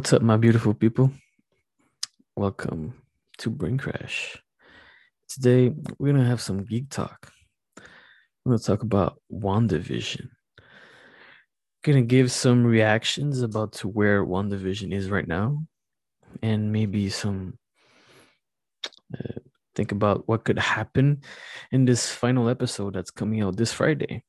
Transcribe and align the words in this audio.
What's 0.00 0.14
up, 0.14 0.22
my 0.22 0.38
beautiful 0.38 0.72
people? 0.72 1.12
Welcome 2.34 2.94
to 3.36 3.50
Brain 3.50 3.76
Crash. 3.76 4.34
Today, 5.28 5.68
we're 5.68 6.12
going 6.12 6.22
to 6.22 6.26
have 6.26 6.40
some 6.40 6.64
geek 6.64 6.88
talk. 6.88 7.30
We're 8.42 8.52
going 8.52 8.58
to 8.60 8.64
talk 8.64 8.82
about 8.82 9.20
WandaVision. 9.30 10.26
Going 11.84 11.98
to 11.98 12.06
give 12.06 12.32
some 12.32 12.64
reactions 12.64 13.42
about 13.42 13.74
to 13.74 13.88
where 13.88 14.24
WandaVision 14.24 14.90
is 14.90 15.10
right 15.10 15.28
now, 15.28 15.66
and 16.42 16.72
maybe 16.72 17.10
some 17.10 17.58
uh, 19.12 19.40
think 19.76 19.92
about 19.92 20.26
what 20.26 20.44
could 20.44 20.58
happen 20.58 21.20
in 21.72 21.84
this 21.84 22.08
final 22.08 22.48
episode 22.48 22.94
that's 22.94 23.10
coming 23.10 23.42
out 23.42 23.58
this 23.58 23.74
Friday. 23.74 24.24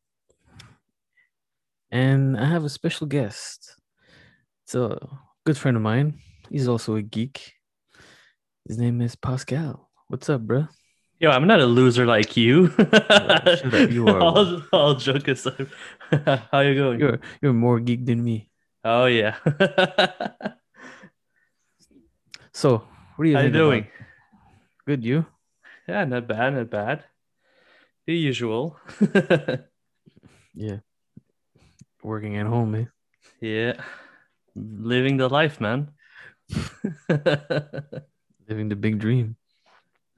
And 1.92 2.38
I 2.38 2.44
have 2.44 2.66
a 2.66 2.70
special 2.70 3.08
guest. 3.08 3.78
A 4.74 4.98
good 5.46 5.58
friend 5.58 5.78
of 5.78 5.84
mine. 5.84 6.20
He's 6.50 6.68
also 6.68 6.96
a 6.96 7.02
geek. 7.02 7.54
His 8.68 8.78
name 8.78 9.02
is 9.02 9.16
Paskal. 9.16 9.80
What's 10.08 10.30
up, 10.30 10.42
bro? 10.42 10.68
Yo, 11.20 11.30
I'm 11.30 11.48
not 11.48 11.60
a 11.60 11.66
loser 11.66 12.06
like 12.06 12.36
you. 12.38 12.74
you 13.90 14.08
are. 14.08 14.20
all, 14.20 14.62
all 14.74 14.96
joke 14.96 15.28
aside. 15.28 15.68
How 16.52 16.62
you 16.62 16.76
going? 16.76 17.00
You're 17.00 17.20
you're 17.42 17.54
more 17.54 17.80
geek 17.80 18.06
than 18.06 18.24
me. 18.24 18.50
Oh 18.84 19.06
yeah. 19.06 19.38
So, 22.54 22.84
what 23.16 23.24
are 23.24 23.26
you 23.26 23.38
How 23.38 23.44
you 23.44 23.50
doing? 23.50 23.80
about? 23.80 24.86
Good, 24.86 25.06
you? 25.06 25.26
Yeah, 25.88 26.04
not 26.04 26.28
bad, 26.28 26.54
not 26.54 26.70
bad. 26.70 27.06
The 28.06 28.14
usual. 28.14 28.78
Yeah. 30.54 30.80
Working 32.04 32.38
at 32.38 32.46
home, 32.46 32.76
eh? 32.76 32.86
yeah. 33.40 33.82
Living 34.56 35.18
the 35.18 35.30
life, 35.30 35.62
man. 35.62 35.92
Living 38.50 38.70
the 38.70 38.76
big 38.76 39.00
dream. 39.00 39.36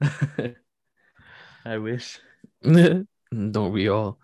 I 1.64 1.78
wish. 1.78 2.18
Don't 2.62 3.72
we 3.72 3.88
all? 3.88 4.18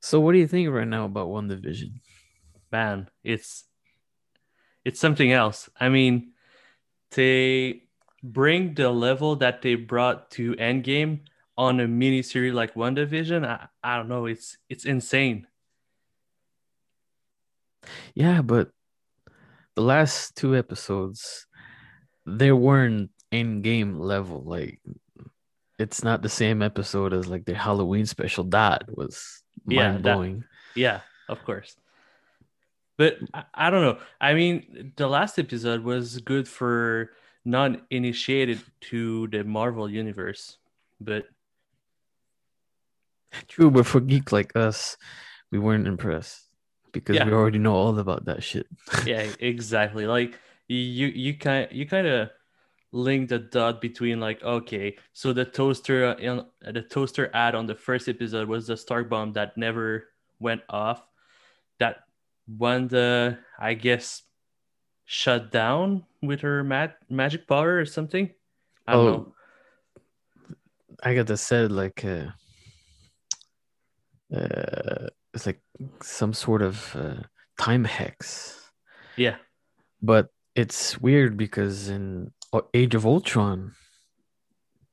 so, 0.00 0.20
what 0.20 0.32
do 0.32 0.38
you 0.38 0.46
think 0.46 0.68
right 0.70 0.86
now 0.86 1.04
about 1.04 1.28
WandaVision? 1.28 2.00
Man, 2.70 3.08
it's 3.24 3.64
it's 4.84 5.00
something 5.00 5.32
else. 5.32 5.70
I 5.80 5.88
mean, 5.88 6.32
they 7.14 7.84
bring 8.22 8.74
the 8.74 8.90
level 8.90 9.36
that 9.36 9.62
they 9.62 9.74
brought 9.74 10.30
to 10.32 10.54
Endgame 10.54 11.20
on 11.56 11.80
a 11.80 11.88
mini 11.88 12.22
series 12.22 12.54
like 12.54 12.74
WandaVision. 12.74 13.46
I, 13.46 13.68
I 13.82 13.96
don't 13.96 14.08
know. 14.08 14.26
It's 14.26 14.58
it's 14.68 14.84
insane. 14.84 15.46
Yeah, 18.14 18.42
but 18.42 18.70
the 19.78 19.82
last 19.82 20.34
two 20.34 20.56
episodes, 20.56 21.46
they 22.26 22.50
weren't 22.50 23.10
Endgame 23.30 24.00
level. 24.00 24.42
Like, 24.44 24.80
it's 25.78 26.02
not 26.02 26.22
the 26.22 26.28
same 26.28 26.62
episode 26.62 27.12
as 27.12 27.28
like 27.28 27.44
the 27.44 27.54
Halloween 27.54 28.06
special. 28.06 28.44
That 28.44 28.84
was 28.88 29.42
Yeah, 29.68 29.92
mind 29.92 30.02
blowing. 30.02 30.44
Yeah, 30.74 31.00
of 31.28 31.44
course. 31.44 31.76
But 32.96 33.18
I, 33.32 33.44
I 33.54 33.70
don't 33.70 33.82
know. 33.82 33.98
I 34.20 34.34
mean, 34.34 34.92
the 34.96 35.06
last 35.06 35.38
episode 35.38 35.84
was 35.84 36.18
good 36.18 36.48
for 36.48 37.10
non 37.44 37.82
initiated 37.90 38.60
to 38.90 39.28
the 39.28 39.44
Marvel 39.44 39.88
universe. 39.88 40.58
But 41.00 41.26
True, 43.46 43.70
but 43.70 43.86
for 43.86 44.00
geek 44.00 44.32
like 44.32 44.56
us, 44.56 44.96
we 45.52 45.60
weren't 45.60 45.86
impressed 45.86 46.47
because 46.92 47.16
Yeah. 47.16 47.24
we 47.26 47.32
already 47.32 47.58
know 47.58 47.74
all 47.74 47.98
about 47.98 48.24
that 48.26 48.42
shit. 48.42 48.66
yeah, 49.06 49.26
exactly. 49.40 50.06
Like 50.06 50.38
you 50.68 51.06
you 51.08 51.36
kind 51.38 51.68
you 51.70 51.86
kind 51.86 52.06
of 52.06 52.30
link 52.92 53.28
the 53.28 53.38
dot 53.38 53.80
between 53.80 54.20
like 54.20 54.42
okay, 54.42 54.96
so 55.12 55.32
the 55.32 55.44
toaster 55.44 56.06
uh, 56.06 56.16
in 56.16 56.44
the 56.72 56.82
toaster 56.82 57.30
ad 57.34 57.54
on 57.54 57.66
the 57.66 57.74
first 57.74 58.08
episode 58.08 58.48
was 58.48 58.66
the 58.66 58.76
Stark 58.76 59.08
bomb 59.08 59.32
that 59.34 59.56
never 59.56 60.08
went 60.40 60.62
off. 60.68 61.02
That 61.78 62.04
Wanda, 62.48 63.38
I 63.58 63.74
guess, 63.74 64.22
shut 65.04 65.52
down 65.52 66.04
with 66.22 66.40
her 66.40 66.64
mat- 66.64 66.98
magic 67.08 67.46
power 67.46 67.78
or 67.78 67.84
something. 67.84 68.30
I 68.86 68.92
don't 68.92 69.06
Oh, 69.06 69.10
know. 69.12 69.34
I 71.02 71.14
got 71.14 71.26
to 71.28 71.36
said 71.36 71.70
like 71.70 72.04
uh, 72.04 72.32
uh 74.34 75.08
it's 75.38 75.46
like 75.46 75.60
some 76.02 76.32
sort 76.32 76.62
of 76.62 76.96
uh, 76.96 77.22
time 77.58 77.84
hex. 77.84 78.60
Yeah, 79.16 79.36
But 80.02 80.28
it's 80.54 81.00
weird 81.00 81.36
because 81.36 81.88
in 81.88 82.32
Age 82.74 82.96
of 82.96 83.06
Ultron, 83.06 83.74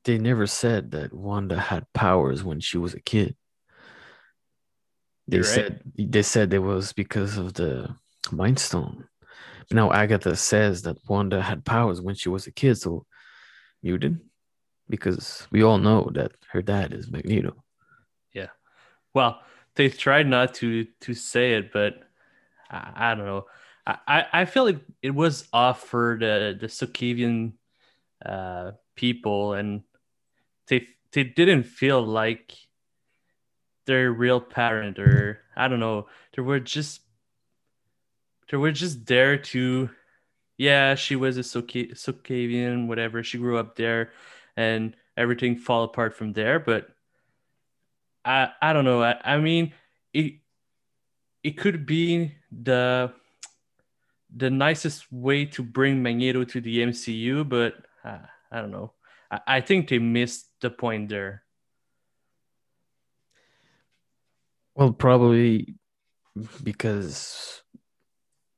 they 0.04 0.18
never 0.18 0.46
said 0.46 0.92
that 0.92 1.12
Wanda 1.12 1.58
had 1.58 1.92
powers 1.92 2.44
when 2.44 2.60
she 2.60 2.78
was 2.78 2.94
a 2.94 3.00
kid. 3.00 3.36
They 5.26 5.38
right. 5.38 5.46
said 5.46 5.80
they 5.98 6.22
said 6.22 6.54
it 6.54 6.60
was 6.60 6.92
because 6.92 7.36
of 7.36 7.54
the 7.54 7.96
Mind 8.30 8.60
Stone. 8.60 9.08
But 9.68 9.74
now 9.74 9.92
Agatha 9.92 10.36
says 10.36 10.82
that 10.82 10.98
Wanda 11.08 11.42
had 11.42 11.64
powers 11.64 12.00
when 12.00 12.14
she 12.14 12.28
was 12.28 12.46
a 12.46 12.52
kid, 12.52 12.76
so 12.76 13.04
muted 13.82 14.20
because 14.88 15.48
we 15.50 15.64
all 15.64 15.78
know 15.78 16.10
that 16.14 16.30
her 16.52 16.62
dad 16.62 16.92
is 16.92 17.10
Magneto. 17.10 17.64
Yeah. 18.32 18.50
Well, 19.12 19.40
they 19.76 19.88
tried 19.88 20.26
not 20.26 20.54
to 20.56 20.84
to 21.00 21.14
say 21.14 21.54
it, 21.54 21.72
but 21.72 22.02
I, 22.70 23.12
I 23.12 23.14
don't 23.14 23.26
know. 23.26 23.46
I, 23.86 24.26
I 24.32 24.44
feel 24.46 24.64
like 24.64 24.80
it 25.02 25.12
was 25.12 25.48
off 25.52 25.84
for 25.84 26.18
the 26.20 26.56
the 26.60 26.66
Sokovian 26.68 27.54
uh, 28.24 28.72
people, 28.96 29.54
and 29.54 29.82
they 30.68 30.88
they 31.12 31.24
didn't 31.24 31.64
feel 31.64 32.02
like 32.02 32.54
their 33.86 34.12
real 34.12 34.40
parent, 34.40 34.98
or 34.98 35.40
I 35.56 35.68
don't 35.68 35.80
know. 35.80 36.08
They 36.34 36.42
were 36.42 36.60
just 36.60 37.00
they 38.50 38.56
were 38.56 38.72
just 38.72 39.06
there 39.06 39.36
to, 39.36 39.90
yeah, 40.58 40.96
she 40.96 41.16
was 41.16 41.38
a 41.38 41.42
Soka- 41.42 41.92
Sokovian, 41.92 42.88
whatever. 42.88 43.22
She 43.24 43.38
grew 43.38 43.58
up 43.58 43.76
there, 43.76 44.12
and 44.56 44.96
everything 45.16 45.56
fall 45.58 45.84
apart 45.84 46.16
from 46.16 46.34
there, 46.34 46.60
but. 46.60 46.90
I 48.26 48.48
I 48.60 48.72
don't 48.72 48.84
know. 48.84 49.02
I, 49.02 49.16
I 49.24 49.38
mean, 49.38 49.72
it 50.12 50.40
it 51.42 51.56
could 51.56 51.86
be 51.86 52.34
the 52.50 53.12
the 54.34 54.50
nicest 54.50 55.10
way 55.12 55.44
to 55.46 55.62
bring 55.62 56.02
Magneto 56.02 56.44
to 56.44 56.60
the 56.60 56.80
MCU, 56.80 57.48
but 57.48 57.74
uh, 58.04 58.26
I 58.50 58.60
don't 58.60 58.72
know. 58.72 58.92
I, 59.30 59.40
I 59.46 59.60
think 59.60 59.88
they 59.88 60.00
missed 60.00 60.50
the 60.60 60.70
point 60.70 61.08
there. 61.08 61.44
Well, 64.74 64.92
probably 64.92 65.76
because 66.62 67.62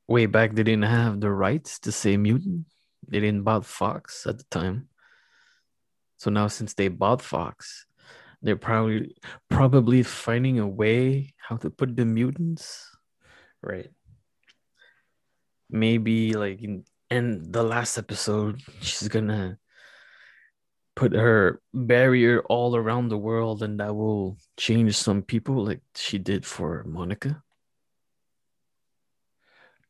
way 0.08 0.26
back 0.26 0.54
they 0.54 0.64
didn't 0.64 0.90
have 0.90 1.20
the 1.20 1.30
rights 1.30 1.78
to 1.80 1.92
say 1.92 2.16
mutant. 2.16 2.64
They 3.06 3.20
didn't 3.20 3.44
bought 3.44 3.66
Fox 3.66 4.26
at 4.26 4.38
the 4.38 4.44
time. 4.50 4.88
So 6.16 6.30
now 6.30 6.48
since 6.48 6.74
they 6.74 6.88
bought 6.88 7.22
Fox, 7.22 7.86
they're 8.42 8.56
probably 8.56 9.16
probably 9.48 10.02
finding 10.02 10.58
a 10.58 10.68
way 10.68 11.34
how 11.36 11.56
to 11.56 11.70
put 11.70 11.96
the 11.96 12.04
mutants. 12.04 12.88
Right. 13.62 13.90
Maybe 15.70 16.32
like 16.34 16.62
in, 16.62 16.84
in 17.10 17.50
the 17.50 17.62
last 17.62 17.98
episode, 17.98 18.62
she's 18.80 19.08
gonna 19.08 19.58
put 20.94 21.12
her 21.14 21.60
barrier 21.72 22.42
all 22.48 22.74
around 22.74 23.08
the 23.08 23.18
world 23.18 23.62
and 23.62 23.78
that 23.78 23.94
will 23.94 24.36
change 24.56 24.96
some 24.96 25.22
people 25.22 25.64
like 25.64 25.80
she 25.94 26.18
did 26.18 26.44
for 26.44 26.84
Monica. 26.84 27.42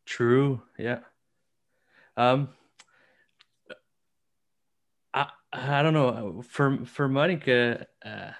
True. 0.05 0.63
Yeah. 0.79 1.01
Um. 2.17 2.49
I 5.53 5.83
don't 5.83 5.95
know. 5.95 6.43
For 6.49 6.85
for 6.85 7.09
Monica, 7.09 7.87
uh, 8.05 8.31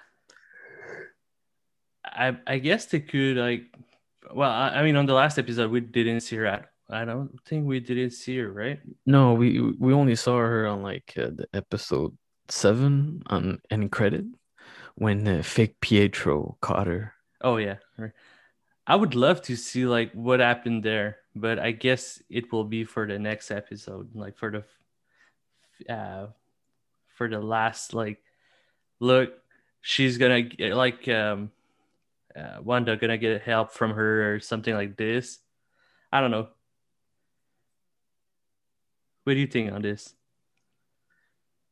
I 2.05 2.37
I 2.45 2.57
guess 2.59 2.85
they 2.85 2.99
could 2.99 3.37
like. 3.37 3.63
Well, 4.33 4.51
I, 4.51 4.69
I 4.69 4.83
mean, 4.83 4.95
on 4.95 5.05
the 5.05 5.13
last 5.13 5.39
episode, 5.39 5.71
we 5.71 5.79
didn't 5.79 6.21
see 6.21 6.35
her 6.35 6.45
at. 6.45 6.69
I 6.89 7.05
don't 7.05 7.39
think 7.45 7.67
we 7.67 7.79
didn't 7.79 8.11
see 8.11 8.37
her, 8.37 8.51
right? 8.51 8.79
No, 9.05 9.33
we 9.33 9.59
we 9.59 9.93
only 9.93 10.15
saw 10.15 10.37
her 10.37 10.67
on 10.67 10.81
like 10.81 11.13
uh, 11.17 11.29
the 11.33 11.47
episode 11.53 12.15
seven 12.47 13.23
on 13.27 13.61
end 13.69 13.91
credit 13.91 14.25
when 14.95 15.27
uh, 15.27 15.41
fake 15.43 15.79
Pietro 15.81 16.57
caught 16.61 16.87
her. 16.87 17.13
Oh 17.41 17.57
yeah. 17.57 17.77
I 18.85 18.95
would 18.95 19.13
love 19.13 19.41
to 19.43 19.55
see 19.55 19.85
like 19.85 20.11
what 20.13 20.39
happened 20.39 20.83
there, 20.83 21.17
but 21.35 21.59
I 21.59 21.71
guess 21.71 22.21
it 22.29 22.51
will 22.51 22.65
be 22.65 22.83
for 22.83 23.05
the 23.07 23.19
next 23.19 23.51
episode, 23.51 24.15
like 24.15 24.35
for 24.37 24.51
the 24.51 25.93
uh 25.93 26.27
for 27.19 27.27
the 27.27 27.41
last 27.41 27.93
like 27.93 28.23
look, 29.01 29.33
she's 29.81 30.17
gonna 30.17 30.41
get, 30.41 30.73
like 30.73 31.05
um 31.09 31.51
uh, 32.33 32.63
Wanda 32.63 32.95
gonna 32.95 33.17
get 33.17 33.41
help 33.41 33.73
from 33.73 33.91
her 33.91 34.33
or 34.33 34.39
something 34.39 34.73
like 34.73 34.95
this. 34.95 35.39
I 36.13 36.21
don't 36.21 36.31
know. 36.31 36.47
what 39.25 39.33
do 39.33 39.39
you 39.39 39.47
think 39.47 39.69
on 39.73 39.81
this? 39.81 40.15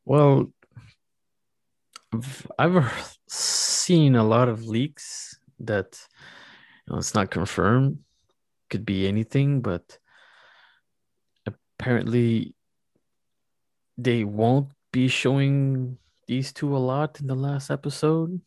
Well, 0.04 0.52
I've, 2.60 3.18
seen 3.30 4.16
a 4.18 4.24
lot 4.24 4.50
of 4.50 4.68
leaks 4.68 5.40
that 5.60 5.98
you 6.86 6.92
know, 6.92 7.00
it's 7.00 7.16
not 7.16 7.32
confirmed. 7.32 8.00
Could 8.70 8.86
be 8.86 9.08
anything, 9.08 9.62
but 9.62 9.98
apparently 11.46 12.54
they 13.98 14.26
won't 14.26 14.68
be 14.92 15.07
showing 15.07 15.98
these 16.28 16.51
two 16.54 16.75
a 16.75 16.80
lot 16.80 17.19
in 17.19 17.28
the 17.28 17.36
last 17.36 17.69
episode. 17.72 18.42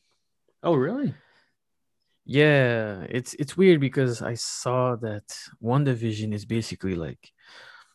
Oh, 0.63 0.75
really? 0.75 1.15
Yeah, 2.25 3.07
it's 3.09 3.35
it's 3.35 3.57
weird 3.57 3.81
because 3.81 4.23
I 4.23 4.35
saw 4.35 4.97
that 4.97 5.25
WandaVision 5.63 6.33
is 6.35 6.45
basically 6.45 6.95
like, 6.95 7.31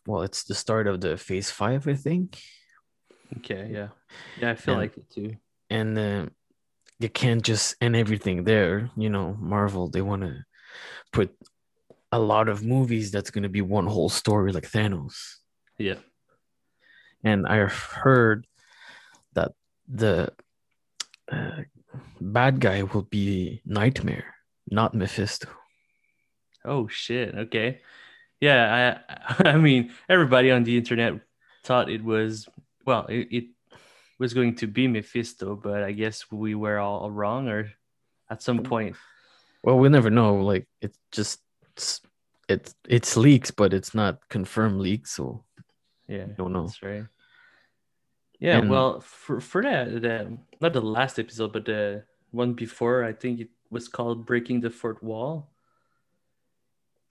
well, 0.05 0.23
it's 0.23 0.43
the 0.43 0.55
start 0.55 0.87
of 0.87 0.99
the 1.01 1.15
Phase 1.17 1.51
Five, 1.51 1.87
I 1.87 1.93
think. 1.93 2.41
Okay, 3.37 3.69
yeah, 3.71 3.89
yeah, 4.41 4.51
I 4.51 4.55
feel 4.55 4.73
And- 4.73 4.81
like 4.81 4.97
it 4.97 5.09
too. 5.09 5.35
and 5.69 5.97
uh, 5.97 6.25
you 6.99 7.09
can't 7.09 7.43
just 7.43 7.75
end 7.81 7.95
everything 7.95 8.43
there. 8.43 8.89
You 8.97 9.09
know, 9.09 9.35
Marvel 9.39 9.89
they 9.89 10.01
want 10.01 10.23
to 10.23 10.43
put 11.13 11.31
a 12.11 12.19
lot 12.19 12.49
of 12.49 12.63
movies 12.63 13.11
that's 13.11 13.31
going 13.31 13.43
to 13.43 13.49
be 13.49 13.61
one 13.61 13.87
whole 13.87 14.09
story 14.09 14.51
like 14.51 14.69
Thanos. 14.69 15.15
Yeah. 15.77 15.95
And 17.25 17.47
I 17.47 17.57
heard 17.65 18.45
that 19.33 19.51
the 19.87 20.31
uh, 21.29 21.63
bad 22.21 22.59
guy 22.59 22.83
will 22.83 23.01
be 23.01 23.61
Nightmare, 23.65 24.35
not 24.69 24.93
Mephisto. 24.93 25.49
Oh 26.63 26.87
shit. 26.87 27.33
Okay. 27.35 27.81
Yeah, 28.39 29.01
I 29.39 29.49
I 29.49 29.57
mean 29.57 29.91
everybody 30.07 30.51
on 30.51 30.63
the 30.63 30.77
internet 30.77 31.19
thought 31.63 31.89
it 31.89 32.03
was 32.03 32.47
well, 32.85 33.07
it, 33.07 33.27
it 33.31 33.45
was 34.19 34.33
going 34.33 34.55
to 34.57 34.67
be 34.67 34.87
Mephisto, 34.87 35.55
but 35.55 35.83
I 35.83 35.91
guess 35.91 36.31
we 36.31 36.53
were 36.53 36.77
all 36.77 37.09
wrong 37.09 37.49
or 37.49 37.71
at 38.29 38.43
some 38.43 38.59
point. 38.59 38.95
Well, 39.63 39.79
we 39.79 39.89
never 39.89 40.11
know. 40.11 40.35
Like 40.35 40.67
it's 40.79 40.99
just 41.11 41.41
it's 41.71 42.01
it's, 42.47 42.75
it's 42.87 43.17
leaks, 43.17 43.49
but 43.49 43.73
it's 43.73 43.95
not 43.95 44.19
confirmed 44.29 44.79
leaks, 44.79 45.11
so 45.11 45.43
Yeah. 46.07 46.27
don't 46.37 46.53
know. 46.53 46.67
That's 46.67 46.83
right. 46.83 47.05
Yeah, 48.39 48.59
And- 48.59 48.69
well, 48.69 48.99
for 49.01 49.39
for 49.39 49.61
that, 49.63 50.01
the 50.01 50.37
not 50.61 50.73
the 50.73 50.81
last 50.81 51.17
episode, 51.19 51.53
but 51.53 51.65
the 51.65 52.03
one 52.31 52.53
before, 52.53 53.03
I 53.03 53.13
think 53.13 53.39
it 53.39 53.49
was 53.69 53.87
called 53.87 54.25
"Breaking 54.25 54.59
the 54.61 54.69
Fourth 54.69 55.01
Wall." 55.01 55.49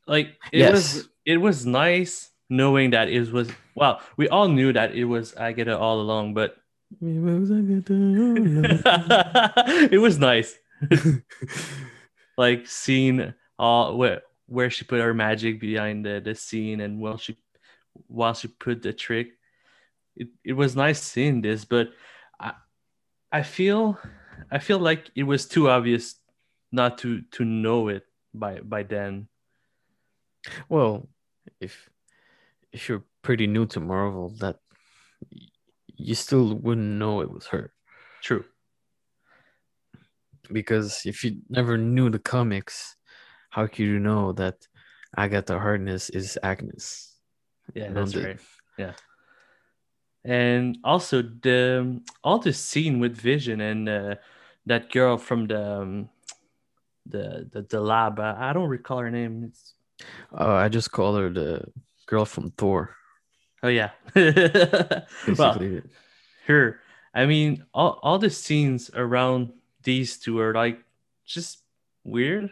Like 0.07 0.37
it 0.53 0.59
Yes. 0.61 0.73
was, 0.73 1.09
it 1.25 1.37
was 1.39 1.65
nice 1.65 2.31
knowing 2.51 2.91
that 2.91 3.09
it 3.09 3.33
was. 3.33 3.49
Well, 3.75 4.01
we 4.17 4.29
all 4.29 4.49
knew 4.49 4.73
that 4.73 4.95
it 4.95 5.05
was 5.07 5.35
Agatha 5.35 5.79
all 5.79 6.01
along, 6.01 6.35
but 6.35 6.57
it 9.91 10.01
was 10.01 10.19
nice, 10.19 10.59
like 12.37 12.67
seeing 12.67 13.33
all 13.59 13.97
where 13.97 14.23
where 14.47 14.69
she 14.71 14.85
put 14.85 15.01
her 15.01 15.15
magic 15.15 15.59
behind 15.61 16.05
the, 16.05 16.21
the 16.23 16.35
scene 16.35 16.81
and 16.81 17.01
while 17.01 17.17
she 17.17 17.37
while 18.09 18.35
she 18.35 18.49
put 18.49 18.83
the 18.83 18.93
trick 18.93 19.29
it, 20.17 20.29
it 20.45 20.53
was 20.53 20.77
nice 20.77 21.03
seeing 21.03 21.43
this 21.43 21.65
but 21.65 21.89
i 22.41 22.53
i 23.33 23.43
feel 23.43 23.99
i 24.51 24.59
feel 24.59 24.79
like 24.79 25.11
it 25.15 25.25
was 25.25 25.47
too 25.47 25.69
obvious 25.69 26.17
not 26.75 26.99
to 26.99 27.23
to 27.31 27.45
know 27.45 27.89
it 27.89 28.05
by 28.35 28.59
by 28.61 28.83
then. 28.83 29.29
Well, 30.69 31.09
if 31.61 31.89
if 32.73 32.89
you're 32.89 33.05
pretty 33.23 33.47
new 33.47 33.65
to 33.67 33.81
Marvel, 33.81 34.35
that 34.41 34.59
you 35.87 36.15
still 36.15 36.55
wouldn't 36.55 36.99
know 36.99 37.21
it 37.21 37.31
was 37.31 37.47
her. 37.47 37.73
True. 38.21 38.45
Because 40.53 41.07
if 41.07 41.25
you 41.25 41.41
never 41.49 41.79
knew 41.79 42.11
the 42.11 42.19
comics, 42.19 42.97
how 43.51 43.67
could 43.67 43.87
you 43.87 43.99
know 43.99 44.33
that 44.33 44.67
Agatha 45.17 45.59
Harkness 45.59 46.11
is 46.11 46.37
Agnes? 46.43 47.13
yeah 47.75 47.91
that's 47.93 48.15
right. 48.15 48.39
Yeah 48.77 48.93
and 50.25 50.79
also 50.85 51.23
the 51.23 52.01
all 52.23 52.39
the 52.39 52.53
scene 52.53 52.99
with 53.01 53.17
vision 53.17 53.61
and 53.61 53.89
uh, 53.89 54.15
that 54.67 54.91
girl 54.91 55.17
from 55.19 55.47
the 55.47 55.61
um, 55.81 56.09
the, 57.07 57.49
the 57.53 57.63
the 57.63 57.81
lab 57.81 58.19
I, 58.21 58.51
I 58.51 58.53
don't 58.53 58.69
recall 58.69 58.99
her 58.99 59.11
name 59.11 59.45
it's 59.49 59.75
Uh, 60.33 60.55
I 60.59 60.69
just 60.69 60.91
call 60.91 61.15
her 61.17 61.31
the 61.31 61.65
girl 62.07 62.25
from 62.25 62.51
Thor. 62.57 62.97
Oh 63.63 63.69
yeah. 63.69 63.91
well, 65.39 65.57
her. 66.47 66.81
I 67.15 67.27
mean, 67.27 67.65
all, 67.73 68.01
all 68.03 68.19
the 68.19 68.29
scenes 68.31 68.91
around 68.93 69.53
these 69.85 70.19
two 70.19 70.41
are 70.41 70.53
like 70.53 70.83
just 71.25 71.63
weird. 72.05 72.51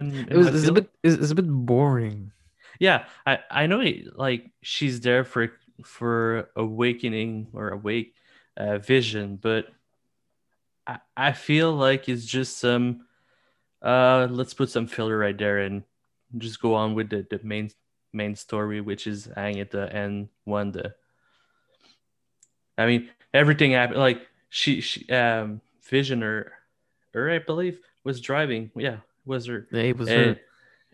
in- 0.00 0.14
in 0.14 0.28
it 0.30 0.36
was 0.36 0.48
it's 0.54 0.68
a 0.68 0.72
bit 0.72 0.88
it's, 1.02 1.16
it's 1.16 1.30
a 1.32 1.34
bit 1.34 1.48
boring. 1.48 2.32
Yeah, 2.78 3.04
I 3.26 3.38
I 3.50 3.66
know 3.66 3.80
it, 3.80 4.16
like 4.16 4.52
she's 4.62 5.00
there 5.00 5.24
for 5.24 5.50
for 5.84 6.50
awakening 6.56 7.48
or 7.52 7.70
awake 7.70 8.14
uh, 8.56 8.78
vision, 8.78 9.36
but 9.36 9.66
I 10.86 10.98
I 11.16 11.32
feel 11.32 11.72
like 11.72 12.08
it's 12.08 12.24
just 12.24 12.58
some 12.58 13.06
uh 13.82 14.26
let's 14.30 14.54
put 14.54 14.70
some 14.70 14.86
filler 14.86 15.18
right 15.18 15.36
there 15.36 15.58
and 15.58 15.82
just 16.38 16.60
go 16.60 16.74
on 16.74 16.94
with 16.94 17.10
the 17.10 17.26
the 17.28 17.40
main 17.42 17.70
main 18.12 18.34
story, 18.34 18.80
which 18.80 19.06
is 19.06 19.28
Agatha 19.36 19.90
and 19.92 20.28
Wanda. 20.44 20.94
I 22.78 22.86
mean, 22.86 23.10
everything 23.32 23.72
happened. 23.72 23.98
Like 24.00 24.26
she, 24.48 24.80
she, 24.80 25.08
um, 25.10 25.60
Vision 25.88 26.22
or, 26.22 26.52
or 27.14 27.30
I 27.30 27.38
believe 27.38 27.78
was 28.04 28.20
driving. 28.20 28.70
Yeah, 28.74 28.98
was 29.24 29.46
her. 29.46 29.68
It 29.70 29.96
was 29.96 30.08
And, 30.08 30.36
her. 30.36 30.40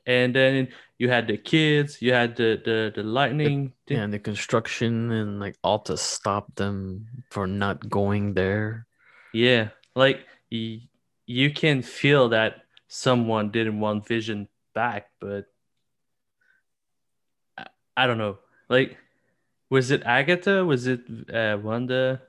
and 0.06 0.34
then 0.34 0.68
you 1.02 1.08
had 1.08 1.26
the 1.26 1.36
kids. 1.36 2.00
You 2.00 2.14
had 2.14 2.36
the 2.36 2.62
the 2.62 2.92
the 2.94 3.02
lightning. 3.02 3.74
Yeah, 3.88 4.06
and 4.06 4.14
the 4.14 4.22
construction 4.22 5.10
and 5.10 5.40
like 5.40 5.58
all 5.64 5.80
to 5.90 5.96
stop 5.96 6.54
them 6.54 7.10
for 7.28 7.48
not 7.48 7.90
going 7.90 8.34
there. 8.34 8.86
Yeah, 9.34 9.74
like 9.98 10.22
y- 10.52 10.86
you 11.26 11.50
can 11.50 11.82
feel 11.82 12.28
that 12.28 12.62
someone 12.86 13.50
didn't 13.50 13.80
want 13.80 14.06
Vision 14.06 14.46
back, 14.78 15.10
but 15.18 15.50
I, 17.58 17.66
I 17.96 18.06
don't 18.06 18.22
know. 18.22 18.38
Like, 18.68 18.96
was 19.70 19.90
it 19.90 20.06
Agatha? 20.06 20.64
Was 20.64 20.86
it 20.86 21.02
uh, 21.34 21.58
Wanda? 21.60 22.22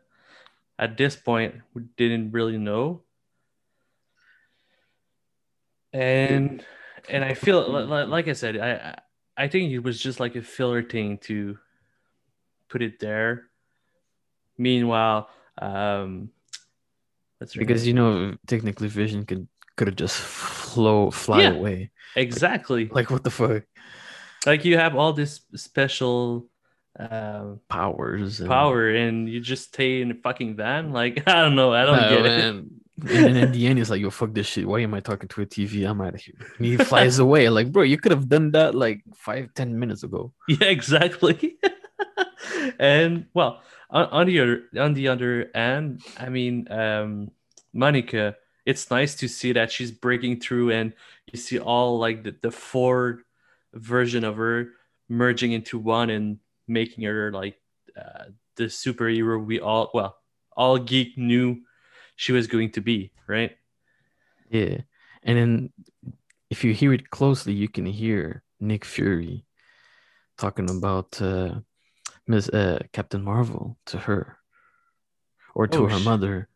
At 0.79 0.97
this 0.97 1.15
point, 1.15 1.61
we 1.75 1.83
didn't 1.95 2.31
really 2.31 2.57
know. 2.57 3.05
And 5.93 6.65
and 7.09 7.23
I 7.23 7.33
feel 7.33 7.71
li- 7.71 7.83
li- 7.83 8.05
like 8.05 8.27
I 8.27 8.33
said, 8.33 8.57
I 8.57 8.97
I 9.35 9.47
think 9.47 9.71
it 9.71 9.79
was 9.79 9.99
just 9.99 10.19
like 10.19 10.35
a 10.35 10.41
filler 10.41 10.83
thing 10.83 11.17
to 11.29 11.57
put 12.69 12.81
it 12.81 12.99
there. 12.99 13.49
Meanwhile, 14.57 15.29
um, 15.57 16.29
Because 17.57 17.85
you 17.87 17.93
know, 17.93 18.35
technically 18.47 18.87
Vision 18.87 19.25
could 19.25 19.47
could 19.75 19.87
have 19.87 19.95
just 19.97 20.17
flow 20.17 21.09
fly 21.11 21.41
Yeah. 21.41 21.49
away. 21.53 21.91
exactly 22.15 22.89
Like 22.91 23.09
what 23.09 23.23
the 23.23 23.31
fuck? 23.31 23.63
like 24.45 24.65
you 24.65 24.77
have 24.77 24.95
all 24.95 25.13
this 25.13 25.41
special 25.55 26.47
um, 26.99 27.59
Powers 27.69 28.39
and 28.39 28.47
power 28.49 28.89
and 28.93 29.27
you 29.27 29.39
just 29.39 29.73
stay 29.73 30.01
in 30.01 30.11
a 30.11 30.15
fucking 30.15 30.55
van. 30.55 30.91
Like 30.93 31.23
I 31.27 31.41
don't 31.41 31.55
know, 31.55 31.73
I 31.73 31.85
don't 31.85 31.97
No, 32.01 32.09
get 32.09 32.25
it. 32.25 32.55
And, 33.01 33.35
then 33.35 33.51
the 33.51 33.67
end, 33.67 33.79
he's 33.79 33.89
like, 33.89 34.01
"Yo, 34.01 34.09
fuck 34.09 34.33
this 34.33 34.47
shit. 34.47 34.67
Why 34.67 34.81
am 34.81 34.93
I 34.93 34.99
talking 34.99 35.27
to 35.29 35.41
a 35.41 35.45
TV? 35.45 35.89
I'm 35.89 36.01
out 36.01 36.13
of 36.13 36.21
here." 36.21 36.35
And 36.57 36.65
he 36.65 36.77
flies 36.77 37.19
away. 37.19 37.49
Like, 37.49 37.71
bro, 37.71 37.83
you 37.83 37.97
could 37.97 38.11
have 38.11 38.29
done 38.29 38.51
that 38.51 38.75
like 38.75 39.01
five, 39.15 39.53
ten 39.55 39.77
minutes 39.79 40.03
ago. 40.03 40.33
Yeah, 40.47 40.67
exactly. 40.67 41.57
and 42.79 43.25
well, 43.33 43.61
on, 43.89 44.05
on 44.07 44.27
the 44.27 44.39
other 44.39 44.63
on 44.77 44.93
the 44.93 45.07
other 45.07 45.49
end, 45.55 46.01
I 46.19 46.29
mean, 46.29 46.71
um, 46.71 47.31
Monica, 47.73 48.35
it's 48.65 48.91
nice 48.91 49.15
to 49.15 49.27
see 49.27 49.53
that 49.53 49.71
she's 49.71 49.91
breaking 49.91 50.39
through, 50.39 50.71
and 50.71 50.93
you 51.31 51.39
see 51.39 51.59
all 51.59 51.97
like 51.97 52.23
the, 52.23 52.35
the 52.41 52.51
version 53.73 54.23
of 54.23 54.37
her 54.37 54.69
merging 55.09 55.51
into 55.51 55.79
one 55.79 56.09
and 56.09 56.37
making 56.67 57.03
her 57.03 57.31
like 57.31 57.59
uh, 57.99 58.25
the 58.55 58.65
superhero 58.65 59.43
we 59.43 59.59
all 59.59 59.89
well 59.93 60.17
all 60.55 60.77
geek 60.77 61.17
knew 61.17 61.59
she 62.15 62.31
was 62.31 62.47
going 62.47 62.71
to 62.71 62.81
be, 62.81 63.11
right? 63.27 63.55
Yeah, 64.49 64.81
and 65.23 65.37
then 65.37 65.73
if 66.49 66.63
you 66.63 66.73
hear 66.73 66.93
it 66.93 67.09
closely, 67.09 67.53
you 67.53 67.67
can 67.67 67.85
hear 67.85 68.43
Nick 68.59 68.85
Fury 68.85 69.45
talking 70.37 70.69
about 70.69 71.19
uh, 71.21 71.55
Miss 72.27 72.49
uh, 72.49 72.79
Captain 72.91 73.23
Marvel 73.23 73.77
to 73.87 73.97
her 73.97 74.37
or 75.55 75.67
to 75.67 75.79
Oh, 75.83 75.87
her 75.87 75.99
sh- 75.99 76.05
mother. 76.05 76.49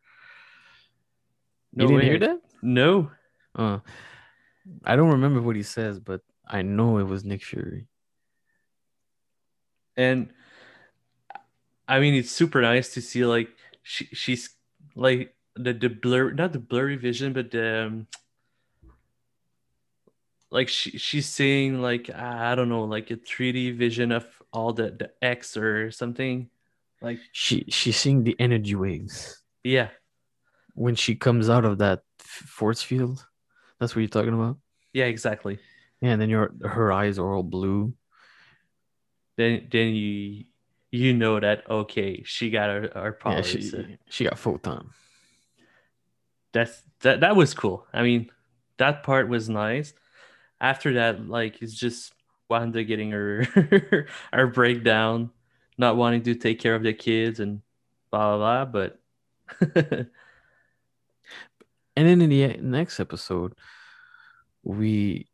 No 1.73 1.83
you 1.83 1.87
didn't 1.87 1.99
way. 1.99 2.05
hear 2.09 2.19
that? 2.19 2.41
No. 2.61 3.11
Uh, 3.55 3.79
I 4.83 4.95
don't 4.95 5.11
remember 5.11 5.41
what 5.41 5.55
he 5.55 5.63
says, 5.63 5.99
but 5.99 6.21
I 6.47 6.61
know 6.61 6.97
it 6.99 7.03
was 7.03 7.23
Nick 7.25 7.43
Fury. 7.43 7.87
And 9.95 10.31
I 11.87 11.99
mean, 11.99 12.13
it's 12.13 12.31
super 12.31 12.61
nice 12.61 12.93
to 12.93 13.01
see 13.01 13.25
like 13.25 13.49
she 13.81 14.05
she's 14.13 14.49
like 14.95 15.33
the 15.57 15.73
the 15.73 15.89
blur 15.89 16.31
not 16.31 16.53
the 16.53 16.59
blurry 16.59 16.95
vision, 16.95 17.33
but 17.33 17.51
the 17.51 17.85
um, 17.87 18.07
like 20.49 20.69
she 20.69 20.97
she's 20.97 21.27
seeing 21.27 21.81
like 21.81 22.09
I 22.09 22.55
don't 22.55 22.69
know 22.69 22.83
like 22.85 23.11
a 23.11 23.17
3D 23.17 23.75
vision 23.77 24.11
of 24.11 24.25
all 24.53 24.73
the 24.73 24.91
the 24.91 25.11
X 25.21 25.57
or 25.57 25.91
something. 25.91 26.49
Like 27.01 27.19
She 27.31 27.65
she's 27.69 27.97
seeing 27.97 28.23
the 28.23 28.35
energy 28.39 28.75
waves 28.75 29.41
yeah, 29.63 29.89
when 30.73 30.95
she 30.95 31.15
comes 31.15 31.49
out 31.49 31.65
of 31.65 31.77
that 31.79 32.01
force 32.19 32.81
field. 32.81 33.25
That's 33.79 33.95
what 33.95 34.01
you're 34.01 34.09
talking 34.09 34.33
about. 34.33 34.57
yeah, 34.93 35.05
exactly. 35.05 35.59
Yeah, 36.01 36.11
and 36.11 36.21
then 36.21 36.29
your 36.29 36.53
her 36.63 36.91
eyes 36.91 37.19
are 37.19 37.33
all 37.35 37.43
blue. 37.43 37.93
Then 39.35 39.67
then 39.69 39.93
you 39.93 40.45
you 40.89 41.13
know 41.13 41.39
that 41.39 41.69
okay, 41.69 42.23
she 42.25 42.49
got 42.49 42.69
her, 42.69 42.89
her 42.95 43.17
Yeah, 43.25 43.41
powers. 43.41 43.47
she 43.49 43.97
she 44.09 44.23
got 44.23 44.39
photon. 44.39 44.89
That's 46.57 46.81
that 47.01 47.21
that 47.21 47.35
was 47.35 47.53
cool. 47.53 47.85
I 47.93 48.03
mean, 48.03 48.29
that 48.77 49.03
part 49.03 49.29
was 49.29 49.49
nice. 49.49 49.93
After 50.59 50.93
that, 50.95 51.27
like 51.27 51.61
it's 51.61 51.73
just 51.73 52.13
Wanda 52.49 52.83
getting 52.83 53.11
her 53.11 53.43
her 54.33 54.47
breakdown, 54.47 55.31
not 55.77 55.97
wanting 55.97 56.23
to 56.23 56.35
take 56.35 56.59
care 56.59 56.75
of 56.75 56.83
the 56.83 56.93
kids 56.93 57.39
and 57.39 57.61
blah 58.11 58.37
blah 58.37 58.65
blah. 58.65 58.87
But 59.59 60.09
And 61.97 62.07
then 62.07 62.21
in 62.21 62.29
the 62.29 62.57
next 62.57 62.99
episode, 62.99 63.53
we 64.61 65.27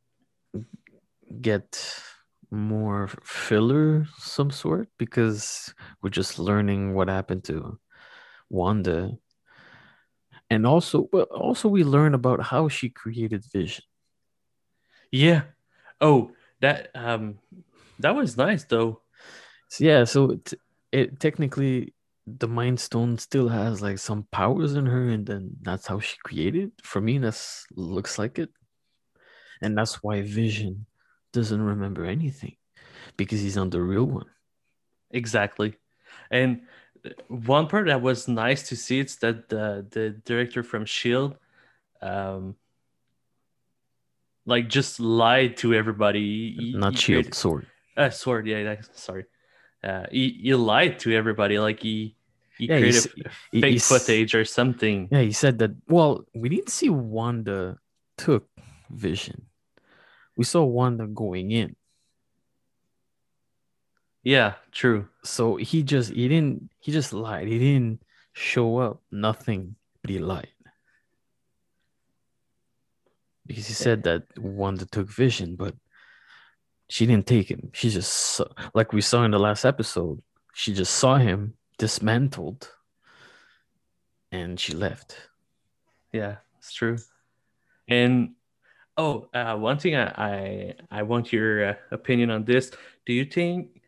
get 1.41 2.01
more 2.51 3.09
filler 3.21 4.07
some 4.17 4.49
sort 4.49 4.87
because 4.97 5.73
we're 6.01 6.09
just 6.09 6.39
learning 6.39 6.93
what 6.93 7.09
happened 7.09 7.43
to 7.45 7.77
Wanda. 8.49 9.17
And 10.53 10.65
also 10.67 11.09
well, 11.11 11.23
also 11.25 11.67
we 11.69 11.83
learn 11.83 12.13
about 12.13 12.41
how 12.43 12.67
she 12.69 12.89
created 12.89 13.43
Vision. 13.51 13.83
yeah, 15.11 15.43
oh 16.01 16.31
that 16.61 16.89
um 16.95 17.39
that 17.99 18.15
was 18.15 18.37
nice 18.37 18.65
though. 18.65 19.01
So 19.69 19.83
yeah, 19.85 20.03
so 20.05 20.31
it, 20.31 20.53
it 20.91 21.19
technically 21.19 21.93
the 22.27 22.47
Mind 22.47 22.79
Stone 22.79 23.17
still 23.19 23.49
has 23.49 23.81
like 23.81 23.99
some 23.99 24.27
powers 24.31 24.75
in 24.75 24.85
her, 24.85 25.09
and 25.09 25.25
then 25.25 25.51
that's 25.61 25.87
how 25.87 25.99
she 25.99 26.17
created. 26.23 26.71
For 26.83 27.01
me, 27.01 27.17
that's 27.19 27.65
looks 27.75 28.17
like 28.19 28.39
it, 28.39 28.49
and 29.61 29.77
that's 29.77 30.03
why 30.03 30.21
Vision 30.21 30.85
doesn't 31.31 31.61
remember 31.61 32.05
anything 32.05 32.55
because 33.17 33.41
he's 33.41 33.57
on 33.57 33.69
the 33.69 33.81
real 33.81 34.05
one. 34.05 34.27
Exactly. 35.11 35.75
And 36.31 36.63
one 37.27 37.67
part 37.67 37.87
that 37.87 38.01
was 38.01 38.27
nice 38.27 38.69
to 38.69 38.75
see 38.75 38.99
is 38.99 39.17
that 39.17 39.49
the 39.49 39.85
the 39.91 40.09
director 40.25 40.63
from 40.63 40.85
Shield 40.85 41.35
um 42.01 42.55
like 44.45 44.67
just 44.69 44.99
lied 44.99 45.57
to 45.57 45.73
everybody. 45.73 46.55
He- 46.59 46.73
Not 46.77 46.93
he 46.93 46.97
Shield, 46.99 47.23
created- 47.25 47.35
Sword. 47.35 47.67
Uh, 47.95 48.09
sword, 48.09 48.47
yeah, 48.47 48.75
sorry. 48.93 49.25
Uh, 49.83 50.05
he, 50.11 50.39
he 50.41 50.53
lied 50.55 50.97
to 50.99 51.11
everybody. 51.13 51.59
Like 51.59 51.79
he 51.81 52.15
he 52.57 52.65
Yeah, 52.67 52.79
created 52.79 53.11
he's- 53.51 53.61
fake 53.63 53.81
footage 53.81 54.35
or 54.35 54.45
something. 54.45 55.07
Yeah, 55.11 55.21
he 55.21 55.31
said 55.31 55.59
that. 55.59 55.71
Well, 55.87 56.25
we 56.33 56.49
didn't 56.49 56.69
see 56.69 56.89
Wanda 56.89 57.77
took 58.17 58.47
Vision. 58.89 59.45
We 60.37 60.43
saw 60.45 60.63
Wanda 60.63 61.05
going 61.07 61.51
in. 61.51 61.75
Yeah, 64.23 64.53
true. 64.71 65.09
So 65.23 65.57
he 65.57 65.83
just 65.83 66.13
he 66.13 66.27
didn't 66.27 66.69
he 66.79 66.91
just 66.91 67.13
lied. 67.13 67.47
He 67.47 67.59
didn't 67.59 68.01
show 68.31 68.77
up. 68.77 69.01
Nothing, 69.11 69.75
but 70.01 70.11
he 70.11 70.19
lied. 70.19 70.47
Because 73.45 73.67
he 73.67 73.73
said 73.73 74.03
that 74.03 74.23
Wanda 74.37 74.85
took 74.85 75.09
Vision, 75.09 75.57
but 75.57 75.75
she 76.89 77.05
didn't 77.05 77.27
take 77.27 77.51
him. 77.51 77.71
She 77.73 77.89
just 77.89 78.13
saw, 78.13 78.45
like 78.73 78.93
we 78.93 79.01
saw 79.01 79.25
in 79.25 79.31
the 79.31 79.39
last 79.39 79.65
episode. 79.65 80.21
She 80.53 80.73
just 80.73 80.93
saw 80.93 81.17
him 81.17 81.55
dismantled, 81.77 82.69
and 84.31 84.57
she 84.57 84.73
left. 84.73 85.17
Yeah, 86.13 86.37
it's 86.59 86.71
true. 86.71 86.97
And 87.89 88.35
oh, 88.95 89.27
uh, 89.33 89.57
one 89.57 89.79
thing 89.79 89.95
I 89.95 90.05
I, 90.15 90.75
I 90.89 91.03
want 91.03 91.33
your 91.33 91.71
uh, 91.71 91.75
opinion 91.91 92.29
on 92.29 92.45
this. 92.45 92.71
Do 93.05 93.11
you 93.11 93.25
think 93.25 93.81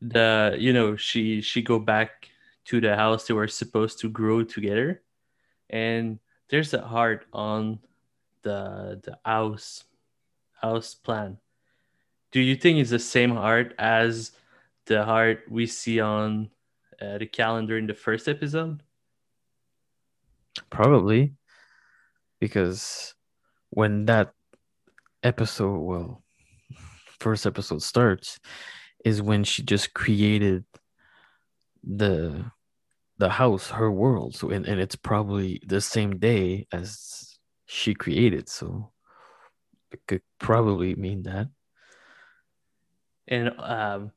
the 0.00 0.56
you 0.58 0.72
know 0.72 0.96
she 0.96 1.40
she 1.40 1.62
go 1.62 1.78
back 1.78 2.28
to 2.66 2.80
the 2.80 2.96
house 2.96 3.26
they 3.26 3.34
were 3.34 3.48
supposed 3.48 3.98
to 4.00 4.08
grow 4.08 4.42
together, 4.42 5.02
and 5.68 6.18
there's 6.48 6.74
a 6.74 6.80
heart 6.80 7.26
on 7.32 7.78
the 8.42 9.00
the 9.02 9.18
house 9.24 9.84
house 10.60 10.94
plan. 10.94 11.38
Do 12.32 12.40
you 12.40 12.54
think 12.54 12.78
it's 12.78 12.90
the 12.90 12.98
same 12.98 13.30
heart 13.30 13.74
as 13.78 14.32
the 14.86 15.04
heart 15.04 15.44
we 15.50 15.66
see 15.66 16.00
on 16.00 16.50
uh, 17.00 17.18
the 17.18 17.26
calendar 17.26 17.76
in 17.76 17.86
the 17.86 17.94
first 17.94 18.28
episode? 18.28 18.82
Probably 20.70 21.34
because 22.40 23.14
when 23.70 24.06
that 24.06 24.32
episode, 25.22 25.78
well, 25.78 26.22
first 27.20 27.46
episode 27.46 27.82
starts, 27.82 28.38
is 29.04 29.22
when 29.22 29.44
she 29.44 29.62
just 29.62 29.94
created 29.94 30.64
the 31.84 32.50
the 33.18 33.30
house, 33.30 33.70
her 33.70 33.90
world. 33.90 34.34
So 34.34 34.50
and, 34.50 34.66
and 34.66 34.80
it's 34.80 34.96
probably 34.96 35.60
the 35.66 35.80
same 35.80 36.18
day 36.18 36.66
as 36.72 37.38
she 37.66 37.94
created. 37.94 38.48
So 38.48 38.92
it 39.92 40.00
could 40.06 40.22
probably 40.38 40.94
mean 40.94 41.24
that. 41.24 41.48
and 43.28 43.54
um, 43.58 44.12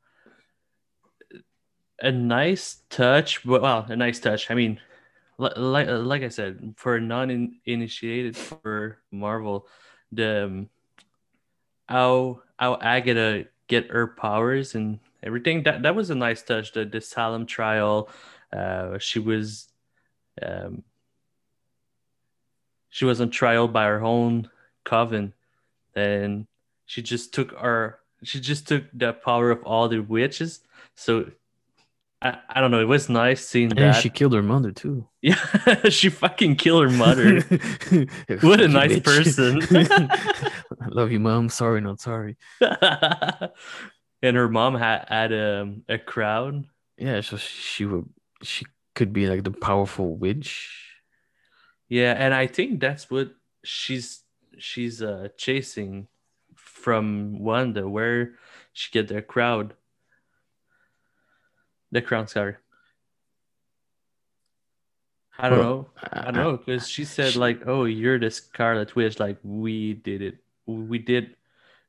a 2.02 2.12
nice 2.12 2.82
touch. 2.90 3.46
Well, 3.46 3.86
a 3.88 3.96
nice 3.96 4.20
touch. 4.20 4.50
I 4.52 4.56
mean, 4.56 4.80
like 5.38 5.88
like 5.88 6.24
I 6.24 6.30
said, 6.30 6.74
for 6.78 7.00
non-initiated 7.00 8.36
for 8.36 9.00
Marvel, 9.12 9.68
the 10.12 10.46
um, 10.46 10.70
how 11.88 12.42
how 12.58 12.78
Agatha 12.82 13.46
get 13.74 13.92
her 13.92 14.08
powers 14.08 14.76
and 14.76 15.00
everything 15.28 15.64
that 15.64 15.82
that 15.84 15.96
was 15.96 16.10
a 16.10 16.16
nice 16.16 16.42
touch. 16.50 16.74
The 16.74 16.86
the 16.86 17.02
Salem 17.02 17.46
trial, 17.46 18.10
uh, 18.52 18.98
she 19.00 19.20
was, 19.20 19.68
um, 20.42 20.84
she 22.90 23.06
was 23.06 23.20
on 23.22 23.30
trial 23.30 23.68
by 23.68 23.86
her 23.86 24.02
own 24.04 24.50
coven, 24.84 25.34
and 25.96 26.46
she 26.86 27.02
just 27.02 27.34
took 27.34 27.52
her 27.58 28.00
she 28.24 28.40
just 28.40 28.68
took 28.68 28.84
the 28.94 29.14
power 29.14 29.52
of 29.52 29.64
all 29.64 29.88
the 29.90 30.00
witches. 30.00 30.62
So 30.96 31.32
I, 32.22 32.38
I 32.50 32.62
don't 32.62 32.72
know. 32.72 32.80
It 32.80 32.88
was 32.88 33.10
nice 33.10 33.46
seeing 33.46 33.72
And 33.72 33.80
that. 33.80 34.02
she 34.02 34.10
killed 34.10 34.34
her 34.34 34.44
mother 34.44 34.72
too. 34.72 35.08
Yeah, 35.24 35.36
she 35.90 36.10
fucking 36.10 36.58
kill 36.58 36.82
her 36.82 36.90
mother. 36.90 37.42
What 38.42 38.60
a 38.60 38.68
nice 38.68 39.00
bitch. 39.00 39.04
person. 39.06 39.62
I 40.12 40.88
love 40.90 41.14
you, 41.14 41.20
mom. 41.22 41.48
Sorry, 41.48 41.80
not 41.80 42.02
sorry. 42.02 42.36
and 42.60 44.36
her 44.36 44.50
mom 44.50 44.76
had 44.76 45.06
had 45.08 45.34
um, 45.34 45.84
a 45.88 45.98
crowd. 45.98 46.66
Yeah, 46.98 47.22
so 47.22 47.38
she 47.38 47.86
would 47.86 48.10
she 48.42 48.66
could 48.96 49.14
be 49.14 49.28
like 49.28 49.46
the 49.46 49.52
powerful 49.52 50.18
witch. 50.18 50.92
Yeah, 51.88 52.12
and 52.18 52.34
I 52.34 52.46
think 52.48 52.82
that's 52.82 53.10
what 53.10 53.32
she's 53.64 54.24
she's 54.58 55.02
uh 55.02 55.30
chasing 55.38 56.10
from 56.56 57.40
Wanda, 57.40 57.88
where 57.88 58.34
she 58.74 58.92
get 58.92 59.08
the 59.08 59.22
crowd. 59.22 59.74
The 61.94 62.02
crown, 62.02 62.28
sorry. 62.28 62.58
I 65.40 65.50
don't 65.50 65.60
Well, 65.60 65.66
know. 65.66 65.88
I 66.14 66.32
don't 66.32 66.36
know 66.36 66.58
because 66.58 66.88
she 66.88 67.06
said 67.06 67.34
she- 67.34 67.40
like, 67.40 67.64
"Oh, 67.66 67.86
you're 67.86 68.20
the 68.20 68.30
Scarlet 68.30 68.96
Witch." 68.96 69.20
Like 69.20 69.38
we 69.44 69.94
did 69.96 70.22
it. 70.22 70.38
We 70.68 71.00
did 71.00 71.36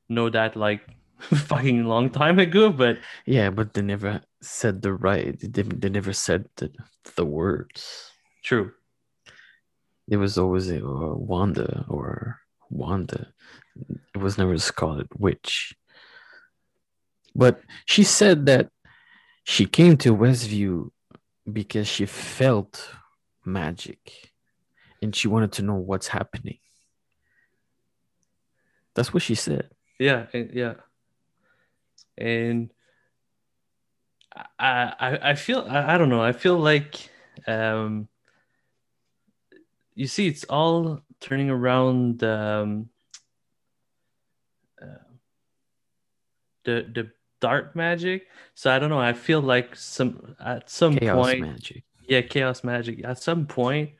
know 0.09 0.29
that 0.29 0.55
like 0.55 0.81
fucking 1.19 1.85
long 1.85 2.09
time 2.09 2.39
ago, 2.39 2.69
but 2.71 2.97
Yeah, 3.25 3.49
but 3.51 3.73
they 3.73 3.81
never 3.81 4.21
said 4.41 4.81
the 4.81 4.93
right. 4.93 5.37
They, 5.39 5.61
they 5.61 5.89
never 5.89 6.11
said 6.13 6.49
the, 6.57 6.71
the 7.15 7.25
words. 7.25 8.11
true. 8.43 8.71
It 10.07 10.17
was 10.17 10.37
always 10.37 10.69
a, 10.69 10.85
uh, 10.85 11.15
Wanda 11.17 11.85
or 11.89 12.37
Wanda. 12.69 13.33
It 14.13 14.17
was 14.21 14.37
never 14.37 14.57
Scarlet 14.59 15.07
Witch. 15.17 15.73
But 17.33 17.61
she 17.85 18.03
said 18.03 18.45
that 18.45 18.69
she 19.43 19.65
came 19.65 19.97
to 19.97 20.15
Westview 20.15 20.89
because 21.51 21.87
she 21.87 22.05
felt 22.05 22.87
magic 23.45 24.33
and 25.01 25.15
she 25.15 25.27
wanted 25.27 25.51
to 25.53 25.61
know 25.61 25.75
what's 25.75 26.07
happening. 26.07 26.57
That's 28.95 29.13
what 29.13 29.23
she 29.23 29.35
said. 29.35 29.69
Yeah, 29.99 30.27
and, 30.33 30.51
yeah. 30.53 30.73
And 32.17 32.71
I 34.57 34.93
I, 34.99 35.31
I 35.31 35.35
feel 35.35 35.65
I, 35.67 35.95
I 35.95 35.97
don't 35.97 36.09
know. 36.09 36.21
I 36.21 36.31
feel 36.31 36.57
like 36.57 37.09
um 37.47 38.07
you 39.93 40.07
see 40.07 40.27
it's 40.27 40.43
all 40.45 41.01
turning 41.19 41.49
around 41.49 42.23
um 42.23 42.89
uh, 44.81 44.85
the 46.63 46.89
the 46.93 47.11
dark 47.41 47.75
magic. 47.75 48.27
So 48.55 48.71
I 48.71 48.79
don't 48.79 48.89
know. 48.89 48.99
I 48.99 49.13
feel 49.13 49.41
like 49.41 49.75
some 49.75 50.35
at 50.39 50.69
some 50.69 50.97
Chaos 50.97 51.25
point 51.25 51.41
magic. 51.41 51.83
Yeah, 52.07 52.21
chaos 52.21 52.63
magic. 52.63 53.03
At 53.03 53.21
some 53.21 53.45
point 53.45 53.91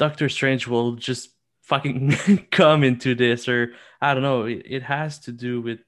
Doctor 0.00 0.30
Strange 0.30 0.66
will 0.66 0.96
just 0.96 1.30
fucking 1.62 2.46
come 2.50 2.82
into 2.82 3.14
this 3.14 3.48
or 3.48 3.74
I 4.00 4.14
don't 4.14 4.22
know. 4.22 4.44
It, 4.44 4.62
it 4.64 4.82
has 4.82 5.18
to 5.20 5.32
do 5.32 5.60
with 5.60 5.80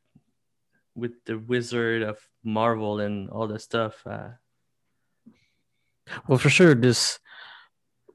with 0.95 1.13
the 1.25 1.39
wizard 1.39 2.03
of 2.03 2.19
Marvel 2.45 3.01
and 3.01 3.31
all 3.31 3.47
that 3.49 3.63
stuff. 3.63 4.07
Uh, 4.07 4.37
Well, 6.29 6.39
for 6.39 6.51
sure, 6.51 6.75
this 6.75 7.19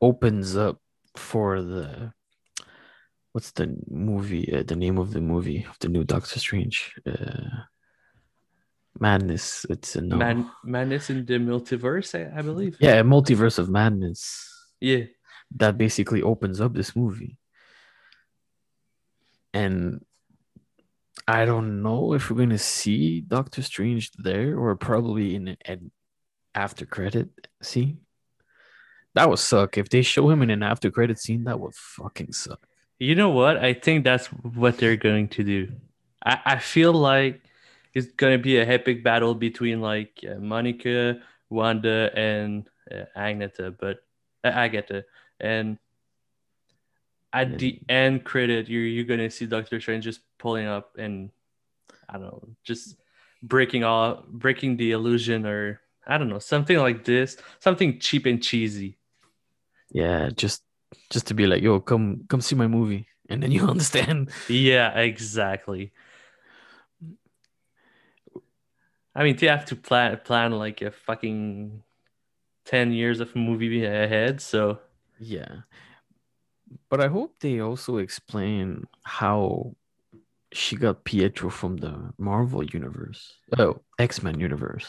opens 0.02 0.56
up 0.56 0.80
for 1.16 1.62
the 1.62 2.14
what's 3.32 3.52
the 3.52 3.76
movie? 3.90 4.54
Uh, 4.54 4.64
the 4.64 4.76
name 4.76 4.98
of 4.98 5.14
the 5.14 5.22
movie 5.22 5.66
of 5.70 5.80
the 5.80 5.90
new 5.90 6.04
Doctor 6.04 6.40
Strange? 6.40 6.94
Uh, 7.06 7.66
Madness. 9.00 9.66
It's 9.70 9.96
a 9.96 10.02
no. 10.02 10.18
Man, 10.18 10.50
Madness 10.64 11.10
in 11.10 11.26
the 11.26 11.36
Multiverse, 11.36 12.16
I, 12.16 12.38
I 12.38 12.42
believe. 12.42 12.78
yeah, 12.80 13.02
Multiverse 13.02 13.60
of 13.60 13.70
Madness. 13.70 14.50
Yeah. 14.80 15.06
That 15.56 15.78
basically 15.78 16.22
opens 16.22 16.60
up 16.60 16.74
this 16.74 16.96
movie, 16.96 17.38
and 19.54 20.04
I 21.26 21.46
don't 21.46 21.82
know 21.82 22.14
if 22.14 22.30
we're 22.30 22.38
gonna 22.38 22.58
see 22.58 23.22
Doctor 23.22 23.62
Strange 23.62 24.12
there 24.14 24.58
or 24.60 24.76
probably 24.76 25.36
in 25.36 25.56
an 25.66 25.92
after 26.54 26.86
credit 26.86 27.30
scene. 27.62 28.00
That 29.16 29.30
would 29.30 29.40
suck 29.40 29.78
if 29.78 29.90
they 29.90 30.02
show 30.02 30.30
him 30.30 30.42
in 30.42 30.50
an 30.50 30.64
after 30.64 30.92
credit 30.92 31.18
scene. 31.18 31.46
That 31.46 31.60
would 31.60 31.74
fucking 31.74 32.34
suck. 32.34 32.60
You 33.00 33.16
know 33.16 33.30
what? 33.30 33.58
I 33.58 33.74
think 33.74 34.04
that's 34.04 34.28
what 34.28 34.78
they're 34.78 34.98
going 34.98 35.30
to 35.30 35.44
do. 35.44 35.72
I, 36.26 36.40
I 36.46 36.60
feel 36.60 36.94
like 36.94 37.42
it's 37.94 38.08
going 38.14 38.38
to 38.38 38.42
be 38.42 38.58
a 38.58 38.66
epic 38.66 39.04
battle 39.04 39.36
between 39.36 39.82
like 39.82 40.24
uh, 40.30 40.36
Monica, 40.40 41.20
Wanda, 41.50 42.12
and 42.16 42.70
uh, 42.92 43.06
Agneta, 43.16 43.76
but 43.78 44.04
uh, 44.44 44.50
Agatha. 44.50 45.06
And 45.40 45.78
at 47.34 47.60
the 47.60 47.80
end 47.90 48.24
credit, 48.24 48.68
you're 48.68 48.86
you're 48.86 49.06
gonna 49.06 49.30
see 49.30 49.46
Doctor 49.46 49.80
Strange 49.80 50.04
just 50.04 50.22
pulling 50.38 50.66
up 50.66 50.96
and 50.98 51.30
I 52.10 52.14
don't 52.14 52.24
know, 52.24 52.50
just 52.64 52.96
breaking 53.44 53.84
all 53.84 54.24
breaking 54.28 54.78
the 54.78 54.92
illusion 54.92 55.46
or 55.46 55.82
I 56.08 56.18
don't 56.18 56.30
know, 56.30 56.40
something 56.40 56.78
like 56.78 57.04
this, 57.04 57.38
something 57.60 58.00
cheap 58.00 58.26
and 58.26 58.42
cheesy. 58.42 58.98
Yeah, 59.92 60.30
just 60.30 60.64
just 61.10 61.28
to 61.28 61.34
be 61.34 61.48
like, 61.48 61.62
yo, 61.62 61.80
come 61.80 62.26
come 62.28 62.42
see 62.42 62.56
my 62.56 62.68
movie, 62.68 63.08
and 63.30 63.44
then 63.44 63.52
you 63.52 63.68
understand. 63.68 64.32
Yeah, 64.48 64.98
exactly. 64.98 65.92
I 69.18 69.24
mean, 69.24 69.36
they 69.36 69.48
have 69.48 69.66
to 69.66 69.76
plan 69.76 70.20
plan 70.24 70.52
like 70.52 70.82
a 70.84 70.92
fucking 70.92 71.82
ten 72.66 72.92
years 72.92 73.20
of 73.20 73.36
movie 73.36 73.84
ahead. 73.84 74.40
So 74.40 74.80
Yeah, 75.20 75.62
but 76.90 77.02
I 77.02 77.08
hope 77.08 77.40
they 77.40 77.60
also 77.60 77.98
explain 77.98 78.86
how 79.04 79.76
she 80.54 80.76
got 80.76 81.04
Pietro 81.04 81.50
from 81.50 81.78
the 81.78 82.14
Marvel 82.18 82.64
universe, 82.64 83.34
oh 83.58 83.82
X 83.98 84.22
Men 84.22 84.40
universe. 84.40 84.86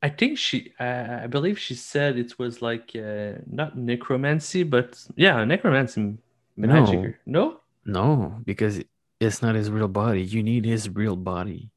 I 0.00 0.10
think 0.10 0.38
she, 0.38 0.72
uh, 0.78 1.20
I 1.22 1.26
believe 1.26 1.58
she 1.58 1.74
said 1.74 2.18
it 2.18 2.38
was 2.38 2.60
like 2.60 2.92
uh, 2.94 3.40
not 3.46 3.76
necromancy, 3.76 4.62
but 4.62 5.02
yeah, 5.16 5.42
necromancy 5.44 6.18
magic. 6.56 7.16
No, 7.26 7.60
No, 7.84 8.40
because 8.44 8.80
it's 9.18 9.42
not 9.42 9.54
his 9.54 9.70
real 9.70 9.88
body. 9.88 10.22
You 10.22 10.42
need 10.42 10.64
his 10.66 10.88
real 10.88 11.16
body. 11.16 11.70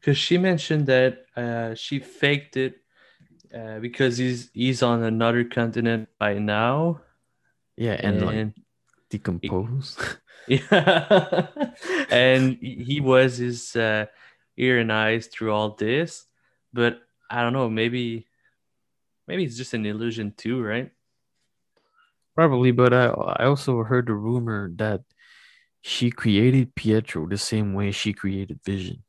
Because 0.00 0.18
she 0.18 0.38
mentioned 0.38 0.86
that 0.86 1.26
uh, 1.36 1.74
she 1.74 1.98
faked 1.98 2.56
it 2.56 2.80
uh, 3.54 3.78
because 3.78 4.18
he's 4.18 4.50
he's 4.52 4.82
on 4.82 5.02
another 5.02 5.44
continent 5.44 6.08
by 6.18 6.38
now, 6.38 7.00
Yeah, 7.76 7.94
and, 7.94 8.20
like 8.20 8.34
and 8.34 8.54
decompose. 9.10 9.96
yeah, 10.48 11.46
and 12.10 12.58
he 12.60 13.00
was 13.00 13.38
his 13.38 13.74
uh, 13.76 14.06
ear 14.56 14.78
and 14.78 14.92
eyes 14.92 15.26
through 15.26 15.52
all 15.52 15.70
this, 15.74 16.26
but 16.72 17.00
I 17.30 17.42
don't 17.42 17.52
know, 17.52 17.68
maybe 17.70 18.26
maybe 19.26 19.44
it's 19.44 19.56
just 19.56 19.74
an 19.74 19.86
illusion 19.86 20.32
too, 20.36 20.62
right? 20.62 20.90
Probably, 22.34 22.70
but 22.70 22.92
I 22.92 23.06
I 23.06 23.44
also 23.46 23.82
heard 23.82 24.06
the 24.06 24.14
rumor 24.14 24.70
that 24.76 25.02
she 25.80 26.10
created 26.10 26.74
Pietro 26.74 27.26
the 27.28 27.38
same 27.38 27.72
way 27.72 27.92
she 27.92 28.12
created 28.12 28.60
Vision. 28.64 29.05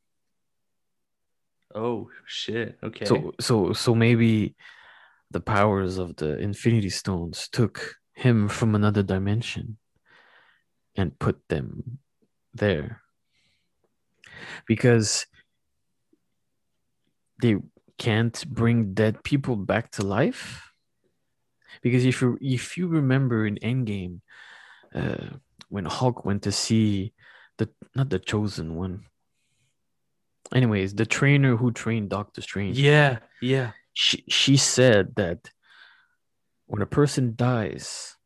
Oh 1.78 2.10
shit! 2.26 2.76
Okay. 2.82 3.04
So 3.04 3.32
so 3.38 3.72
so 3.72 3.94
maybe 3.94 4.56
the 5.30 5.40
powers 5.40 5.98
of 5.98 6.16
the 6.16 6.36
Infinity 6.38 6.90
Stones 6.90 7.46
took 7.46 7.94
him 8.14 8.48
from 8.48 8.74
another 8.74 9.04
dimension 9.04 9.78
and 10.96 11.16
put 11.20 11.38
them 11.48 12.00
there. 12.52 13.00
Because 14.66 15.26
they 17.40 17.56
can't 17.96 18.44
bring 18.48 18.94
dead 18.94 19.22
people 19.22 19.54
back 19.54 19.92
to 19.92 20.02
life. 20.02 20.72
Because 21.80 22.04
if 22.04 22.20
you 22.20 22.38
if 22.40 22.76
you 22.76 22.88
remember 22.88 23.46
in 23.46 23.54
Endgame, 23.62 24.20
uh, 24.92 25.38
when 25.68 25.84
Hulk 25.84 26.24
went 26.24 26.42
to 26.42 26.50
see 26.50 27.12
the 27.58 27.68
not 27.94 28.10
the 28.10 28.18
chosen 28.18 28.74
one. 28.74 29.04
Anyways, 30.54 30.94
the 30.94 31.04
trainer 31.06 31.56
who 31.56 31.72
trained 31.72 32.08
Doctor 32.10 32.40
Strange 32.40 32.78
yeah, 32.78 33.18
yeah. 33.42 33.72
she 33.92 34.24
she 34.28 34.56
said 34.56 35.14
that 35.16 35.50
when 36.66 36.82
a 36.82 36.86
person 36.86 37.34
dies 37.36 38.16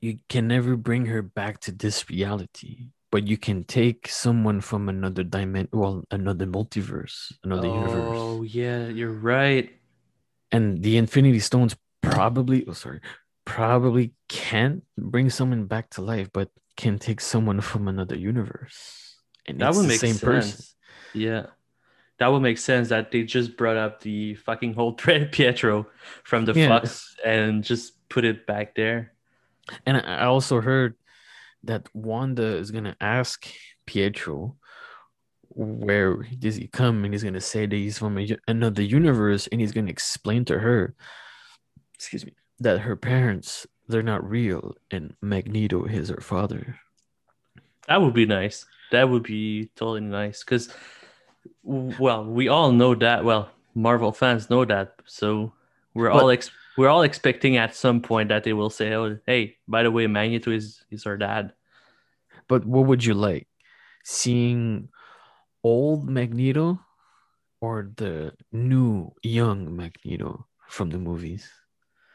you 0.00 0.18
can 0.28 0.46
never 0.46 0.76
bring 0.76 1.06
her 1.06 1.22
back 1.22 1.58
to 1.60 1.72
this 1.72 2.08
reality 2.08 2.88
but 3.10 3.26
you 3.26 3.36
can 3.36 3.64
take 3.64 4.06
someone 4.06 4.60
from 4.60 4.88
another 4.88 5.24
dimension 5.24 5.70
well 5.72 6.04
another 6.10 6.46
multiverse 6.46 7.32
another 7.42 7.66
universe 7.68 8.18
Oh 8.20 8.42
yeah, 8.42 8.86
you're 8.86 9.10
right. 9.12 9.70
and 10.52 10.82
the 10.82 10.96
infinity 10.96 11.40
stones 11.40 11.74
probably 12.02 12.64
oh 12.68 12.72
sorry 12.72 13.00
probably 13.44 14.12
can't 14.28 14.84
bring 14.96 15.30
someone 15.30 15.64
back 15.66 15.90
to 15.90 16.02
life 16.02 16.28
but 16.32 16.50
can 16.76 16.98
take 16.98 17.20
someone 17.20 17.60
from 17.60 17.88
another 17.88 18.14
universe 18.16 19.07
and 19.48 19.60
That 19.60 19.74
would 19.74 19.84
the 19.84 19.88
make 19.88 20.00
same 20.00 20.14
sense. 20.14 20.20
person 20.22 20.64
Yeah. 21.14 21.46
That 22.18 22.28
would 22.28 22.40
make 22.42 22.58
sense 22.58 22.88
that 22.88 23.10
they 23.12 23.22
just 23.22 23.56
brought 23.56 23.76
up 23.76 24.00
the 24.00 24.34
fucking 24.34 24.74
whole 24.74 24.92
thread 24.98 25.32
Pietro 25.32 25.86
from 26.24 26.44
the 26.44 26.52
Yeah. 26.52 26.68
Fox 26.68 27.16
and 27.24 27.64
just 27.64 28.08
put 28.08 28.24
it 28.24 28.46
back 28.46 28.74
there. 28.74 29.12
And 29.86 29.96
I 29.96 30.24
also 30.24 30.60
heard 30.60 30.94
that 31.64 31.88
Wanda 31.94 32.56
is 32.56 32.70
gonna 32.70 32.96
ask 33.00 33.46
Pietro 33.86 34.56
where 35.50 36.22
does 36.38 36.54
he 36.56 36.68
come, 36.68 37.04
and 37.04 37.12
he's 37.12 37.24
gonna 37.24 37.40
say 37.40 37.66
that 37.66 37.74
he's 37.74 37.98
from 37.98 38.16
a, 38.18 38.36
another 38.46 38.82
universe, 38.82 39.48
and 39.50 39.60
he's 39.60 39.72
gonna 39.72 39.90
explain 39.90 40.44
to 40.46 40.58
her, 40.58 40.94
excuse 41.94 42.24
me, 42.24 42.32
that 42.60 42.80
her 42.80 42.94
parents 42.96 43.66
they're 43.88 44.02
not 44.02 44.28
real, 44.28 44.76
and 44.90 45.14
Magneto 45.22 45.84
is 45.86 46.10
her 46.10 46.20
father. 46.20 46.78
That 47.88 48.02
would 48.02 48.12
be 48.14 48.26
nice. 48.26 48.66
That 48.90 49.08
would 49.10 49.22
be 49.24 49.70
totally 49.76 50.00
nice 50.00 50.42
because, 50.44 50.72
well, 51.62 52.24
we 52.24 52.48
all 52.48 52.72
know 52.72 52.94
that. 52.94 53.24
Well, 53.24 53.50
Marvel 53.74 54.12
fans 54.12 54.48
know 54.50 54.64
that, 54.64 54.94
so 55.04 55.52
we're 55.94 56.10
But- 56.10 56.22
all 56.22 56.30
ex- 56.30 56.50
we're 56.76 56.88
all 56.88 57.02
expecting 57.02 57.56
at 57.56 57.74
some 57.74 58.00
point 58.00 58.28
that 58.30 58.44
they 58.44 58.52
will 58.52 58.70
say, 58.70 58.94
"Oh, 58.94 59.18
hey, 59.26 59.58
by 59.66 59.82
the 59.82 59.90
way, 59.90 60.06
Magneto 60.06 60.50
is 60.50 60.84
is 60.90 61.06
our 61.06 61.16
dad." 61.16 61.52
But 62.48 62.64
what 62.64 62.86
would 62.86 63.04
you 63.04 63.14
like, 63.14 63.46
seeing 64.04 64.88
old 65.62 66.08
Magneto, 66.08 66.80
or 67.60 67.90
the 67.96 68.32
new 68.52 69.12
young 69.22 69.76
Magneto 69.76 70.46
from 70.68 70.90
the 70.90 70.98
movies? 70.98 71.50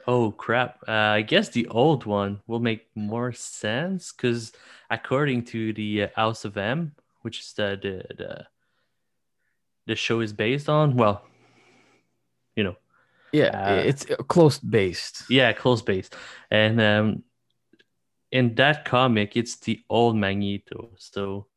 Oh 0.06 0.32
crap! 0.32 0.80
Uh, 0.88 0.92
I 0.92 1.22
guess 1.22 1.50
the 1.50 1.68
old 1.68 2.06
one 2.06 2.42
will 2.46 2.60
make 2.60 2.88
more 2.96 3.32
sense 3.32 4.12
because 4.12 4.52
according 4.90 5.46
to 5.46 5.72
the 5.74 6.04
uh, 6.04 6.08
House 6.16 6.44
of 6.44 6.58
M, 6.58 6.94
which 7.22 7.40
is 7.40 7.54
the 7.54 7.80
the 7.82 8.16
the, 8.16 8.48
the 9.88 9.96
show 9.96 10.20
is 10.20 10.34
based 10.34 10.68
on, 10.68 10.96
well, 10.96 11.26
you 12.56 12.64
know, 12.66 12.76
Yeah, 13.32 13.52
Uh, 13.54 13.84
it's 13.88 14.06
close 14.28 14.60
based. 14.60 15.24
yeah, 15.30 15.54
close 15.54 15.82
based, 15.82 16.16
and 16.52 16.82
um, 16.82 17.24
in 18.32 18.56
that 18.56 18.84
comic, 18.84 19.38
it's 19.38 19.56
the 19.58 19.80
old 19.90 20.18
Magneto. 20.18 20.92
So 20.98 21.48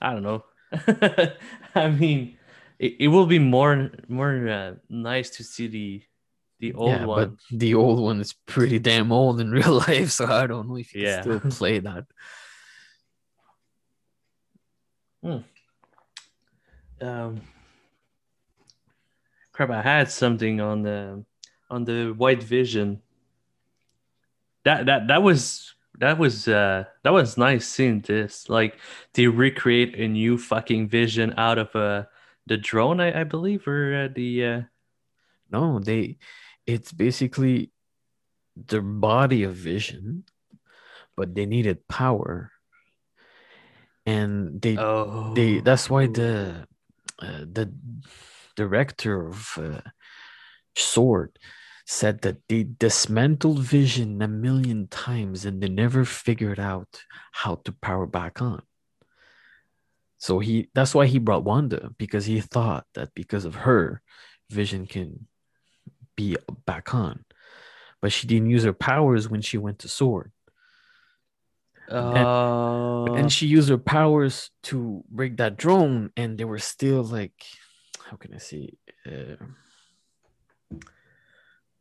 I 0.00 0.12
don't 0.14 0.22
know. 0.22 0.44
I 1.74 1.88
mean, 1.90 2.37
it, 2.78 2.96
it 3.00 3.08
will 3.08 3.26
be 3.26 3.38
more 3.38 3.90
more 4.08 4.48
uh, 4.48 4.74
nice 4.88 5.30
to 5.30 5.44
see 5.44 5.66
the 5.66 6.02
the 6.60 6.74
old 6.74 6.90
yeah, 6.90 7.06
one. 7.06 7.36
but 7.50 7.58
the 7.58 7.74
old 7.74 8.00
one 8.00 8.20
is 8.20 8.34
pretty 8.46 8.78
damn 8.78 9.12
old 9.12 9.40
in 9.40 9.50
real 9.58 9.72
life, 9.88 10.10
so 10.10 10.26
I 10.26 10.46
don't 10.46 10.68
know 10.68 10.76
if 10.76 10.94
you 10.94 11.02
Yeah. 11.02 11.22
can 11.22 11.50
still 11.50 11.50
play 11.58 11.78
that. 11.88 12.04
Hmm. 15.22 15.38
um 17.00 17.40
crap 19.52 19.70
i 19.70 19.82
had 19.82 20.08
something 20.08 20.60
on 20.60 20.82
the 20.82 21.24
on 21.70 21.84
the 21.84 22.14
white 22.16 22.40
vision 22.42 23.02
that 24.64 24.86
that 24.86 25.08
that 25.08 25.22
was 25.22 25.74
that 25.98 26.18
was 26.18 26.46
uh 26.46 26.84
that 27.02 27.12
was 27.12 27.36
nice 27.36 27.66
seeing 27.66 28.00
this 28.02 28.48
like 28.48 28.78
they 29.14 29.26
recreate 29.26 29.98
a 29.98 30.06
new 30.06 30.38
fucking 30.38 30.86
vision 30.88 31.34
out 31.36 31.58
of 31.58 31.74
uh 31.74 32.04
the 32.48 32.56
drone 32.56 33.00
i, 33.00 33.20
I 33.20 33.24
believe 33.24 33.68
or 33.68 34.04
uh, 34.04 34.08
the 34.14 34.30
uh 34.44 34.60
No, 35.50 35.80
they 35.80 36.18
it's 36.66 36.92
basically 36.92 37.72
their 38.56 38.82
body 38.82 39.44
of 39.44 39.54
vision, 39.56 40.24
but 41.16 41.34
they 41.34 41.46
needed 41.46 41.88
power. 41.88 42.52
And 44.04 44.60
they 44.60 44.76
oh 44.76 45.32
they 45.34 45.60
that's 45.60 45.88
why 45.88 46.06
the 46.06 46.66
uh, 47.18 47.44
the 47.48 47.72
director 48.56 49.28
of 49.28 49.56
uh, 49.56 49.80
sword 50.76 51.38
said 51.88 52.20
that 52.20 52.44
they 52.48 52.64
dismantled 52.64 53.64
vision 53.64 54.20
a 54.20 54.28
million 54.28 54.88
times 54.88 55.48
and 55.48 55.62
they 55.62 55.68
never 55.68 56.04
figured 56.04 56.60
out 56.60 57.04
how 57.32 57.56
to 57.64 57.72
power 57.72 58.04
back 58.04 58.42
on 58.42 58.60
so 60.18 60.38
he 60.38 60.68
that's 60.74 60.94
why 60.94 61.06
he 61.06 61.18
brought 61.18 61.44
wanda 61.44 61.90
because 61.96 62.26
he 62.26 62.40
thought 62.40 62.86
that 62.94 63.14
because 63.14 63.44
of 63.44 63.54
her 63.54 64.02
vision 64.50 64.86
can 64.86 65.26
be 66.16 66.36
back 66.66 66.94
on. 66.94 67.24
But 68.00 68.12
she 68.12 68.26
didn't 68.26 68.50
use 68.50 68.64
her 68.64 68.72
powers 68.72 69.28
when 69.28 69.42
she 69.42 69.58
went 69.58 69.80
to 69.80 69.88
sword. 69.88 70.32
Oh 71.90 73.14
and 73.14 73.32
she 73.32 73.46
used 73.46 73.70
her 73.70 73.78
powers 73.78 74.50
to 74.64 75.02
break 75.08 75.38
that 75.38 75.56
drone 75.56 76.10
and 76.16 76.36
they 76.36 76.44
were 76.44 76.58
still 76.58 77.02
like 77.02 77.32
how 78.04 78.18
can 78.18 78.34
i 78.34 78.36
say 78.36 78.74
uh, 79.06 79.36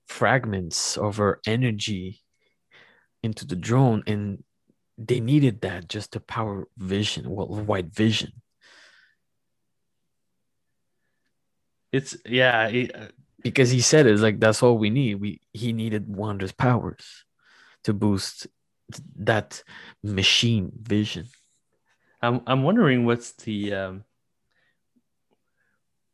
fragments 0.07 0.95
of 0.95 1.17
her 1.17 1.39
energy 1.45 2.21
into 3.23 3.45
the 3.45 3.55
drone. 3.55 4.03
And 4.07 4.43
they 4.97 5.19
needed 5.19 5.61
that 5.61 5.87
just 5.87 6.13
to 6.13 6.19
power 6.19 6.67
vision 6.77 7.29
well 7.29 7.47
white 7.47 7.93
vision. 7.93 8.33
It's 11.91 12.17
yeah 12.25 12.67
it, 12.67 12.95
uh, 12.95 13.07
because 13.41 13.69
he 13.69 13.81
said 13.81 14.07
it's 14.07 14.21
like 14.21 14.39
that's 14.39 14.63
all 14.63 14.77
we 14.77 14.89
need. 14.89 15.15
We 15.15 15.41
he 15.53 15.71
needed 15.73 16.07
wanda's 16.07 16.51
powers 16.51 17.25
to 17.83 17.93
boost 17.93 18.47
that 19.17 19.63
machine 20.03 20.71
vision. 20.81 21.27
I'm 22.21 22.41
I'm 22.47 22.63
wondering 22.63 23.05
what's 23.05 23.31
the 23.33 23.73
um 23.73 24.03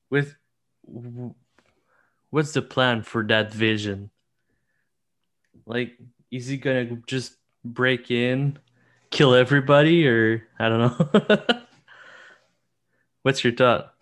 with 0.10 0.36
what's 2.30 2.52
the 2.52 2.62
plan 2.62 3.04
for 3.04 3.24
that 3.24 3.54
vision? 3.54 4.12
Like 5.66 5.98
is 6.30 6.48
he 6.48 6.58
gonna 6.58 6.98
just 7.08 7.38
break 7.64 8.12
in, 8.12 8.60
kill 9.14 9.36
everybody 9.36 10.08
or 10.08 10.44
I 10.60 10.70
don't 10.70 10.80
know. 10.80 11.44
what's 13.22 13.44
your 13.44 13.54
thought? 13.54 13.94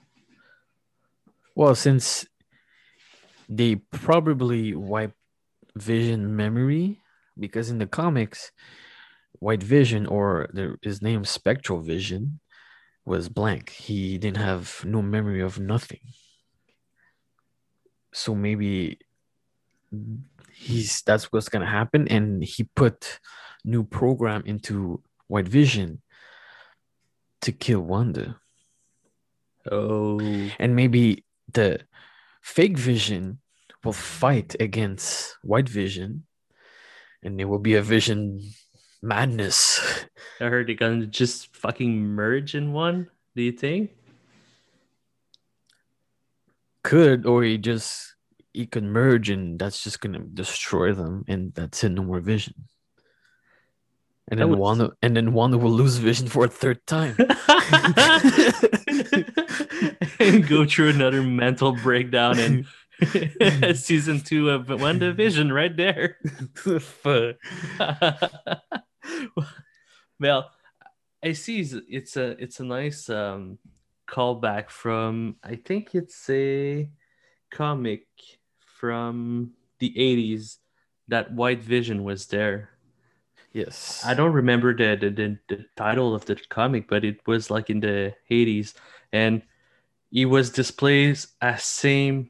Well, 1.53 1.75
since 1.75 2.25
they 3.49 3.75
probably 3.75 4.73
wipe 4.73 5.13
Vision 5.75 6.35
memory, 6.35 7.01
because 7.37 7.69
in 7.69 7.77
the 7.77 7.87
comics, 7.87 8.51
White 9.39 9.63
Vision 9.63 10.05
or 10.05 10.49
the, 10.53 10.77
his 10.81 11.01
name 11.01 11.25
Spectral 11.25 11.81
Vision 11.81 12.39
was 13.05 13.27
blank. 13.27 13.69
He 13.69 14.17
didn't 14.17 14.37
have 14.37 14.83
no 14.85 15.01
memory 15.01 15.41
of 15.41 15.59
nothing. 15.59 15.99
So 18.13 18.33
maybe 18.35 18.99
he's 20.53 21.01
that's 21.01 21.31
what's 21.31 21.49
gonna 21.49 21.65
happen, 21.65 22.07
and 22.07 22.43
he 22.43 22.63
put 22.75 23.19
new 23.63 23.83
program 23.83 24.43
into 24.45 25.01
White 25.27 25.47
Vision 25.47 26.01
to 27.41 27.51
kill 27.51 27.81
Wanda 27.81 28.39
Oh 29.69 30.19
and 30.59 30.75
maybe 30.75 31.23
the 31.53 31.81
fake 32.41 32.77
vision 32.77 33.39
will 33.83 33.93
fight 33.93 34.55
against 34.59 35.37
white 35.43 35.69
vision 35.69 36.25
and 37.23 37.39
there 37.39 37.47
will 37.47 37.59
be 37.59 37.75
a 37.75 37.81
vision 37.81 38.41
madness 39.01 39.79
I 40.41 40.45
heard 40.45 40.67
they're 40.67 40.75
gonna 40.75 41.05
just 41.05 41.55
fucking 41.55 41.99
merge 41.99 42.55
in 42.55 42.73
one. 42.73 43.07
Do 43.35 43.43
you 43.43 43.51
think? 43.51 43.91
could 46.83 47.25
or 47.25 47.43
he 47.43 47.57
just 47.57 48.15
he 48.53 48.65
could 48.65 48.83
merge 48.83 49.29
and 49.29 49.59
that's 49.59 49.83
just 49.83 50.01
gonna 50.01 50.19
destroy 50.19 50.93
them 50.93 51.23
and 51.27 51.53
that's 51.53 51.83
it 51.83 51.89
no 51.89 52.03
more 52.03 52.19
vision 52.19 52.53
and 54.31 54.39
then 54.39 54.49
would- 54.49 54.59
Wanda 54.59 54.91
and 55.01 55.15
then 55.15 55.33
Wanda 55.33 55.57
will 55.57 55.71
lose 55.71 55.97
vision 55.97 56.27
for 56.27 56.45
a 56.45 56.47
third 56.47 56.85
time. 56.87 57.15
and 60.19 60.47
go 60.47 60.65
through 60.65 60.89
another 60.89 61.21
mental 61.21 61.73
breakdown 61.75 62.39
and 62.39 62.65
season 63.77 64.21
two 64.21 64.49
of 64.49 64.67
WandaVision 64.67 65.53
right 65.53 65.75
there. 65.75 66.17
Well, 70.19 70.51
I 71.23 71.33
see 71.33 71.61
it's- 71.61 71.81
it's 71.89 72.17
a 72.17 72.41
it's 72.41 72.59
a 72.59 72.63
nice 72.63 73.09
um 73.09 73.57
callback 74.07 74.69
from 74.69 75.37
I 75.43 75.55
think 75.55 75.95
it's 75.95 76.29
a 76.29 76.89
comic 77.49 78.05
from 78.59 79.51
the 79.79 79.93
80s 79.97 80.57
that 81.07 81.33
White 81.33 81.63
Vision 81.63 82.03
was 82.03 82.27
there. 82.27 82.69
Yes. 83.53 84.01
I 84.05 84.13
don't 84.13 84.31
remember 84.31 84.75
the, 84.75 84.97
the, 84.99 85.09
the, 85.09 85.37
the 85.49 85.65
title 85.75 86.15
of 86.15 86.25
the 86.25 86.35
comic, 86.49 86.87
but 86.87 87.03
it 87.03 87.25
was 87.27 87.51
like 87.51 87.69
in 87.69 87.81
the 87.81 88.15
80s 88.29 88.73
and 89.11 89.41
it 90.11 90.25
was 90.25 90.49
displayed 90.49 91.19
as 91.41 91.63
same 91.63 92.29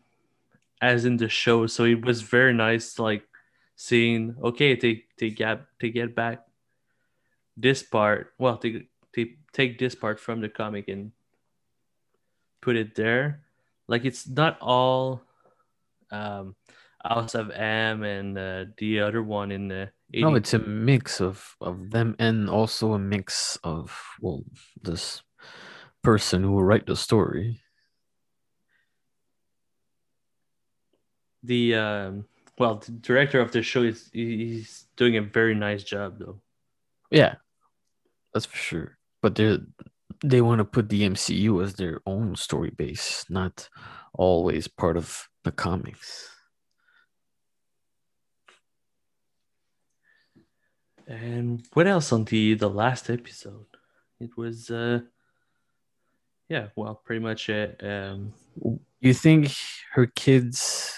as 0.81 1.05
in 1.05 1.17
the 1.17 1.29
show. 1.29 1.67
So 1.67 1.85
it 1.85 2.03
was 2.03 2.21
very 2.21 2.53
nice 2.53 2.97
like 2.97 3.23
seeing 3.75 4.35
okay, 4.43 4.75
they 4.75 5.05
they 5.17 5.29
get 5.29 5.61
they 5.79 5.89
get 5.89 6.15
back 6.15 6.45
this 7.57 7.83
part. 7.83 8.33
Well, 8.37 8.59
they 8.61 8.87
they 9.15 9.35
take 9.53 9.79
this 9.79 9.95
part 9.95 10.19
from 10.19 10.41
the 10.41 10.49
comic 10.49 10.87
and 10.87 11.11
put 12.61 12.75
it 12.75 12.95
there. 12.95 13.41
Like 13.87 14.05
it's 14.05 14.27
not 14.27 14.57
all 14.61 15.21
um 16.11 16.55
House 17.03 17.33
of 17.33 17.49
M 17.49 18.03
and 18.03 18.37
uh, 18.37 18.65
the 18.77 19.01
other 19.01 19.23
one 19.23 19.51
in 19.51 19.67
the 19.67 19.89
80s. 20.13 20.21
No, 20.21 20.35
it's 20.35 20.53
a 20.53 20.59
mix 20.59 21.21
of 21.21 21.55
of 21.61 21.91
them 21.91 22.15
and 22.19 22.49
also 22.49 22.93
a 22.93 22.99
mix 22.99 23.57
of 23.63 23.97
well, 24.21 24.43
this 24.81 25.21
person 26.03 26.43
who 26.43 26.51
will 26.51 26.63
write 26.63 26.85
the 26.85 26.95
story. 26.95 27.61
the 31.43 31.75
um 31.75 32.25
well 32.57 32.75
the 32.75 32.91
director 32.91 33.39
of 33.39 33.51
the 33.51 33.61
show 33.63 33.81
is 33.83 34.09
he's 34.13 34.87
doing 34.95 35.17
a 35.17 35.21
very 35.21 35.55
nice 35.55 35.83
job 35.83 36.19
though 36.19 36.39
Yeah, 37.11 37.35
that's 38.33 38.45
for 38.45 38.57
sure. 38.57 38.97
But 39.21 39.35
they 39.35 39.59
they 40.23 40.41
want 40.41 40.59
to 40.59 40.65
put 40.65 40.89
the 40.89 41.03
MCU 41.03 41.63
as 41.63 41.75
their 41.75 42.01
own 42.05 42.35
story 42.35 42.69
base, 42.71 43.25
not 43.29 43.69
always 44.13 44.67
part 44.67 44.97
of 44.97 45.27
the 45.43 45.51
comics. 45.51 46.29
And 51.11 51.65
what 51.73 51.87
else 51.87 52.11
on 52.15 52.23
the 52.25 52.53
the 52.55 52.69
last 52.69 53.09
episode 53.09 53.65
it 54.19 54.31
was 54.37 54.69
uh 54.71 54.99
yeah 56.49 56.67
well 56.75 56.95
pretty 57.05 57.19
much 57.29 57.49
it 57.49 57.79
um 57.83 58.33
You 59.01 59.13
think 59.13 59.51
her 59.95 60.05
kids 60.05 60.93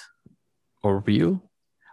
are 0.84 0.99
real? 1.08 1.41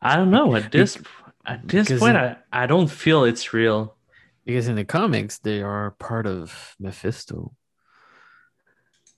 i 0.03 0.17
don't 0.17 0.31
know 0.31 0.55
at 0.57 0.71
this 0.73 0.99
at 1.47 1.67
this 1.69 1.89
point 1.99 2.17
in- 2.17 2.25
I, 2.25 2.37
I 2.53 2.67
don't 2.67 2.91
feel 2.91 3.25
it's 3.25 3.53
real 3.55 3.97
Because 4.45 4.69
in 4.69 4.77
the 4.77 4.85
comics, 4.85 5.39
they 5.39 5.61
are 5.63 5.93
part 6.01 6.27
of 6.27 6.75
Mephisto. 6.81 7.53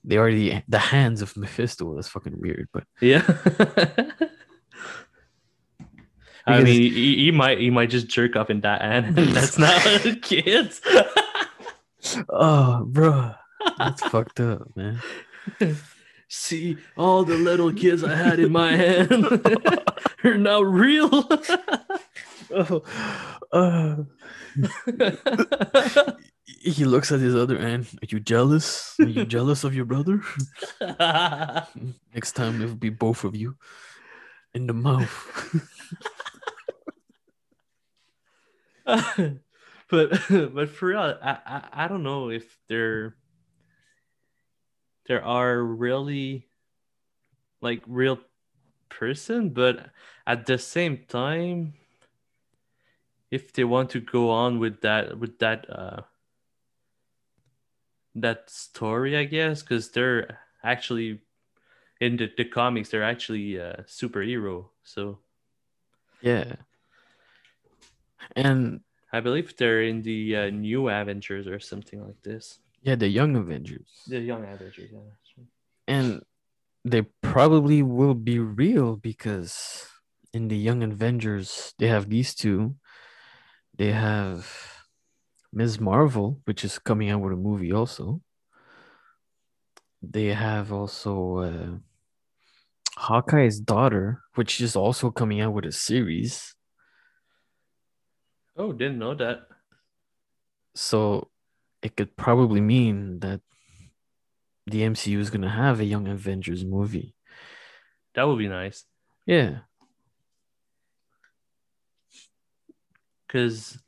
They 0.04 0.18
are 0.18 0.32
the 0.34 0.62
the 0.68 0.82
hands 0.94 1.22
of 1.22 1.36
Mephisto. 1.36 1.94
That's 1.94 2.10
fucking 2.14 2.36
weird, 2.44 2.66
but 2.74 2.84
yeah 3.00 3.22
I 6.46 6.62
mean, 6.62 6.66
he, 6.66 7.16
he 7.16 7.31
might 7.31 7.59
he 7.59 7.70
might 7.70 7.90
just 7.90 8.09
jerk 8.09 8.37
off 8.37 8.50
in 8.50 8.61
that, 8.62 8.83
and 8.83 9.16
that's 9.35 9.59
not 9.59 9.83
kids. 10.22 10.81
oh, 12.28 12.85
bro, 12.85 13.33
That's 13.78 14.02
fucked 14.02 14.40
up, 14.40 14.74
man. 14.76 15.00
See, 16.28 16.78
all 16.96 17.24
the 17.24 17.37
little 17.37 17.72
kids 17.72 18.02
I 18.02 18.14
had 18.14 18.40
in 18.40 18.52
my 18.52 18.74
hand 18.74 19.26
are 20.24 20.38
now 20.38 20.62
real. 20.62 21.28
Oh, 22.50 22.83
uh, 23.52 23.96
he 26.44 26.85
looks 26.85 27.12
at 27.12 27.20
his 27.20 27.37
other 27.37 27.59
hand. 27.59 27.87
Are 28.02 28.09
you 28.09 28.18
jealous? 28.18 28.94
Are 28.98 29.05
you 29.05 29.26
jealous 29.26 29.62
of 29.62 29.74
your 29.74 29.85
brother? 29.85 30.22
Next 32.14 32.33
time 32.33 32.62
it'll 32.62 32.76
be 32.76 32.88
both 32.88 33.24
of 33.24 33.37
you 33.37 33.57
in 34.55 34.66
the 34.66 34.72
mouth. 34.72 35.61
but 38.84 39.40
but 40.30 40.68
for 40.70 40.88
real, 40.88 40.98
I, 41.22 41.38
I 41.46 41.84
I 41.84 41.88
don't 41.88 42.02
know 42.02 42.30
if 42.30 42.58
there 42.68 43.16
there 45.06 45.24
are 45.24 45.62
really 45.62 46.46
like 47.60 47.82
real 47.86 48.18
person, 48.88 49.50
but 49.50 49.90
at 50.26 50.46
the 50.46 50.58
same 50.58 51.04
time, 51.08 51.74
if 53.30 53.52
they 53.52 53.64
want 53.64 53.90
to 53.90 54.00
go 54.00 54.30
on 54.30 54.58
with 54.58 54.80
that 54.82 55.18
with 55.18 55.38
that 55.38 55.66
uh 55.70 56.02
that 58.14 58.50
story, 58.50 59.16
I 59.16 59.24
guess, 59.24 59.62
because 59.62 59.90
they're 59.90 60.38
actually 60.62 61.20
in 62.00 62.16
the, 62.16 62.30
the 62.36 62.44
comics, 62.44 62.90
they're 62.90 63.02
actually 63.02 63.56
a 63.56 63.84
superhero. 63.88 64.66
So 64.82 65.18
yeah. 66.20 66.56
And 68.37 68.80
I 69.12 69.20
believe 69.20 69.56
they're 69.56 69.82
in 69.82 70.02
the 70.02 70.37
uh, 70.37 70.50
new 70.50 70.88
Avengers 70.88 71.46
or 71.46 71.61
something 71.61 72.00
like 72.02 72.22
this. 72.22 72.58
yeah, 72.82 72.96
the 72.96 73.08
Young 73.08 73.37
Avengers. 73.37 74.02
The 74.08 74.20
Young 74.20 74.44
Avengers, 74.44 74.90
yeah. 74.92 75.44
And 75.87 76.22
they 76.85 77.02
probably 77.20 77.82
will 77.82 78.14
be 78.14 78.38
real 78.38 78.96
because 78.96 79.87
in 80.32 80.48
the 80.48 80.56
Young 80.56 80.82
Avengers, 80.82 81.74
they 81.78 81.88
have 81.88 82.08
these 82.08 82.35
two. 82.35 82.76
They 83.76 83.92
have 83.92 84.50
Ms. 85.52 85.80
Marvel, 85.80 86.40
which 86.44 86.64
is 86.64 86.78
coming 86.78 87.11
out 87.11 87.20
with 87.20 87.32
a 87.32 87.37
movie 87.37 87.72
also. 87.72 88.22
They 90.00 90.28
have 90.28 90.72
also 90.72 91.37
uh, 91.38 91.76
Hawkeye's 92.96 93.61
daughter, 93.61 94.22
which 94.35 94.61
is 94.61 94.74
also 94.74 95.11
coming 95.11 95.40
out 95.40 95.52
with 95.52 95.64
a 95.64 95.72
series. 95.72 96.54
Oh, 98.56 98.72
didn't 98.72 98.98
know 98.98 99.14
that. 99.14 99.48
So 100.74 101.28
it 101.82 101.96
could 101.96 102.16
probably 102.16 102.60
mean 102.60 103.20
that 103.20 103.40
the 104.66 104.82
MCU 104.82 105.18
is 105.18 105.30
going 105.30 105.42
to 105.42 105.48
have 105.48 105.80
a 105.80 105.84
Young 105.84 106.08
Avengers 106.08 106.64
movie. 106.64 107.14
That 108.14 108.24
would 108.24 108.38
be 108.38 108.48
nice. 108.48 108.84
Yeah. 109.26 109.60
because 113.32 113.78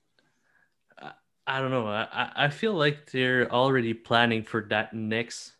I, 0.98 1.12
I 1.46 1.60
don't 1.60 1.70
know. 1.70 1.86
I, 1.86 2.30
I- 2.34 2.48
feel 2.48 2.72
like 2.74 3.10
they're 3.10 3.50
already 3.52 3.92
planning 3.94 4.42
for 4.42 4.62
that 4.70 4.94
next 4.94 5.52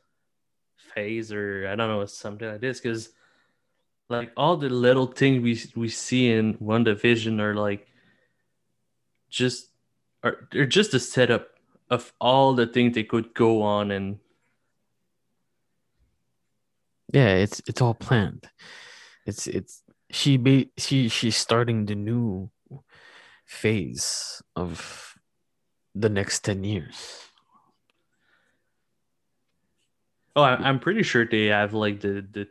phase, 0.95 1.33
or 1.33 1.69
I 1.69 1.77
don't 1.77 1.89
know, 1.89 2.05
something 2.07 2.49
like 2.49 2.61
this. 2.61 2.81
Because 2.81 3.11
like 4.09 4.33
all 4.37 4.57
the 4.57 4.69
little 4.71 5.07
things 5.07 5.43
we 5.43 5.81
we 5.81 5.89
see 5.89 6.31
in 6.31 6.55
WandaVision 6.59 7.41
are 7.41 7.55
like 7.55 7.87
just 9.35 9.71
are 10.23 10.49
they're 10.53 10.67
just 10.67 10.95
a 10.95 11.01
setup 11.01 11.49
of 11.91 12.13
all 12.21 12.55
the 12.55 12.67
things 12.67 12.95
they 12.95 13.03
could 13.03 13.35
go 13.35 13.63
on 13.63 13.91
and 13.91 14.19
Yeah, 17.13 17.35
it's 17.35 17.61
it's 17.67 17.83
all 17.83 17.95
planned. 17.95 18.49
It's 19.27 19.47
it's 19.47 19.83
she 20.11 20.37
be 20.37 20.71
she 20.79 21.09
she's 21.09 21.37
starting 21.37 21.87
the 21.87 21.95
new 21.95 22.51
phase 23.47 24.43
of 24.57 25.15
the 25.95 26.09
next 26.09 26.43
10 26.45 26.65
years. 26.65 27.25
oh, 30.37 30.43
I'm 30.43 30.81
pretty 30.81 31.03
sure 31.03 31.25
they 31.25 31.47
have 31.47 31.75
like 31.75 32.01
the 32.01 32.27
the 32.33 32.49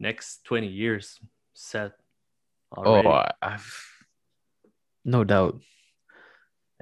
next 0.00 0.44
twenty 0.44 0.68
years 0.68 1.20
set 1.52 1.92
oh, 2.76 2.82
already. 2.82 3.08
Oh, 3.08 3.28
I've 3.40 3.68
no 5.04 5.24
doubt. 5.24 5.60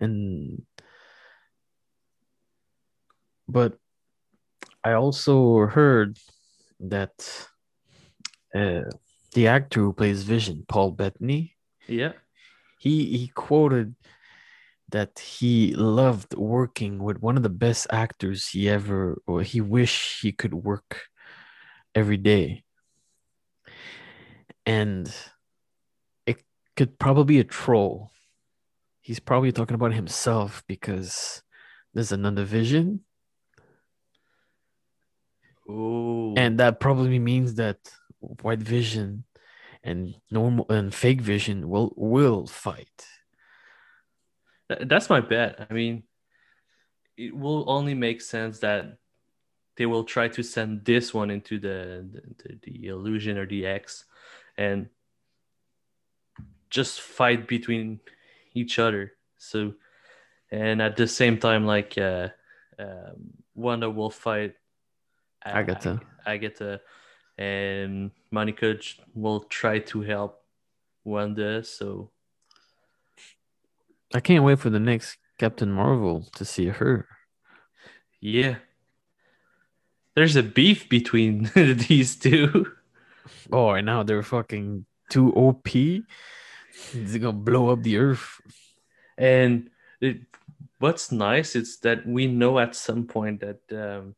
And 0.01 0.63
but 3.49 3.77
I 4.83 4.93
also 4.93 5.67
heard 5.67 6.19
that 6.81 7.13
uh, 8.55 8.83
the 9.35 9.47
actor 9.47 9.81
who 9.81 9.93
plays 9.93 10.23
Vision, 10.23 10.65
Paul 10.69 10.93
Bettany, 10.93 11.55
yeah. 11.87 12.13
he 12.79 13.17
he 13.17 13.29
quoted 13.29 13.95
that 14.91 15.19
he 15.19 15.75
loved 15.75 16.35
working 16.35 16.99
with 17.03 17.21
one 17.21 17.37
of 17.37 17.43
the 17.43 17.49
best 17.49 17.87
actors 17.91 18.49
he 18.49 18.69
ever 18.69 19.21
or 19.27 19.43
he 19.43 19.61
wished 19.61 20.23
he 20.23 20.33
could 20.33 20.55
work 20.55 21.03
every 21.95 22.17
day 22.17 22.65
and 24.67 25.15
it 26.27 26.43
could 26.77 26.99
probably 26.99 27.37
be 27.37 27.41
a 27.41 27.45
troll 27.45 28.11
he's 29.11 29.19
probably 29.19 29.51
talking 29.51 29.75
about 29.75 29.93
himself 29.93 30.63
because 30.69 31.43
there's 31.93 32.13
another 32.13 32.45
vision. 32.45 33.01
Oh, 35.69 36.35
and 36.37 36.61
that 36.61 36.79
probably 36.79 37.19
means 37.19 37.57
that 37.57 37.79
white 38.21 38.61
vision 38.61 39.25
and 39.83 40.15
normal 40.31 40.65
and 40.71 40.95
fake 40.95 41.21
vision 41.23 41.69
will 41.69 41.93
will 41.97 42.47
fight. 42.47 43.05
That's 44.69 45.11
my 45.11 45.21
bet. 45.21 45.67
I 45.69 45.75
mean, 45.75 46.05
it 47.17 47.37
will 47.37 47.69
only 47.69 47.95
make 47.95 48.21
sense 48.21 48.61
that 48.61 48.97
they 49.77 49.87
will 49.87 50.05
try 50.05 50.29
to 50.29 50.43
send 50.45 50.85
this 50.85 51.13
one 51.13 51.33
into 51.33 51.59
the 51.59 52.07
the, 52.39 52.61
the 52.63 52.87
illusion 52.87 53.39
or 53.39 53.47
the 53.47 53.67
X, 53.67 54.05
and 54.57 54.89
just 56.71 57.01
fight 57.01 57.49
between 57.49 57.99
each 58.55 58.79
other. 58.79 59.13
So, 59.39 59.75
and 60.51 60.83
at 60.83 60.97
the 60.97 61.07
same 61.07 61.39
time, 61.39 61.67
like 61.67 61.97
uh, 61.97 62.29
um, 62.79 63.33
Wanda 63.55 63.91
will 63.91 64.11
fight 64.11 64.55
Ag- 65.45 65.71
Agatha. 65.71 66.01
Agatha, 66.27 66.81
and 67.39 68.11
Monica 68.31 68.77
will 69.15 69.41
try 69.41 69.79
to 69.79 70.03
help 70.03 70.43
Wanda. 71.05 71.65
So. 71.65 72.11
I 74.13 74.21
can't 74.21 74.45
wait 74.45 74.59
for 74.59 74.71
the 74.71 74.81
next 74.81 75.19
Captain 75.39 75.71
Marvel 75.71 76.27
to 76.35 76.45
see 76.45 76.67
her. 76.67 77.07
Yeah. 78.21 78.57
There's 80.15 80.37
a 80.37 80.43
beef 80.43 80.89
between 80.89 81.51
these 81.55 82.17
two. 82.17 82.73
Oh, 83.53 83.71
and 83.71 83.87
now 83.87 84.03
they're 84.03 84.23
fucking 84.23 84.85
too 85.11 85.33
OP. 85.33 85.69
They're 86.95 87.19
gonna 87.19 87.33
blow 87.33 87.71
up 87.71 87.83
the 87.83 87.99
earth. 87.99 88.41
And 89.19 89.71
it, 90.01 90.21
what's 90.79 91.13
nice 91.13 91.55
is 91.55 91.79
that 91.81 92.07
we 92.07 92.27
know 92.27 92.59
at 92.59 92.75
some 92.75 93.07
point 93.07 93.41
that 93.41 93.61
um, 93.73 94.15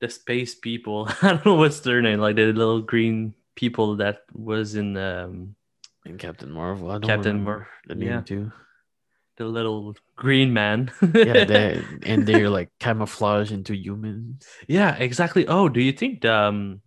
the 0.00 0.08
space 0.08 0.54
people, 0.54 1.08
I 1.22 1.28
don't 1.28 1.46
know 1.46 1.54
what's 1.54 1.80
their 1.80 2.02
name, 2.02 2.18
like 2.20 2.36
the 2.36 2.52
little 2.52 2.80
green 2.80 3.34
people 3.54 3.96
that 3.96 4.24
was 4.32 4.74
in 4.74 4.96
um, 4.96 5.54
And 6.04 6.18
Captain 6.18 6.50
Marvel. 6.50 6.90
I 6.90 6.98
don't 6.98 7.06
Captain 7.06 7.44
Marvel, 7.44 7.66
the 7.86 7.94
name 7.94 8.08
yeah. 8.08 8.20
too. 8.22 8.52
the 9.36 9.44
little 9.44 9.96
green 10.16 10.52
man. 10.52 10.90
Yeah, 11.14 11.44
they 11.52 11.82
and 12.04 12.26
they're 12.26 12.50
like 12.50 12.70
camouflage 12.80 13.52
into 13.52 13.74
humans. 13.76 14.46
Yeah, 14.66 14.94
exactly. 14.96 15.46
Oh, 15.46 15.68
do 15.68 15.80
you 15.80 15.92
think 15.92 16.22
the, 16.22 16.34
um 16.34 16.80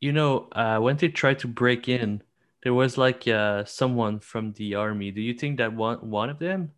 you 0.00 0.12
know, 0.12 0.48
uh 0.52 0.78
when 0.78 0.96
they 0.96 1.08
try 1.08 1.34
to 1.34 1.48
break 1.48 1.88
in, 1.88 2.22
there 2.62 2.74
was 2.74 2.96
like 2.96 3.26
uh 3.26 3.64
someone 3.64 4.20
from 4.20 4.52
the 4.52 4.74
army. 4.74 5.10
Do 5.10 5.20
you 5.20 5.34
think 5.34 5.58
that 5.58 5.74
one 5.74 5.98
one 5.98 6.30
of 6.30 6.38
them? 6.38 6.72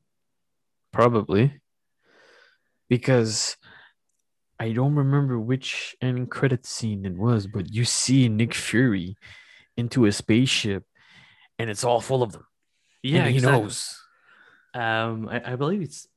Probably. 0.93 1.61
Because 2.89 3.57
I 4.59 4.73
don't 4.73 4.95
remember 4.95 5.39
which 5.39 5.97
end 6.01 6.31
credit 6.31 6.65
scene 6.65 7.05
it 7.05 7.17
was, 7.17 7.47
but 7.47 7.73
you 7.73 7.85
see 7.85 8.29
Nick 8.29 8.55
Fury 8.55 9.17
into 9.77 10.07
a 10.07 10.13
spaceship 10.13 10.85
and 11.59 11.69
it's 11.69 11.85
all 11.85 12.01
full 12.01 12.23
of 12.23 12.33
them. 12.33 12.47
Yeah, 13.03 13.21
and 13.21 13.31
he 13.31 13.37
exactly. 13.37 13.63
knows. 13.63 14.01
Um 14.73 15.29
I, 15.29 15.53
I 15.53 15.57
believe 15.57 15.83
it's 15.83 16.09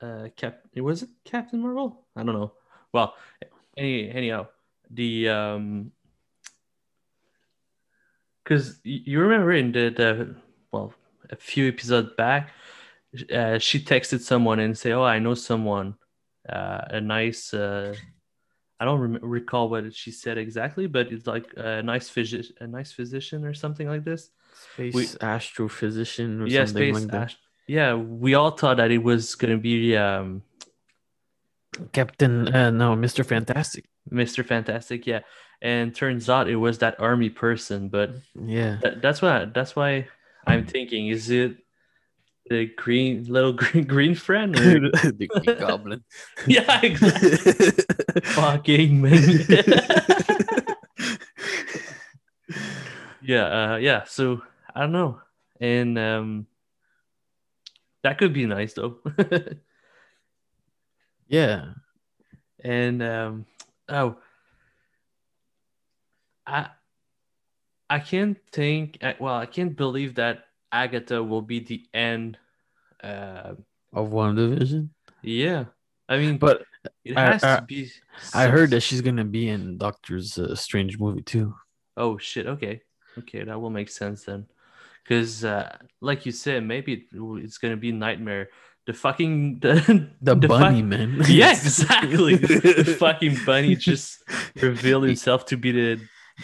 uh 0.00 0.28
Cap 0.36 0.60
it 0.72 0.82
was 0.82 1.02
it 1.02 1.10
Captain 1.24 1.60
Marvel? 1.60 2.06
I 2.14 2.22
don't 2.22 2.34
know. 2.34 2.52
Well, 2.92 3.14
any 3.76 4.08
anyhow, 4.10 4.48
the 4.90 5.28
um 5.28 5.92
because 8.46 8.78
you 8.84 9.18
remember 9.18 9.52
in 9.52 9.72
the, 9.72 9.90
the 9.90 10.34
well 10.70 10.94
a 11.30 11.36
few 11.36 11.66
episodes 11.68 12.10
back 12.16 12.50
uh, 13.34 13.58
she 13.58 13.80
texted 13.80 14.20
someone 14.20 14.60
and 14.60 14.78
say 14.78 14.92
oh 14.92 15.02
i 15.02 15.18
know 15.18 15.34
someone 15.34 15.96
uh, 16.48 16.80
a 16.90 17.00
nice. 17.00 17.52
Uh, 17.52 17.92
I 18.78 18.84
don't 18.84 19.00
rem- 19.00 19.18
recall 19.20 19.68
what 19.68 19.92
she 19.92 20.12
said 20.12 20.38
exactly, 20.38 20.86
but 20.86 21.10
it's 21.10 21.26
like 21.26 21.52
a 21.56 21.82
nice 21.82 22.08
physician, 22.08 22.54
a 22.60 22.68
nice 22.68 22.92
physician 22.92 23.44
or 23.44 23.52
something 23.52 23.88
like 23.88 24.04
this. 24.04 24.30
Space 24.74 24.94
We- 24.94 25.06
astrophysician 25.06 26.40
or 26.42 26.46
yeah, 26.46 26.66
something 26.66 26.94
space. 26.94 27.02
like 27.02 27.10
that. 27.10 27.22
ast- 27.22 27.38
yeah, 27.66 27.94
we 27.94 28.34
all 28.34 28.52
thought 28.52 28.76
that 28.76 28.92
it 28.92 29.02
was 29.02 29.34
gonna 29.34 29.56
be 29.58 29.96
um, 29.96 30.42
Captain, 31.92 32.46
uh, 32.54 32.70
no, 32.70 32.94
Mr. 32.94 33.24
Fantastic. 33.26 33.86
Mr. 34.10 34.44
Fantastic. 34.46 35.04
Yeah, 35.06 35.20
and 35.62 35.94
turns 35.94 36.28
out 36.28 36.48
it 36.48 36.56
was 36.56 36.78
that 36.78 37.00
army 37.00 37.30
person. 37.30 37.88
But 37.88 38.16
Yeah. 38.34 38.78
that, 38.82 39.02
that's 39.02 39.22
why 39.22 39.46
that's 39.46 39.74
why 39.76 40.08
I'm 40.46 40.66
thinking: 40.66 41.08
is 41.08 41.30
it 41.30 41.56
the 42.48 42.66
green 42.76 43.24
little 43.24 43.52
green 43.60 43.84
green 43.84 44.14
friend? 44.14 44.56
Or... 44.56 44.62
the 44.90 45.28
Green 45.28 45.58
Goblin. 45.58 46.04
yeah, 46.46 46.80
exactly. 46.82 47.70
Fucking 48.22 49.00
man. 49.00 49.42
yeah, 53.22 53.72
uh, 53.72 53.76
yeah. 53.76 54.04
So 54.04 54.42
I 54.74 54.80
don't 54.82 54.92
know, 54.92 55.20
and 55.60 55.98
um, 55.98 56.46
that 58.02 58.18
could 58.18 58.32
be 58.32 58.46
nice 58.46 58.74
though. 58.74 58.98
yeah. 61.28 61.72
and 62.62 63.02
um, 63.02 63.46
oh, 63.88 64.16
I 66.46 66.68
I 67.90 67.98
can't 68.00 68.36
think. 68.52 68.98
Well, 69.20 69.34
I 69.34 69.46
can't 69.46 69.76
believe 69.76 70.14
that 70.16 70.44
Agatha 70.72 71.22
will 71.22 71.42
be 71.42 71.60
the 71.60 71.82
end. 71.94 72.38
Uh, 73.02 73.54
Of 73.92 74.10
division. 74.36 74.90
yeah, 75.22 75.64
I 76.08 76.18
mean, 76.18 76.38
But 76.38 76.64
it 77.04 77.16
has 77.16 77.44
I- 77.44 77.56
to 77.56 77.62
be. 77.62 77.90
I 78.34 78.46
heard 78.48 78.70
that 78.70 78.80
she's 78.80 79.00
gonna 79.02 79.24
be 79.24 79.48
in 79.48 79.78
Doctor's 79.78 80.38
uh, 80.38 80.54
Strange 80.56 80.98
movie 80.98 81.22
too. 81.22 81.54
Oh 81.96 82.18
shit. 82.18 82.46
Okay. 82.46 82.82
Okay, 83.18 83.44
that 83.44 83.60
will 83.60 83.70
make 83.70 83.88
sense 83.88 84.24
then. 84.24 84.46
Because, 85.02 85.44
uh, 85.44 85.76
like 86.00 86.26
you 86.26 86.32
said, 86.32 86.64
maybe 86.64 86.92
it, 86.92 87.02
it's 87.42 87.58
gonna 87.58 87.76
be 87.76 87.92
Nightmare. 87.92 88.48
The 88.86 88.92
fucking 88.92 89.58
the, 89.62 89.74
The, 90.20 90.34
the 90.34 90.48
bunny 90.48 90.80
fuck- 90.80 90.88
man. 90.90 91.22
Yeah, 91.28 91.52
exactly. 91.52 92.36
the 92.36 92.96
fucking 92.98 93.38
bunny 93.46 93.76
just 93.76 94.22
revealed 94.60 95.04
himself 95.04 95.46
to 95.46 95.56
be 95.56 95.70
the. 95.72 96.00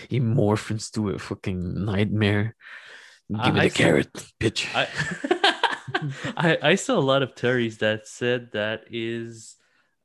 He 0.09 0.21
morphs 0.21 0.71
into 0.71 1.11
a 1.11 1.19
fucking 1.19 1.85
nightmare. 1.85 2.57
Give 3.31 3.55
me 3.55 3.61
I 3.61 3.69
the 3.69 3.75
carrot, 3.75 4.13
bitch. 4.41 4.69
I, 4.75 4.89
I 6.37 6.71
I 6.71 6.75
saw 6.75 6.99
a 6.99 7.01
lot 7.01 7.23
of 7.23 7.35
theories 7.35 7.79
that 7.79 8.07
said 8.07 8.53
that 8.53 8.85
is 8.91 9.57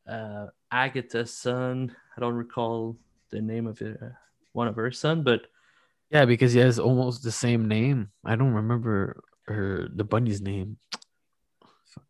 uh, 0.08 0.48
Agatha's 0.72 1.34
son. 1.34 1.96
I 2.16 2.22
don't 2.22 2.36
recall 2.36 2.98
the 3.30 3.42
name 3.42 3.68
of 3.68 3.82
it. 3.82 3.98
Uh, 4.02 4.10
one 4.54 4.68
of 4.68 4.76
her 4.76 4.92
son, 4.92 5.24
but 5.24 5.48
yeah, 6.10 6.26
because 6.26 6.54
he 6.54 6.60
has 6.60 6.80
almost 6.80 7.24
the 7.24 7.32
same 7.32 7.68
name. 7.68 8.12
I 8.24 8.36
don't 8.36 8.54
remember 8.54 9.24
her 9.48 9.88
the 9.94 10.04
bunny's 10.04 10.42
name. 10.42 10.78
Fuck. 11.86 12.06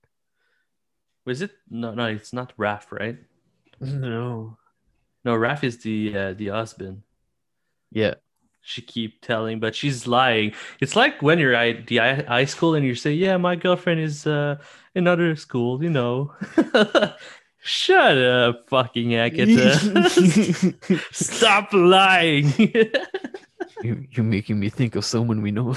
was 1.26 1.42
it? 1.42 1.52
No, 1.70 1.94
no, 1.94 2.06
it's 2.06 2.34
not 2.34 2.54
Ralph, 2.58 2.92
right? 2.92 3.18
No. 3.80 4.58
No, 5.26 5.36
Ralph 5.36 5.63
is 5.63 5.80
the 5.80 6.16
uh, 6.16 6.34
the 6.34 6.48
husband. 6.48 7.04
Yeah. 7.91 8.15
She 8.62 8.82
keep 8.82 9.21
telling, 9.21 9.60
but 9.62 9.76
she's 9.76 10.08
lying. 10.08 10.54
It's 10.82 10.95
like 10.95 11.21
when 11.21 11.39
you're 11.39 11.56
at 11.56 11.88
the 11.88 11.97
high 11.97 12.45
school 12.45 12.76
and 12.76 12.86
you 12.86 12.95
say, 12.95 13.13
"Yeah, 13.13 13.38
my 13.38 13.56
girlfriend 13.56 14.02
is 14.02 14.28
uh, 14.28 14.58
in 14.93 15.08
other 15.08 15.38
school," 15.38 15.82
you 15.82 15.89
know. 15.89 16.34
Shut 17.67 18.17
up, 18.17 18.69
fucking 18.69 19.15
Agatha. 19.15 20.10
Stop 21.12 21.73
lying. 21.73 22.54
you, 23.84 24.08
you're 24.12 24.26
making 24.26 24.60
me 24.60 24.69
think 24.69 24.95
of 24.95 25.04
someone 25.04 25.41
we 25.41 25.52
know. 25.52 25.76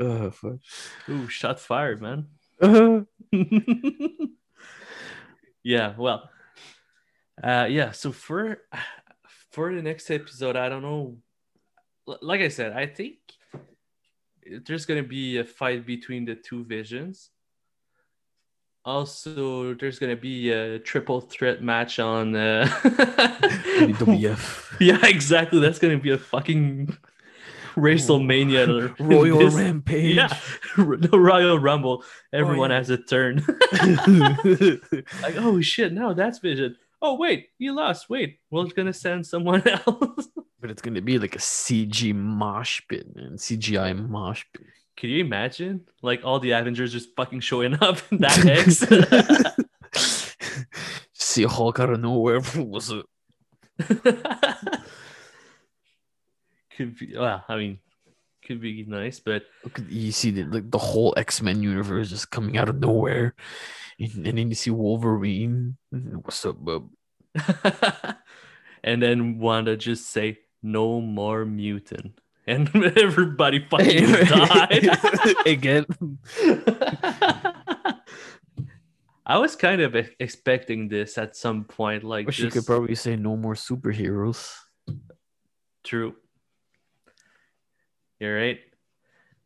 oh, 0.00 0.30
fuck. 0.30 0.56
Ooh, 1.08 1.28
shot 1.28 1.60
fired, 1.60 2.00
man. 2.00 2.28
Uh, 2.62 3.00
yeah, 5.62 5.94
well, 5.98 6.30
uh, 7.42 7.66
yeah. 7.68 7.92
So 7.92 8.12
for 8.12 8.58
for 9.50 9.74
the 9.74 9.82
next 9.82 10.10
episode, 10.10 10.56
I 10.56 10.68
don't 10.68 10.82
know. 10.82 11.16
Like 12.06 12.40
I 12.40 12.48
said, 12.48 12.72
I 12.72 12.86
think 12.86 13.18
there's 14.66 14.86
gonna 14.86 15.02
be 15.02 15.38
a 15.38 15.44
fight 15.44 15.86
between 15.86 16.24
the 16.24 16.34
two 16.34 16.64
visions. 16.64 17.30
Also, 18.84 19.74
there's 19.74 19.98
gonna 19.98 20.16
be 20.16 20.50
a 20.50 20.78
triple 20.78 21.20
threat 21.20 21.62
match 21.62 21.98
on. 21.98 22.34
Uh... 22.34 22.66
WWF. 23.80 24.76
yeah, 24.80 25.06
exactly. 25.06 25.60
That's 25.60 25.78
gonna 25.78 25.98
be 25.98 26.10
a 26.10 26.18
fucking 26.18 26.96
WrestleMania. 27.74 28.98
Royal 28.98 29.38
This- 29.38 29.54
Rampage. 29.54 30.16
Yeah, 30.16 30.28
the 30.76 31.18
Royal 31.18 31.58
Rumble. 31.58 32.04
Everyone 32.32 32.70
yeah. 32.70 32.78
has 32.78 32.90
a 32.90 32.96
turn. 32.96 33.44
like, 35.22 35.36
oh 35.36 35.60
shit, 35.60 35.92
no, 35.92 36.14
that's 36.14 36.38
Vision. 36.38 36.76
Oh 37.02 37.14
wait, 37.14 37.48
you 37.58 37.72
lost. 37.74 38.10
Wait, 38.10 38.38
we're 38.50 38.66
gonna 38.66 38.92
send 38.92 39.26
someone 39.26 39.66
else. 39.86 40.28
but 40.60 40.70
it's 40.70 40.82
gonna 40.82 41.00
be 41.00 41.18
like 41.18 41.34
a 41.34 41.38
CG 41.38 42.14
mosh 42.14 42.80
pit, 42.88 43.06
man. 43.14 43.32
CGI 43.36 44.08
mosh 44.08 44.44
pit. 44.52 44.66
Can 44.96 45.08
you 45.10 45.24
imagine? 45.24 45.86
Like 46.02 46.20
all 46.24 46.40
the 46.40 46.50
Avengers 46.50 46.92
just 46.92 47.14
fucking 47.16 47.40
showing 47.40 47.74
up 47.82 47.98
in 48.10 48.18
that 48.18 48.44
X. 49.94 50.36
See 51.14 51.44
Hulk 51.44 51.80
out 51.80 51.90
of 51.90 52.00
nowhere. 52.00 52.40
Was 52.56 52.90
it? 52.90 53.06
could 56.76 56.98
be 56.98 57.14
well, 57.16 57.42
I 57.48 57.56
mean, 57.56 57.78
could 58.50 58.60
be 58.60 58.82
nice, 58.82 59.20
but 59.20 59.44
you 59.88 60.10
see 60.10 60.32
the 60.32 60.42
like 60.42 60.68
the 60.72 60.78
whole 60.78 61.14
X 61.16 61.40
Men 61.40 61.62
universe 61.62 62.10
just 62.10 62.32
coming 62.32 62.58
out 62.58 62.68
of 62.68 62.80
nowhere, 62.80 63.36
and, 64.00 64.26
and 64.26 64.38
then 64.38 64.48
you 64.48 64.56
see 64.56 64.72
Wolverine. 64.72 65.76
What's 65.90 66.44
up, 66.44 66.56
bub? 66.58 66.90
and 68.82 69.00
then 69.00 69.38
Wanda 69.38 69.76
just 69.76 70.10
say 70.10 70.38
no 70.64 71.00
more 71.00 71.44
mutant. 71.44 72.18
And 72.44 72.68
everybody 72.98 73.64
fucking 73.70 74.10
died. 74.26 74.98
again. 75.46 75.86
I 79.24 79.38
was 79.38 79.54
kind 79.54 79.80
of 79.80 79.94
expecting 80.18 80.88
this 80.88 81.18
at 81.18 81.36
some 81.36 81.62
point, 81.62 82.02
like 82.02 82.26
you 82.26 82.32
just 82.32 82.56
could 82.56 82.66
probably 82.66 82.96
say 82.96 83.14
no 83.14 83.36
more 83.36 83.54
superheroes. 83.54 84.50
true. 85.84 86.16
You're 88.20 88.36
right, 88.36 88.60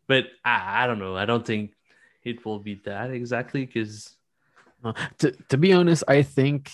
but 0.07 0.25
I, 0.45 0.85
I 0.85 0.87
don't 0.87 0.99
know. 0.99 1.17
I 1.17 1.25
don't 1.27 1.47
think 1.47 1.73
it 2.25 2.45
will 2.45 2.59
be 2.59 2.81
that 2.85 3.11
exactly 3.11 3.65
because 3.67 4.17
Uh, 4.85 4.93
to 5.19 5.33
to 5.49 5.57
be 5.57 5.73
honest, 5.73 6.05
I 6.09 6.23
think 6.23 6.69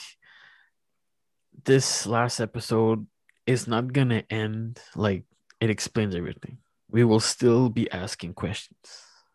this 1.65 2.07
last 2.07 2.41
episode 2.41 3.07
is 3.47 3.69
not 3.69 3.93
gonna 3.93 4.25
end 4.31 4.81
like 4.97 5.25
it 5.61 5.71
explains 5.71 6.15
everything. 6.15 6.59
We 6.91 7.05
will 7.05 7.21
still 7.21 7.69
be 7.71 7.87
asking 7.93 8.35
questions 8.35 8.83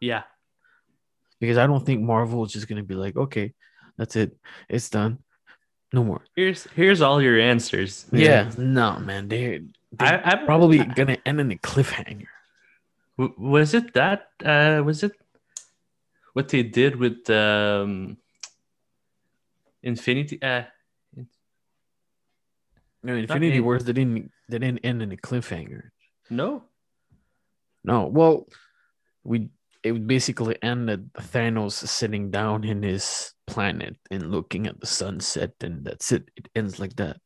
yeah, 0.02 0.24
because 1.40 1.58
I 1.58 1.68
don't 1.68 1.86
think 1.86 2.02
Marvel 2.04 2.44
is 2.44 2.52
just 2.52 2.68
gonna 2.68 2.84
be 2.84 2.96
like, 2.96 3.16
okay, 3.16 3.54
that's 3.98 4.16
it, 4.16 4.36
it's 4.68 4.90
done, 4.90 5.20
no 5.94 6.04
more. 6.04 6.22
here's 6.36 6.68
here's 6.76 7.00
all 7.02 7.22
your 7.22 7.40
answers. 7.40 8.06
Yeah, 8.12 8.52
no, 8.58 9.00
man, 9.00 9.30
they 9.30 9.64
I, 10.00 10.20
they're 10.20 10.28
I 10.28 10.46
probably 10.46 10.84
gonna 10.84 11.18
end 11.26 11.40
in 11.40 11.52
a 11.52 11.56
cliffhanger. 11.56 12.28
W- 13.18 13.36
was 13.38 13.74
it 13.74 13.94
that 13.94 14.28
uh 14.44 14.82
was 14.86 15.04
it 15.04 15.14
what 16.34 16.50
they 16.50 16.64
did 16.64 16.96
with 16.98 17.30
um 17.30 18.18
infinity 19.84 20.42
uh 20.42 20.64
No, 23.06 23.14
Infinity 23.16 23.58
in- 23.58 23.64
Wars 23.64 23.86
they 23.86 23.94
didn't 23.94 24.32
they 24.50 24.58
didn't 24.58 24.84
end 24.84 25.02
in 25.02 25.12
a 25.12 25.18
cliffhanger. 25.18 25.92
no 26.30 26.66
No, 27.86 28.08
well, 28.10 28.50
we 29.24 29.50
it 29.86 29.92
would 29.94 30.08
basically 30.08 30.58
ended 30.66 31.14
Thanos 31.14 31.78
sitting 31.88 32.32
down 32.32 32.64
in 32.66 32.82
his 32.82 33.32
planet 33.46 33.96
and 34.10 34.32
looking 34.34 34.66
at 34.66 34.80
the 34.82 34.88
sunset, 34.90 35.54
and 35.62 35.86
that's 35.86 36.12
it. 36.12 36.26
It 36.36 36.50
ends 36.58 36.80
like 36.82 36.96
that. 36.98 37.18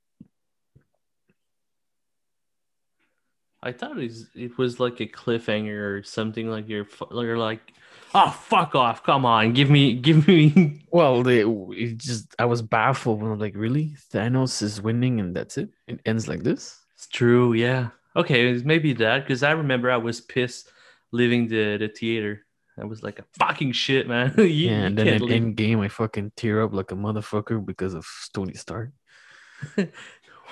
I 3.63 3.71
thought 3.71 3.97
it 3.97 4.03
was, 4.03 4.27
it 4.35 4.57
was 4.57 4.79
like 4.79 4.99
a 4.99 5.05
cliffhanger 5.07 5.99
or 5.99 6.03
something 6.03 6.49
like 6.49 6.67
you're 6.67 6.87
you're 7.11 7.37
like 7.37 7.73
oh 8.13 8.29
fuck 8.31 8.75
off 8.75 9.03
come 9.03 9.25
on 9.25 9.53
give 9.53 9.69
me 9.69 9.93
give 10.07 10.27
me 10.27 10.81
Well, 10.91 11.21
they 11.23 11.41
it 11.43 11.97
just 11.97 12.35
I 12.39 12.45
was 12.45 12.61
baffled 12.63 13.21
when 13.21 13.31
I'm 13.31 13.37
like, 13.39 13.55
really, 13.55 13.93
Thanos 14.11 14.63
is 14.63 14.81
winning, 14.81 15.19
and 15.19 15.35
that's 15.35 15.57
it. 15.59 15.69
It 15.87 15.99
ends 16.03 16.27
like 16.27 16.41
this. 16.41 16.79
it's 16.95 17.07
true 17.07 17.53
yeah 17.53 17.89
okay 18.15 18.53
maybe 18.65 18.91
that 18.93 19.19
because 19.23 19.43
i 19.43 19.51
remember 19.51 19.91
i 19.91 19.97
was 19.97 20.19
pissed 20.19 20.71
leaving 21.11 21.47
the 21.47 21.77
the 21.77 21.87
theater 21.87 22.45
I 22.81 22.85
was 22.85 23.03
like, 23.03 23.19
a 23.19 23.25
"Fucking 23.37 23.73
shit, 23.73 24.07
man!" 24.07 24.33
you, 24.37 24.43
yeah, 24.45 24.85
and 24.87 24.97
then 24.97 25.07
in 25.07 25.21
leave- 25.21 25.31
end 25.35 25.57
game, 25.57 25.81
I 25.81 25.89
fucking 25.89 26.31
tear 26.37 26.63
up 26.63 26.71
like 26.73 26.91
a 26.93 26.95
motherfucker 26.95 27.59
because 27.65 27.93
of 27.93 28.07
Tony 28.33 28.53
Stark. 28.53 28.91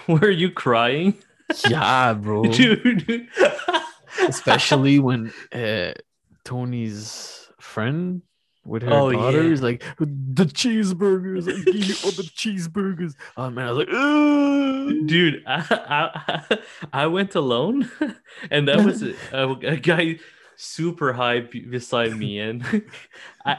Were 0.08 0.30
you 0.30 0.52
crying, 0.52 1.16
yeah, 1.70 2.14
bro. 2.14 2.44
dude? 2.52 3.28
Especially 4.28 5.00
when 5.00 5.32
uh, 5.54 5.94
Tony's 6.44 7.50
friend 7.60 8.22
with 8.66 8.84
her 8.84 8.92
Oh, 8.92 9.12
daughter 9.12 9.44
yeah. 9.44 9.52
is 9.52 9.62
like 9.62 9.84
the 10.00 10.46
cheeseburgers. 10.46 11.48
I 11.48 11.56
you 11.72 11.96
all 12.04 12.12
the 12.12 12.24
cheeseburgers. 12.24 13.14
Oh 13.38 13.50
man, 13.50 13.68
I 13.68 13.72
was 13.72 13.78
like, 13.78 13.90
Ugh. 13.94 15.08
dude 15.08 15.44
I, 15.46 16.44
I 16.52 16.58
i 16.94 17.08
went 17.08 17.36
alone 17.36 17.90
and 18.52 18.68
that 18.68 18.84
was 18.86 19.04
a, 19.04 19.14
a, 19.34 19.52
a 19.74 19.76
guy 19.78 20.20
super 20.56 21.14
high 21.14 21.42
beside 21.42 22.16
me 22.16 22.40
and 22.40 22.64
i 23.46 23.58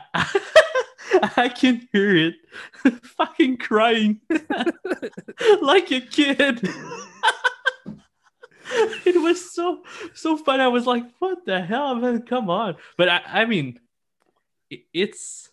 i, 1.37 1.49
can 1.49 1.87
hear 1.93 2.17
it 2.17 2.35
fucking 3.03 3.59
crying 3.59 4.21
like 5.61 5.91
a 5.93 6.01
kid 6.01 6.67
it 9.07 9.21
was 9.21 9.53
so 9.53 9.83
so 10.15 10.37
fun 10.37 10.61
i 10.61 10.69
was 10.69 10.87
like 10.87 11.05
what 11.19 11.45
the 11.47 11.61
hell 11.61 11.95
man 11.95 12.23
come 12.23 12.51
on 12.51 12.77
but 12.97 13.09
i 13.09 13.21
i 13.27 13.45
mean 13.45 13.79
it, 14.71 14.81
it's 14.93 15.51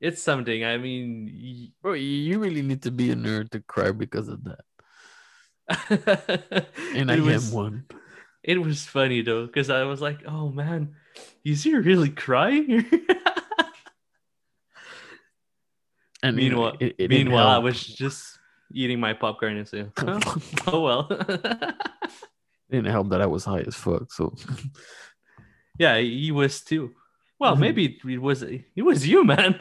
it's 0.00 0.22
something 0.22 0.64
i 0.64 0.76
mean 0.76 1.30
y- 1.32 1.72
bro, 1.80 1.92
you 1.94 2.38
really 2.38 2.62
need 2.62 2.82
to 2.82 2.90
be 2.90 3.10
a 3.10 3.16
nerd 3.16 3.50
to 3.50 3.60
cry 3.60 3.90
because 3.92 4.28
of 4.28 4.44
that. 4.44 4.60
And 6.94 7.10
I 7.10 7.14
it 7.16 7.20
am 7.20 7.50
one. 7.50 7.84
It 8.42 8.62
was 8.62 8.86
funny 8.86 9.22
though, 9.22 9.46
because 9.46 9.70
I 9.70 9.82
was 9.82 10.00
like, 10.00 10.22
"Oh 10.26 10.50
man, 10.50 10.94
is 11.44 11.64
he 11.64 11.74
really 11.74 12.10
crying?" 12.10 12.86
And 16.22 16.36
meanwhile, 16.36 16.76
it, 16.80 16.94
it 16.98 17.10
meanwhile, 17.10 17.48
I 17.48 17.58
was 17.58 17.82
just 17.82 18.35
eating 18.72 19.00
my 19.00 19.12
popcorn 19.14 19.56
and 19.56 19.68
saying, 19.72 19.92
"Oh, 20.66 20.80
well." 20.82 21.08
Didn't 22.70 22.90
help 22.90 23.10
that 23.10 23.22
I 23.22 23.26
was 23.26 23.44
high 23.44 23.60
as 23.60 23.76
fuck. 23.76 24.12
So 24.12 24.34
yeah, 25.78 25.98
he 25.98 26.32
was 26.32 26.62
too. 26.62 26.90
Well, 27.38 27.54
Mhm. 27.54 27.60
maybe 27.60 27.98
it 28.04 28.18
was 28.20 28.42
it 28.42 28.82
was 28.82 29.06
you, 29.06 29.22
man. 29.24 29.60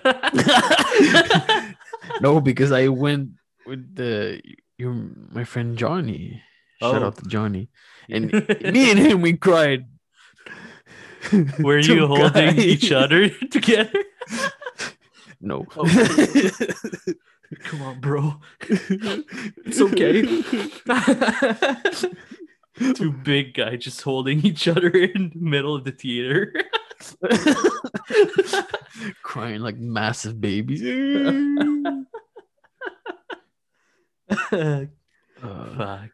no, 2.22 2.40
because 2.42 2.72
I 2.72 2.88
went 2.88 3.30
with 3.66 3.96
the 3.96 4.42
your 4.78 4.94
my 5.32 5.44
friend 5.44 5.78
Johnny. 5.78 6.42
Shout 6.82 7.02
Oh. 7.04 7.06
out 7.08 7.18
to 7.18 7.26
Johnny. 7.30 7.70
And 8.10 8.32
me 8.34 8.90
and 8.92 9.00
him 9.00 9.22
we 9.22 9.34
cried. 9.38 9.86
were 11.60 11.80
you 11.80 12.08
holding 12.08 12.56
guy. 12.56 12.62
each 12.62 12.92
other 12.92 13.30
together? 13.30 14.04
No. 15.42 15.66
Oh. 15.78 15.86
Come 17.64 17.82
on, 17.82 18.00
bro. 18.00 18.36
It's 19.66 19.82
okay. 19.82 20.22
Two 22.94 23.12
big 23.12 23.54
guys 23.54 23.80
just 23.84 24.02
holding 24.02 24.46
each 24.46 24.68
other 24.68 24.90
in 24.90 25.32
the 25.34 25.40
middle 25.40 25.76
of 25.76 25.84
the 25.86 25.92
theater. 25.92 26.54
Crying 29.24 29.62
like 29.62 29.78
massive 29.78 30.40
babies. 30.42 30.82
Uh, 34.52 34.86
Fuck. 35.42 36.12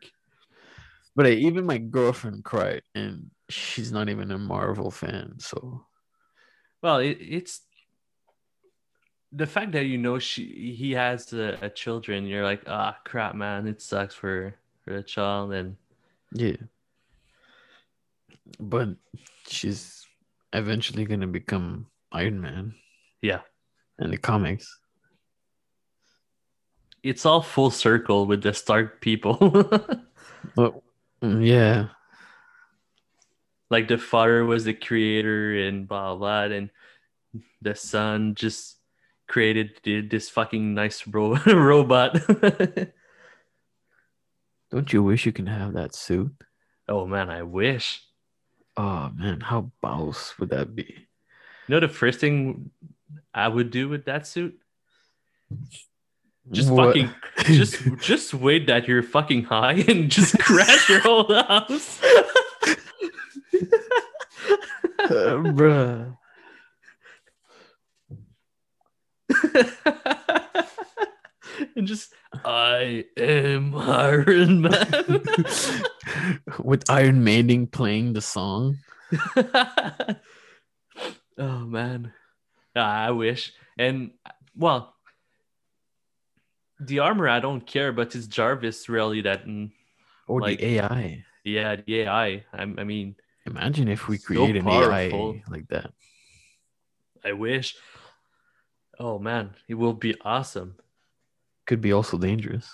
but 1.15 1.25
hey, 1.25 1.35
even 1.35 1.65
my 1.65 1.77
girlfriend 1.77 2.43
cried, 2.43 2.81
and 2.95 3.29
she's 3.49 3.91
not 3.91 4.09
even 4.09 4.31
a 4.31 4.37
Marvel 4.37 4.91
fan. 4.91 5.35
So 5.39 5.85
Well, 6.81 6.99
it, 6.99 7.17
it's 7.19 7.61
the 9.31 9.47
fact 9.47 9.71
that 9.73 9.85
you 9.85 9.97
know 9.97 10.19
she 10.19 10.75
he 10.77 10.91
has 10.91 11.31
a, 11.33 11.57
a 11.61 11.69
children. 11.69 12.25
You're 12.25 12.43
like, 12.43 12.63
ah, 12.67 12.97
crap, 13.05 13.35
man. 13.35 13.67
It 13.67 13.81
sucks 13.81 14.13
for 14.15 14.55
for 14.83 14.93
the 14.93 15.03
child, 15.03 15.53
and 15.53 15.77
yeah. 16.33 16.57
But 18.59 18.89
she's 19.47 20.05
eventually 20.53 21.05
gonna 21.05 21.27
become 21.27 21.87
Iron 22.11 22.41
Man 22.41 22.75
yeah, 23.21 23.41
in 23.99 24.11
the 24.11 24.17
comics. 24.17 24.79
it's 27.03 27.25
all 27.25 27.41
full 27.41 27.71
circle 27.71 28.25
with 28.25 28.43
the 28.43 28.53
Stark 28.53 29.01
people. 29.01 29.37
Well, 30.57 30.83
mm, 31.21 31.45
yeah. 31.45 31.89
like 33.69 33.87
the 33.87 33.97
father 33.97 34.43
was 34.43 34.65
the 34.65 34.73
creator 34.73 35.55
and 35.67 35.87
blah, 35.87 36.15
blah 36.15 36.43
and 36.43 36.69
the 37.61 37.75
son 37.75 38.35
just 38.35 38.80
created 39.31 39.79
this 40.11 40.29
fucking 40.29 40.73
nice 40.75 41.07
ro- 41.07 41.39
robot. 41.47 42.19
Don't 44.71 44.91
you 44.91 45.01
wish 45.03 45.25
you 45.25 45.31
can 45.31 45.47
have 45.47 45.73
that 45.73 45.95
suit? 45.95 46.31
oh 46.89 47.07
man, 47.07 47.29
I 47.29 47.43
wish. 47.43 48.03
Oh 48.75 49.09
man, 49.15 49.39
how 49.39 49.71
boss 49.81 50.35
would 50.37 50.49
that 50.49 50.75
be? 50.75 50.83
You 51.67 51.69
know 51.75 51.79
the 51.79 51.87
first 51.87 52.19
thing 52.19 52.71
I 53.33 53.47
would 53.47 53.71
do 53.71 53.87
with 53.87 54.05
that 54.05 54.27
suit? 54.27 54.59
Just 56.51 56.69
What? 56.71 56.87
fucking 56.95 57.09
just 57.45 57.79
just 58.01 58.33
wait 58.33 58.67
that 58.67 58.87
you're 58.89 59.03
fucking 59.03 59.43
high 59.45 59.83
and 59.87 60.09
just 60.11 60.37
crash 60.39 60.89
your 60.89 60.99
whole 60.99 61.31
house. 61.31 62.01
Uh, 64.99 65.39
bruh. 65.55 66.17
and 71.75 71.87
just 71.87 72.13
I 72.45 73.05
am 73.17 73.75
Iron 73.75 74.61
Man. 74.61 75.23
With 76.63 76.89
Iron 76.89 77.23
Maiden 77.23 77.67
playing 77.67 78.13
the 78.13 78.21
song. 78.21 78.77
oh 81.37 81.37
man. 81.37 82.13
Ah, 82.75 83.05
I 83.07 83.11
wish. 83.11 83.53
And 83.77 84.11
well, 84.55 84.95
the 86.79 86.99
armor 86.99 87.27
I 87.27 87.39
don't 87.39 87.65
care, 87.65 87.91
but 87.91 88.15
it's 88.15 88.27
Jarvis 88.27 88.87
really 88.89 89.21
that 89.21 89.45
mm, 89.45 89.71
Or 90.27 90.41
Like- 90.41 90.59
the 90.59 90.79
AI. 90.79 91.23
yeah, 91.43 91.75
the 91.75 92.01
AI. 92.01 92.43
I, 92.53 92.61
I 92.61 92.65
mean, 92.65 93.15
Imagine 93.45 93.87
if 93.87 94.07
we 94.07 94.17
So 94.17 94.27
create 94.27 94.55
an 94.55 94.63
powerful. 94.65 95.33
AI 95.35 95.43
like 95.49 95.67
that. 95.69 95.91
I 97.25 97.33
wish. 97.33 97.75
Oh 99.03 99.17
man, 99.17 99.55
it 99.67 99.73
will 99.73 99.95
be 99.95 100.13
awesome. 100.21 100.75
Could 101.65 101.81
be 101.81 101.91
also 101.91 102.19
dangerous. 102.19 102.69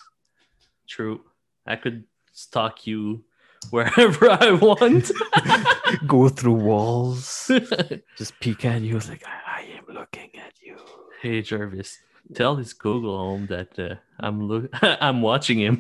True. 0.85 1.21
I 1.65 1.77
could 1.77 2.03
stalk 2.33 2.85
you 2.85 3.23
wherever 3.69 4.29
I 4.29 4.51
want. 4.51 5.09
Go 6.07 6.27
through 6.27 6.55
walls. 6.55 7.49
Just 8.17 8.37
peek 8.41 8.65
at 8.65 8.81
you. 8.81 8.97
It's 8.97 9.07
like 9.07 9.23
I, 9.25 9.61
I 9.61 9.61
am 9.77 9.85
looking 9.95 10.29
at 10.35 10.51
you. 10.61 10.75
hey 11.21 11.41
Jarvis, 11.41 11.97
tell 12.35 12.57
this 12.57 12.73
Google 12.73 13.17
Home 13.17 13.47
that 13.47 13.79
uh, 13.79 13.95
I'm 14.19 14.49
look 14.49 14.69
I'm 14.81 15.21
watching 15.21 15.59
him. 15.59 15.79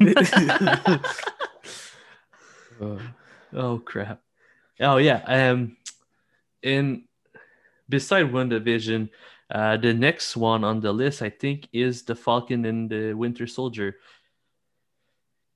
Uh, 2.79 2.99
oh 3.53 3.79
crap. 3.79 4.21
Oh 4.79 4.95
yeah. 4.95 5.23
Um 5.25 5.75
and 6.63 7.03
beside 7.89 8.31
WandaVision, 8.31 9.09
uh 9.49 9.77
the 9.77 9.93
next 9.93 10.35
one 10.35 10.63
on 10.63 10.79
the 10.81 10.91
list 10.91 11.21
I 11.21 11.29
think 11.29 11.69
is 11.71 12.03
the 12.03 12.15
Falcon 12.15 12.65
and 12.65 12.89
the 12.89 13.13
Winter 13.13 13.47
Soldier. 13.47 13.97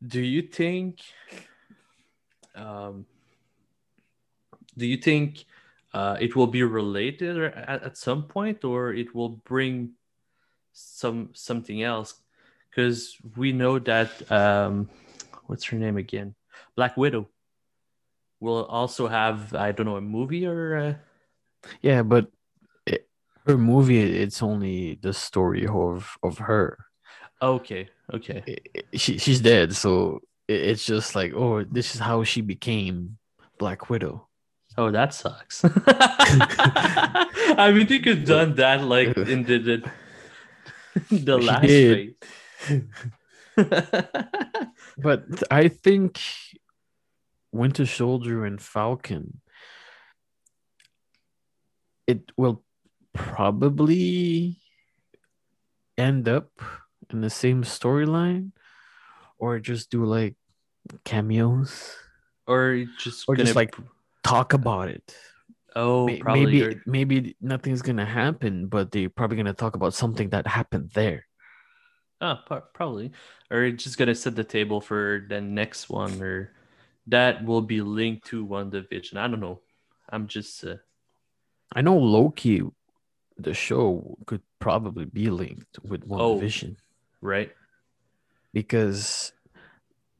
Do 0.05 0.21
you 0.21 0.41
think 0.41 0.99
um 2.55 3.05
do 4.77 4.85
you 4.85 4.97
think 4.97 5.45
uh, 5.93 6.15
it 6.21 6.37
will 6.37 6.47
be 6.47 6.63
related 6.63 7.35
or 7.35 7.47
at, 7.47 7.83
at 7.83 7.97
some 7.97 8.23
point 8.23 8.63
or 8.63 8.93
it 8.93 9.13
will 9.13 9.29
bring 9.43 9.91
some 10.71 11.29
something 11.33 11.83
else 11.83 12.15
because 12.69 13.17
we 13.35 13.51
know 13.51 13.77
that 13.77 14.09
um 14.31 14.89
what's 15.47 15.65
her 15.65 15.77
name 15.77 15.97
again 15.97 16.33
black 16.77 16.95
widow 16.95 17.27
will 18.39 18.63
also 18.65 19.05
have 19.05 19.53
i 19.53 19.73
don't 19.73 19.85
know 19.85 19.97
a 19.97 20.01
movie 20.01 20.45
or 20.45 20.77
uh, 20.77 20.93
yeah, 21.81 22.03
but 22.03 22.31
her 23.45 23.57
movie, 23.57 23.99
it's 23.99 24.41
only 24.43 24.99
the 25.01 25.13
story 25.13 25.65
of 25.67 26.17
of 26.23 26.37
her. 26.37 26.77
okay 27.41 27.89
okay 28.13 28.43
she 28.93 29.17
she's 29.17 29.41
dead, 29.41 29.73
so 29.75 30.19
it's 30.47 30.85
just 30.85 31.15
like, 31.15 31.33
oh, 31.33 31.63
this 31.63 31.95
is 31.95 32.01
how 32.01 32.23
she 32.23 32.41
became 32.41 33.17
Black 33.57 33.89
Widow. 33.89 34.27
oh 34.77 34.89
that 34.89 35.11
sucks 35.13 35.65
i 37.59 37.67
mean 37.75 37.85
they 37.91 37.99
could 37.99 38.23
done 38.23 38.55
that 38.55 38.79
like 38.87 39.11
in 39.27 39.43
the 39.43 39.57
the, 39.59 39.77
the 41.27 41.37
last 41.37 41.67
phase 41.67 42.15
But 44.97 45.23
I 45.49 45.67
think 45.67 46.19
Winter 47.51 47.85
Soldier 47.85 48.45
and 48.45 48.61
Falcon, 48.61 49.41
it 52.07 52.31
will 52.37 52.63
probably 53.13 54.57
end 55.97 56.27
up 56.29 56.49
in 57.09 57.21
the 57.21 57.29
same 57.29 57.63
storyline 57.63 58.51
or 59.37 59.59
just 59.59 59.89
do 59.91 60.05
like 60.05 60.35
cameos 61.03 61.95
Or 62.47 62.85
just 62.97 63.25
Or 63.27 63.35
just, 63.35 63.55
like, 63.55 63.75
talk 64.23 64.53
about 64.53 64.89
it 64.89 65.15
oh 65.75 66.05
maybe 66.05 66.63
or- 66.63 66.83
maybe 66.85 67.35
nothing's 67.39 67.81
gonna 67.81 68.05
happen 68.05 68.67
but 68.67 68.91
they're 68.91 69.09
probably 69.09 69.37
gonna 69.37 69.53
talk 69.53 69.75
about 69.75 69.93
something 69.93 70.29
that 70.29 70.47
happened 70.47 70.91
there 70.93 71.25
Oh, 72.23 72.37
probably. 72.75 73.13
Or 73.49 73.71
just 73.71 73.97
gonna 73.97 74.13
set 74.13 74.35
the 74.35 74.43
table 74.43 74.79
for 74.79 75.25
the 75.27 75.41
next 75.41 75.89
one, 75.89 76.21
or 76.21 76.53
that 77.07 77.43
will 77.43 77.63
be 77.63 77.81
linked 77.81 78.27
to 78.27 78.45
WandaVision. 78.45 79.17
I 79.17 79.27
don't 79.27 79.39
know. 79.39 79.59
I'm 80.07 80.27
just 80.27 80.63
uh, 80.63 80.75
i 81.73 81.81
know 81.81 81.97
loki 81.97 82.61
the 83.37 83.53
show 83.53 84.17
could 84.25 84.41
probably 84.59 85.05
be 85.05 85.29
linked 85.29 85.79
with 85.83 86.03
one 86.05 86.21
Oh. 86.21 86.35
division 86.35 86.77
right. 87.21 87.51
because 88.53 89.33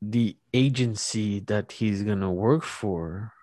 the 0.01 0.36
agency 0.53 1.39
that 1.41 1.74
he's 1.74 2.01
gonna 2.03 2.32
work 2.32 2.64
for 2.64 3.34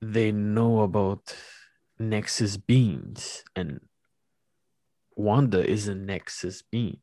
they 0.00 0.32
know 0.32 0.80
about 0.80 1.36
nexus 1.98 2.56
beings 2.56 3.44
and 3.54 3.80
wanda 5.16 5.64
is 5.68 5.88
a 5.88 5.94
nexus 5.94 6.62
being 6.62 6.98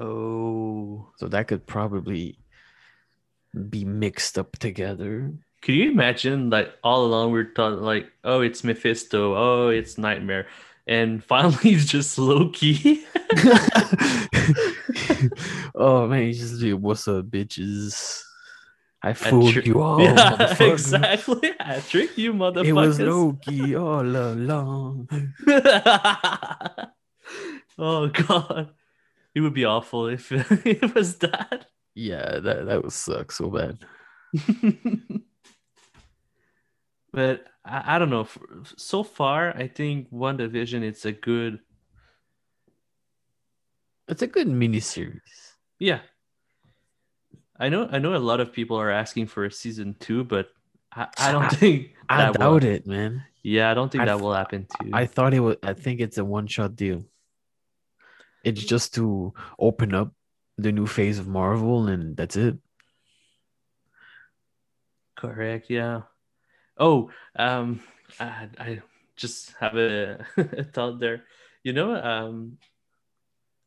Oh, 0.00 1.12
so 1.18 1.28
that 1.28 1.46
could 1.46 1.66
probably 1.68 2.36
be 3.70 3.84
mixed 3.84 4.36
up 4.36 4.58
together 4.58 5.32
could 5.64 5.74
you 5.74 5.90
imagine? 5.90 6.50
Like 6.50 6.74
all 6.84 7.06
along, 7.06 7.32
we're 7.32 7.50
thought 7.54 7.80
like, 7.80 8.12
oh, 8.22 8.42
it's 8.42 8.62
Mephisto. 8.62 9.34
Oh, 9.34 9.70
it's 9.70 9.96
Nightmare, 9.96 10.46
and 10.86 11.24
finally, 11.30 11.70
it's 11.70 11.86
just 11.86 12.18
Loki. 12.18 13.02
oh 15.74 16.06
man 16.06 16.24
he's 16.24 16.38
just 16.38 16.62
like, 16.62 16.74
what's 16.74 17.08
up 17.08 17.24
bitches 17.26 18.22
i 19.02 19.12
fooled 19.12 19.52
tri- 19.52 19.62
you 19.64 19.80
all 19.80 20.00
yeah, 20.00 20.62
exactly. 20.62 21.52
I 21.58 21.80
tricked 21.80 22.18
you, 22.18 22.32
motherfuckers. 22.32 22.66
it 22.66 22.72
was 22.72 23.00
loki 23.00 23.74
all 23.74 24.02
along 24.02 25.08
oh 27.78 28.08
god, 28.08 28.70
it 29.34 29.40
would 29.40 29.54
be 29.54 29.64
awful 29.64 30.08
if 30.08 30.30
it 30.32 30.94
was 30.94 31.16
that. 31.18 31.66
Yeah, 31.94 32.38
that 32.38 32.66
that 32.66 32.82
would 32.82 32.92
suck 32.92 33.32
so 33.32 33.50
bad. 33.50 33.78
But 37.14 37.46
I, 37.64 37.96
I 37.96 37.98
don't 37.98 38.10
know. 38.10 38.26
So 38.76 39.02
far, 39.04 39.56
I 39.56 39.68
think 39.68 40.10
WandaVision 40.12 40.82
it's 40.82 41.04
a 41.04 41.12
good. 41.12 41.60
It's 44.08 44.22
a 44.22 44.26
good 44.26 44.48
miniseries. 44.48 45.20
Yeah. 45.78 46.00
I 47.58 47.68
know. 47.68 47.88
I 47.90 47.98
know 48.00 48.14
a 48.14 48.18
lot 48.18 48.40
of 48.40 48.52
people 48.52 48.76
are 48.76 48.90
asking 48.90 49.28
for 49.28 49.44
a 49.44 49.50
season 49.50 49.94
two, 50.00 50.24
but 50.24 50.48
I, 50.92 51.06
I 51.18 51.32
don't 51.32 51.44
I- 51.44 51.48
think 51.48 51.94
I 52.08 52.16
that 52.26 52.34
doubt 52.34 52.62
will, 52.64 52.70
it, 52.70 52.86
man. 52.86 53.24
Yeah, 53.42 53.70
I 53.70 53.74
don't 53.74 53.92
think 53.92 54.02
I 54.02 54.06
that 54.06 54.12
th- 54.14 54.22
will 54.22 54.34
happen 54.34 54.66
too. 54.80 54.90
I 54.92 55.06
thought 55.06 55.32
it 55.34 55.40
was. 55.40 55.56
I 55.62 55.72
think 55.74 56.00
it's 56.00 56.18
a 56.18 56.24
one-shot 56.24 56.76
deal. 56.76 57.04
It's 58.42 58.62
just 58.64 58.94
to 58.94 59.32
open 59.58 59.94
up 59.94 60.12
the 60.58 60.72
new 60.72 60.86
phase 60.86 61.18
of 61.18 61.28
Marvel, 61.28 61.86
and 61.88 62.16
that's 62.16 62.36
it. 62.36 62.56
Correct. 65.16 65.70
Yeah. 65.70 66.02
Oh, 66.78 67.10
um, 67.36 67.80
I, 68.18 68.48
I 68.58 68.82
just 69.16 69.52
have 69.60 69.76
a, 69.76 70.26
a 70.36 70.64
thought 70.64 70.98
there. 71.00 71.24
You 71.62 71.72
know, 71.72 71.94
um, 71.94 72.58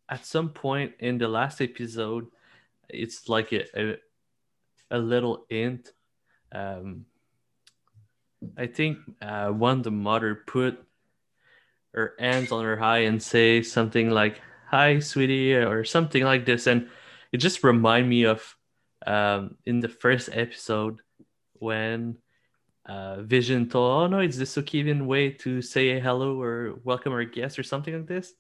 at 0.09 0.25
some 0.25 0.49
point 0.49 0.93
in 0.99 1.17
the 1.17 1.27
last 1.27 1.61
episode, 1.61 2.27
it's 2.89 3.27
like 3.29 3.51
a 3.53 3.65
a, 3.79 3.97
a 4.91 4.97
little 4.97 5.45
hint. 5.49 5.91
Um, 6.51 7.05
I 8.57 8.67
think 8.67 8.99
uh, 9.21 9.49
one 9.49 9.81
the 9.81 9.91
mother 9.91 10.35
put 10.35 10.83
her 11.93 12.13
hands 12.19 12.51
on 12.51 12.63
her 12.63 12.81
eye 12.81 12.99
and 12.99 13.21
say 13.21 13.61
something 13.61 14.09
like 14.09 14.41
"Hi, 14.69 14.99
sweetie" 14.99 15.55
or 15.55 15.83
something 15.83 16.23
like 16.23 16.45
this, 16.45 16.67
and 16.67 16.89
it 17.31 17.37
just 17.37 17.63
remind 17.63 18.07
me 18.07 18.25
of 18.25 18.55
um, 19.05 19.55
in 19.65 19.79
the 19.79 19.89
first 19.89 20.29
episode 20.31 20.99
when 21.53 22.17
uh, 22.87 23.21
Vision 23.21 23.69
to 23.69 23.77
"Oh 23.77 24.07
no, 24.07 24.19
it's 24.19 24.37
the 24.37 24.45
Sokovian 24.45 25.05
way 25.05 25.29
to 25.29 25.61
say 25.61 25.99
hello 25.99 26.41
or 26.41 26.79
welcome 26.83 27.13
our 27.13 27.25
guest 27.25 27.59
or 27.59 27.63
something 27.63 27.93
like 27.93 28.07
this." 28.07 28.33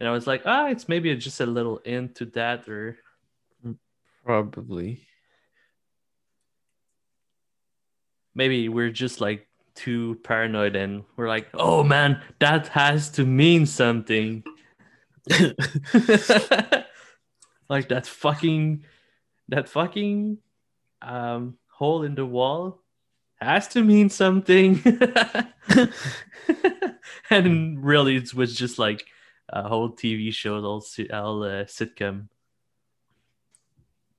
And 0.00 0.08
I 0.08 0.12
was 0.12 0.26
like, 0.26 0.42
"Ah, 0.44 0.68
it's 0.68 0.88
maybe 0.88 1.14
just 1.16 1.40
a 1.40 1.46
little 1.46 1.78
into 1.78 2.26
that, 2.26 2.68
or 2.68 2.98
Probably. 4.24 5.06
maybe 8.34 8.68
we're 8.68 8.90
just 8.90 9.20
like 9.20 9.46
too 9.74 10.18
paranoid 10.24 10.76
and 10.76 11.04
we're 11.16 11.28
like, 11.28 11.48
oh 11.54 11.82
man, 11.82 12.20
that 12.38 12.68
has 12.68 13.10
to 13.10 13.24
mean 13.24 13.66
something." 13.66 14.42
like 17.70 17.88
that 17.88 18.06
fucking 18.06 18.84
that 19.48 19.70
fucking 19.70 20.36
um 21.00 21.56
hole 21.68 22.02
in 22.02 22.14
the 22.14 22.26
wall 22.26 22.83
has 23.44 23.68
to 23.68 23.82
mean 23.82 24.08
something. 24.08 24.82
And 27.30 27.84
really 27.84 28.16
it 28.16 28.34
was 28.34 28.54
just 28.54 28.78
like 28.78 29.06
a 29.48 29.68
whole 29.68 29.90
tv 29.90 30.32
show 30.32 30.56
all, 30.56 30.84
all 31.12 31.42
uh, 31.42 31.64
sitcom. 31.64 32.28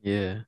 Yeah. 0.02 0.42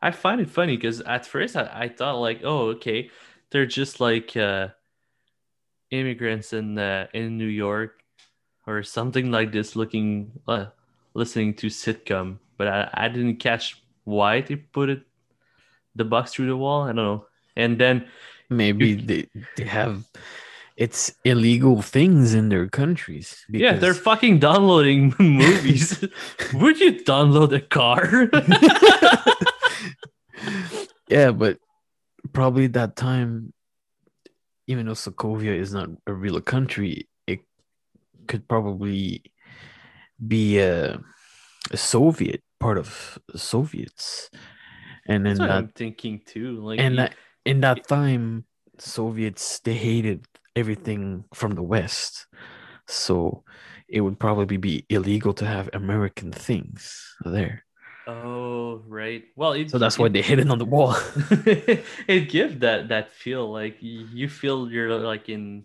i 0.00 0.10
find 0.12 0.40
it 0.40 0.50
funny 0.50 0.76
because 0.76 1.00
at 1.00 1.26
first 1.26 1.56
I, 1.56 1.68
I 1.72 1.88
thought 1.88 2.20
like 2.20 2.40
oh 2.44 2.68
okay 2.76 3.10
they're 3.50 3.66
just 3.66 3.98
like 3.98 4.36
uh 4.36 4.68
immigrants 5.90 6.52
in 6.52 6.78
uh, 6.78 7.06
in 7.12 7.38
new 7.38 7.46
york 7.46 8.04
or 8.66 8.82
something 8.82 9.30
like 9.30 9.52
this 9.52 9.76
looking 9.76 10.32
uh, 10.48 10.66
listening 11.14 11.54
to 11.54 11.66
sitcom. 11.68 12.38
But 12.56 12.68
I, 12.68 12.90
I 12.94 13.08
didn't 13.08 13.36
catch 13.36 13.82
why 14.04 14.40
they 14.40 14.56
put 14.56 14.90
it 14.90 15.02
the 15.94 16.04
box 16.04 16.32
through 16.32 16.46
the 16.46 16.56
wall? 16.56 16.82
I 16.82 16.86
don't 16.88 16.96
know. 16.96 17.26
And 17.56 17.78
then 17.78 18.06
Maybe 18.50 18.88
You- 18.90 18.96
they 19.02 19.26
they 19.56 19.64
have 19.64 20.04
it's 20.76 21.14
illegal 21.24 21.80
things 21.82 22.34
in 22.34 22.48
their 22.50 22.66
countries. 22.68 23.46
yeah 23.48 23.74
they're 23.78 23.94
fucking 23.94 24.38
downloading 24.40 25.14
movies. 25.20 26.02
Would 26.54 26.78
you 26.80 26.92
download 27.04 27.52
a 27.54 27.60
car? 27.60 28.28
Yeah, 31.08 31.32
but 31.32 31.58
probably 32.32 32.66
that 32.68 32.96
time, 32.96 33.52
even 34.66 34.86
though 34.86 34.92
Sokovia 34.96 35.54
is 35.56 35.72
not 35.72 35.90
a 36.06 36.12
real 36.12 36.40
country, 36.40 37.08
it 37.26 37.40
could 38.26 38.48
probably 38.48 39.22
be 40.26 40.58
a, 40.58 40.98
a 41.70 41.76
Soviet 41.76 42.42
part 42.58 42.78
of 42.78 43.18
Soviets, 43.36 44.30
and 45.06 45.24
then 45.26 45.40
that's 45.40 45.40
that 45.42 45.64
i'm 45.64 45.68
thinking 45.68 46.20
too 46.26 46.60
like 46.62 46.82
and 46.82 46.98
you- 46.98 46.98
that 46.98 47.14
in 47.44 47.60
that 47.60 47.86
time, 47.86 48.44
Soviets 48.78 49.60
they 49.60 49.74
hated 49.74 50.26
everything 50.56 51.24
from 51.34 51.54
the 51.54 51.62
West, 51.62 52.26
so 52.88 53.44
it 53.88 54.00
would 54.02 54.18
probably 54.18 54.56
be 54.58 54.86
illegal 54.90 55.34
to 55.34 55.46
have 55.46 55.70
American 55.72 56.32
things 56.32 57.16
there. 57.24 57.64
oh 58.06 58.82
right 58.86 59.24
well 59.36 59.52
it, 59.52 59.68
So 59.68 59.78
that's 59.78 59.98
why 59.98 60.08
they 60.08 60.22
hid 60.22 60.38
it 60.38 60.50
on 60.50 60.58
the 60.58 60.64
wall. 60.64 60.94
it 62.06 62.28
gives 62.28 62.58
that 62.58 62.88
that 62.88 63.12
feel 63.12 63.50
like 63.50 63.76
you 63.80 64.28
feel 64.28 64.70
you're 64.70 64.94
like 64.98 65.28
in 65.28 65.64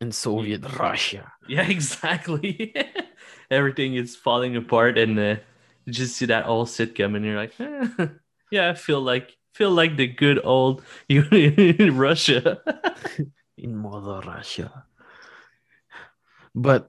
in 0.00 0.12
Soviet 0.12 0.64
Russia. 0.78 1.32
yeah 1.46 1.66
exactly 1.68 2.74
everything 3.50 3.94
is 3.94 4.16
falling 4.16 4.56
apart 4.56 4.98
and 4.98 5.18
uh, 5.18 5.36
you 5.84 5.92
just 5.92 6.16
see 6.16 6.26
that 6.26 6.46
old 6.46 6.68
sitcom 6.68 7.16
and 7.16 7.24
you're 7.24 7.36
like 7.36 7.54
eh, 7.60 8.06
yeah 8.50 8.70
i 8.70 8.74
feel 8.74 9.00
like 9.00 9.36
feel 9.54 9.70
like 9.70 9.96
the 9.96 10.06
good 10.06 10.40
old 10.44 10.82
russia 11.92 12.60
in 13.58 13.76
Mother 13.76 14.20
Russia. 14.26 14.84
But 16.54 16.88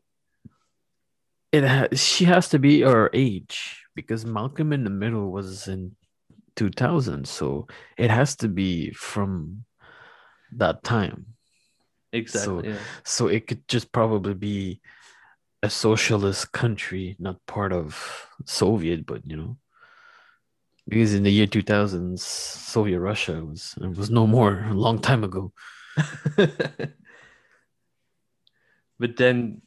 it 1.51 1.63
has 1.63 2.01
she 2.01 2.25
has 2.25 2.49
to 2.49 2.59
be 2.59 2.81
her 2.81 3.09
age 3.13 3.85
because 3.95 4.25
Malcolm 4.25 4.71
in 4.71 4.83
the 4.83 4.89
Middle 4.89 5.31
was 5.31 5.67
in 5.67 5.95
2000, 6.55 7.27
so 7.27 7.67
it 7.97 8.11
has 8.11 8.35
to 8.37 8.47
be 8.47 8.91
from 8.91 9.65
that 10.53 10.83
time. 10.83 11.25
exactly 12.13 12.69
yeah. 12.69 12.77
So 13.03 13.27
it 13.27 13.47
could 13.47 13.67
just 13.67 13.91
probably 13.91 14.33
be 14.33 14.81
a 15.61 15.69
socialist 15.69 16.51
country, 16.51 17.15
not 17.19 17.45
part 17.45 17.73
of 17.73 18.27
Soviet, 18.45 19.05
but 19.05 19.21
you 19.25 19.35
know, 19.35 19.57
Because 20.89 21.13
in 21.13 21.21
the 21.23 21.31
year 21.31 21.45
2000s, 21.45 22.19
Soviet 22.19 22.99
Russia 22.99 23.45
was 23.45 23.75
it 23.79 23.95
was 23.95 24.09
no 24.09 24.25
more 24.25 24.65
a 24.69 24.73
long 24.73 24.97
time 24.99 25.23
ago. 25.23 25.53
but 28.99 29.15
then 29.17 29.61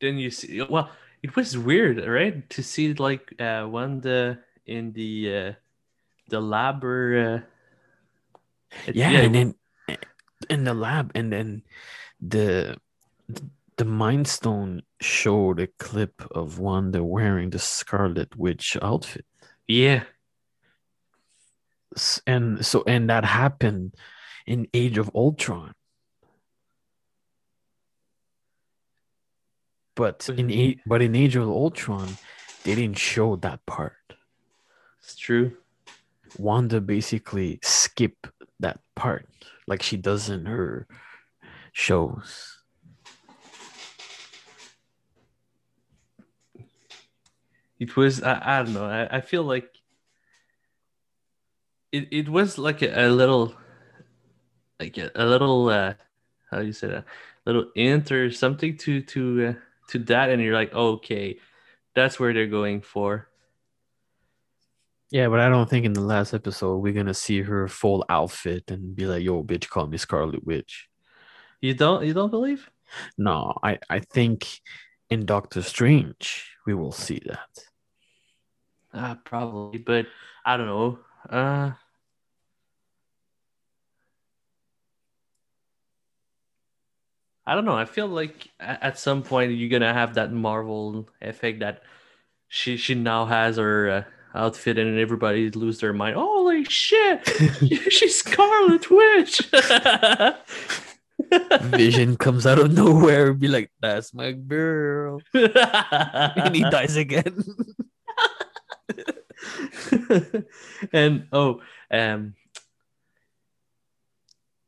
then 0.00 0.18
you 0.18 0.30
see 0.30 0.60
well 0.62 0.90
it 1.22 1.36
was 1.36 1.56
weird 1.56 2.04
right 2.06 2.48
to 2.50 2.62
see 2.62 2.94
like 2.94 3.34
uh 3.40 3.64
one 3.64 4.00
the 4.00 4.38
in 4.66 4.92
the 4.92 5.12
uh 5.34 5.52
the 6.28 6.40
lab 6.40 6.82
or 6.84 7.18
uh, 7.18 7.40
it- 8.86 8.96
Yeah, 8.96 9.10
and 9.10 9.34
then 9.34 9.54
in 10.48 10.64
the 10.64 10.74
lab, 10.74 11.12
and 11.14 11.32
then 11.32 11.62
the 12.20 12.78
the 13.76 13.84
Mind 13.84 14.28
Stone 14.28 14.82
showed 15.00 15.58
a 15.60 15.66
clip 15.78 16.22
of 16.30 16.58
Wanda 16.58 17.02
wearing 17.02 17.50
the 17.50 17.58
Scarlet 17.58 18.36
Witch 18.36 18.76
outfit. 18.80 19.24
Yeah 19.70 20.02
and 22.26 22.64
so 22.64 22.82
and 22.86 23.08
that 23.10 23.24
happened 23.24 23.94
in 24.46 24.66
Age 24.74 24.98
of 24.98 25.10
Ultron. 25.14 25.72
But 29.96 30.28
in 30.28 30.80
but 30.86 31.02
in 31.02 31.14
Age 31.14 31.36
of 31.36 31.48
Ultron, 31.48 32.16
they 32.64 32.74
didn't 32.74 32.98
show 32.98 33.36
that 33.36 33.64
part. 33.66 33.96
it's 35.02 35.16
true 35.16 35.56
Wanda 36.38 36.80
basically 36.80 37.58
skip 37.62 38.26
that 38.60 38.78
part 38.94 39.26
like 39.66 39.82
she 39.82 39.96
does 39.96 40.30
in 40.30 40.46
her 40.46 40.86
shows. 41.72 42.59
It 47.80 47.96
was 47.96 48.22
I, 48.22 48.60
I 48.60 48.62
don't 48.62 48.74
know 48.74 48.86
I, 48.86 49.16
I 49.16 49.20
feel 49.20 49.42
like 49.42 49.68
it, 51.90 52.08
it 52.12 52.28
was 52.28 52.58
like 52.58 52.82
a, 52.82 53.06
a 53.06 53.10
little 53.10 53.54
like 54.78 54.96
a, 54.98 55.10
a 55.16 55.26
little 55.26 55.68
uh 55.68 55.94
how 56.50 56.60
do 56.60 56.66
you 56.66 56.72
say 56.72 56.88
that 56.88 57.04
little 57.46 57.66
int 57.74 58.12
or 58.12 58.30
something 58.30 58.76
to 58.76 59.02
to 59.02 59.46
uh, 59.48 59.52
to 59.88 59.98
that 59.98 60.30
and 60.30 60.40
you're 60.40 60.54
like 60.54 60.72
okay 60.72 61.38
that's 61.94 62.20
where 62.20 62.32
they're 62.32 62.46
going 62.46 62.80
for 62.80 63.26
Yeah, 65.10 65.28
but 65.28 65.40
I 65.40 65.48
don't 65.48 65.68
think 65.68 65.84
in 65.84 65.92
the 65.92 66.00
last 66.06 66.34
episode 66.34 66.78
we're 66.78 66.92
gonna 66.92 67.14
see 67.14 67.42
her 67.42 67.66
full 67.66 68.04
outfit 68.08 68.70
and 68.70 68.94
be 68.94 69.06
like, 69.06 69.24
"Yo, 69.24 69.42
bitch, 69.42 69.68
call 69.68 69.88
me 69.88 69.98
Scarlet 69.98 70.46
Witch." 70.46 70.88
you 71.60 71.74
don't 71.74 72.04
you 72.04 72.14
don't 72.14 72.30
believe 72.30 72.70
No, 73.18 73.52
I 73.62 73.78
I 73.88 74.00
think 74.00 74.60
in 75.10 75.26
Doctor 75.26 75.62
Strange 75.62 76.50
we 76.66 76.74
will 76.74 76.92
see 76.92 77.20
that. 77.26 77.69
Uh 78.92 79.14
probably 79.24 79.78
but 79.78 80.06
i 80.44 80.56
don't 80.56 80.66
know 80.66 80.98
uh 81.28 81.70
I 87.46 87.56
don't 87.56 87.64
know. 87.64 87.74
I 87.74 87.84
feel 87.84 88.06
like 88.06 88.46
at 88.60 88.96
some 88.96 89.24
point 89.24 89.50
you're 89.50 89.70
gonna 89.70 89.92
have 89.92 90.14
that 90.14 90.32
Marvel 90.32 91.08
effect 91.20 91.60
that 91.60 91.82
she 92.46 92.76
she 92.76 92.94
now 92.94 93.26
has 93.26 93.56
her 93.56 93.90
uh, 93.90 94.38
outfit 94.38 94.78
and 94.78 94.98
everybody 94.98 95.50
lose 95.50 95.80
their 95.80 95.92
mind. 95.92 96.14
Holy 96.14 96.62
shit! 96.64 97.26
She's 97.90 98.16
Scarlet 98.16 98.88
Witch. 98.88 99.50
Vision 101.74 102.16
comes 102.16 102.46
out 102.46 102.58
of 102.58 102.72
nowhere, 102.72 103.34
be 103.34 103.48
like, 103.48 103.70
"That's 103.80 104.14
my 104.14 104.32
girl," 104.32 105.20
and 105.34 106.54
he 106.54 106.62
dies 106.62 106.96
again. 106.96 107.42
and 110.92 111.26
oh, 111.32 111.60
um, 111.90 112.34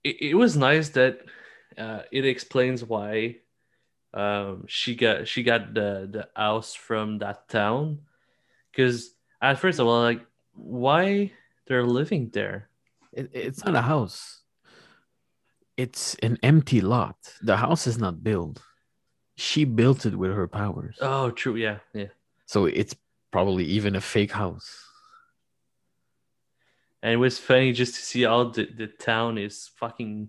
it, 0.04 0.16
it 0.20 0.34
was 0.34 0.56
nice 0.56 0.90
that 0.90 1.20
uh, 1.78 2.00
it 2.10 2.24
explains 2.24 2.84
why 2.84 3.36
um 4.14 4.64
she 4.68 4.94
got 4.94 5.26
she 5.26 5.42
got 5.42 5.72
the 5.72 6.06
the 6.10 6.28
house 6.36 6.74
from 6.74 7.18
that 7.18 7.48
town 7.48 7.98
because 8.70 9.14
at 9.40 9.58
first 9.58 9.80
I 9.80 9.84
was 9.84 10.02
like 10.02 10.26
why 10.52 11.32
they're 11.66 11.86
living 11.86 12.28
there 12.30 12.68
It, 13.12 13.30
it's 13.32 13.64
not 13.64 13.74
a 13.74 13.80
house. 13.80 14.42
It's 15.76 16.14
an 16.22 16.38
empty 16.42 16.82
lot. 16.82 17.16
The 17.40 17.56
house 17.56 17.86
is 17.86 17.96
not 17.96 18.22
built. 18.22 18.60
She 19.36 19.64
built 19.64 20.04
it 20.04 20.14
with 20.14 20.32
her 20.32 20.48
powers. 20.48 20.98
oh 21.00 21.30
true 21.30 21.56
yeah 21.56 21.78
yeah 21.94 22.12
So 22.46 22.66
it's 22.66 22.94
probably 23.32 23.64
even 23.64 23.96
a 23.96 24.00
fake 24.00 24.32
house. 24.32 24.68
and 27.02 27.12
it 27.12 27.16
was 27.16 27.38
funny 27.38 27.72
just 27.72 27.94
to 27.96 28.00
see 28.02 28.22
how 28.22 28.44
the, 28.54 28.64
the 28.76 28.86
town 28.86 29.36
is 29.38 29.70
fucking 29.80 30.28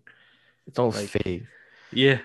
It's 0.66 0.80
all 0.80 0.89
Like- 0.91 1.10
fake. 1.10 1.43
Yeah. 1.91 2.20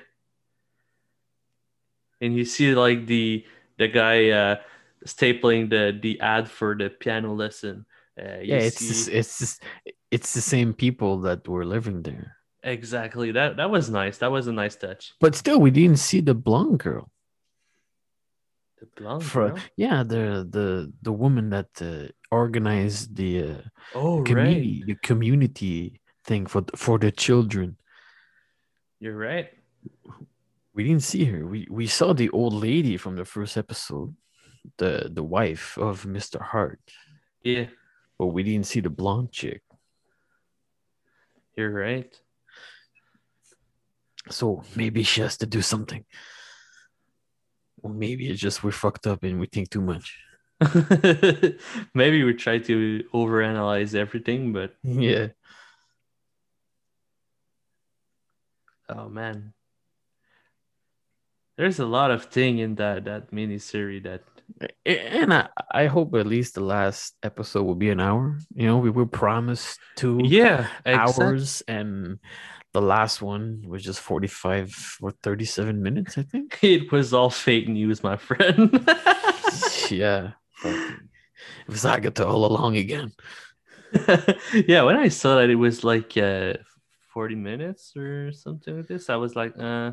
And 2.21 2.35
you 2.37 2.45
see 2.45 2.75
like 2.75 3.07
the 3.07 3.45
the 3.79 3.89
guy 3.89 4.31
uh 4.31 4.57
stapling 5.07 5.71
the 5.71 5.97
the 6.01 6.19
ad 6.21 6.49
for 6.51 6.75
the 6.75 6.89
piano 6.91 7.33
lesson. 7.35 7.85
Uh, 8.19 8.41
Yeah, 8.43 8.59
it's 8.67 8.79
see- 8.79 8.89
just, 8.89 9.09
it's 9.11 9.39
just, 9.39 9.63
it's 10.11 10.33
the 10.35 10.41
same 10.41 10.73
people 10.75 11.21
that 11.27 11.47
were 11.47 11.65
living 11.65 12.03
there. 12.03 12.35
exactly 12.65 13.31
that 13.33 13.57
that 13.59 13.71
was 13.71 13.89
nice. 13.91 14.19
That 14.19 14.33
was 14.33 14.47
a 14.49 14.53
nice 14.53 14.75
touch. 14.77 15.13
But 15.21 15.35
still, 15.37 15.61
we 15.61 15.71
didn't 15.71 15.99
see 16.01 16.21
the 16.21 16.35
blonde 16.35 16.79
girl. 16.81 17.11
The 18.99 19.21
For 19.21 19.49
girl? 19.51 19.59
yeah, 19.77 20.03
the 20.03 20.47
the 20.51 20.93
the 21.03 21.13
woman 21.13 21.51
that 21.51 21.71
uh, 21.81 22.09
organized 22.31 23.15
the 23.17 23.43
uh, 23.43 23.55
Oh 23.95 24.23
community 24.25 24.83
right. 24.83 24.87
the 24.87 24.97
community 25.07 26.01
thing 26.25 26.47
for 26.47 26.65
for 26.77 26.99
the 26.99 27.11
children. 27.13 27.77
You're 29.01 29.17
right. 29.17 29.49
We 30.75 30.85
didn't 30.85 31.05
see 31.05 31.25
her. 31.25 31.47
We 31.47 31.67
we 31.71 31.87
saw 31.87 32.13
the 32.13 32.31
old 32.31 32.55
lady 32.55 32.97
from 32.97 33.17
the 33.17 33.25
first 33.25 33.57
episode, 33.57 34.15
the 34.79 35.09
the 35.13 35.23
wife 35.23 35.79
of 35.79 36.05
Mr. 36.05 36.41
Hart, 36.43 36.81
Yeah, 37.43 37.67
but 38.19 38.27
we 38.35 38.43
didn't 38.43 38.67
see 38.67 38.81
the 38.81 38.91
blonde 38.91 39.31
chick. 39.33 39.63
you're 41.57 41.73
right. 41.73 42.13
So 44.31 44.63
maybe 44.77 45.03
she 45.03 45.21
has 45.23 45.37
to 45.39 45.47
do 45.47 45.63
something. 45.63 46.05
Or 47.83 47.91
maybe 47.91 48.29
it's 48.29 48.41
just 48.41 48.63
we're 48.65 48.73
fucked 48.73 49.07
up 49.07 49.23
and 49.23 49.39
we 49.41 49.47
think 49.47 49.71
too 49.71 49.81
much. 49.81 50.19
Maybe 51.95 52.25
we 52.25 52.35
try 52.35 52.59
to 52.59 53.05
overanalyze 53.15 53.95
everything, 53.95 54.53
but 54.53 54.75
Yeah. 54.83 55.29
oh 58.89 59.09
man. 59.09 59.53
There's 61.57 61.79
a 61.81 61.87
lot 61.87 62.11
of 62.11 62.25
thing 62.27 62.59
in 62.59 62.77
that 62.77 63.05
that 63.05 63.33
mini 63.33 63.59
series 63.59 64.05
that 64.05 64.23
And 64.87 65.35
I, 65.35 65.49
I 65.71 65.87
hope 65.87 66.15
at 66.15 66.27
least 66.27 66.55
the 66.55 66.61
last 66.63 67.15
episode 67.23 67.65
will 67.65 67.75
be 67.75 67.91
an 67.91 68.01
hour. 68.01 68.39
You 68.55 68.67
know, 68.67 68.79
we 68.79 68.91
were 68.91 69.07
promised 69.07 69.79
two 69.97 70.21
yeah 70.25 70.69
exact- 70.87 71.19
hours, 71.21 71.63
and 71.69 72.19
the 72.79 72.87
last 72.87 73.21
one 73.23 73.65
was 73.67 73.83
just 73.83 74.01
45 74.01 74.99
or 75.03 75.11
37 75.11 75.83
minutes, 75.83 76.17
I 76.19 76.23
think. 76.23 76.59
It 76.63 76.93
was 76.93 77.13
all 77.13 77.31
fake 77.31 77.69
news, 77.69 78.03
my 78.03 78.17
friend. 78.17 78.71
yeah. 79.91 80.33
It 80.65 81.69
was 81.69 81.85
Agatha 81.85 82.27
all 82.27 82.45
along 82.47 82.77
again. 82.77 83.13
yeah, 84.69 84.83
when 84.83 84.97
I 84.97 85.09
saw 85.09 85.37
that 85.37 85.51
it 85.51 85.57
was 85.57 85.83
like 85.83 86.17
uh, 86.17 86.55
40 87.15 87.35
minutes 87.35 87.97
or 87.97 88.33
something 88.33 88.77
like 88.77 88.87
this, 88.87 89.09
I 89.11 89.17
was 89.17 89.35
like, 89.35 89.55
uh, 89.59 89.93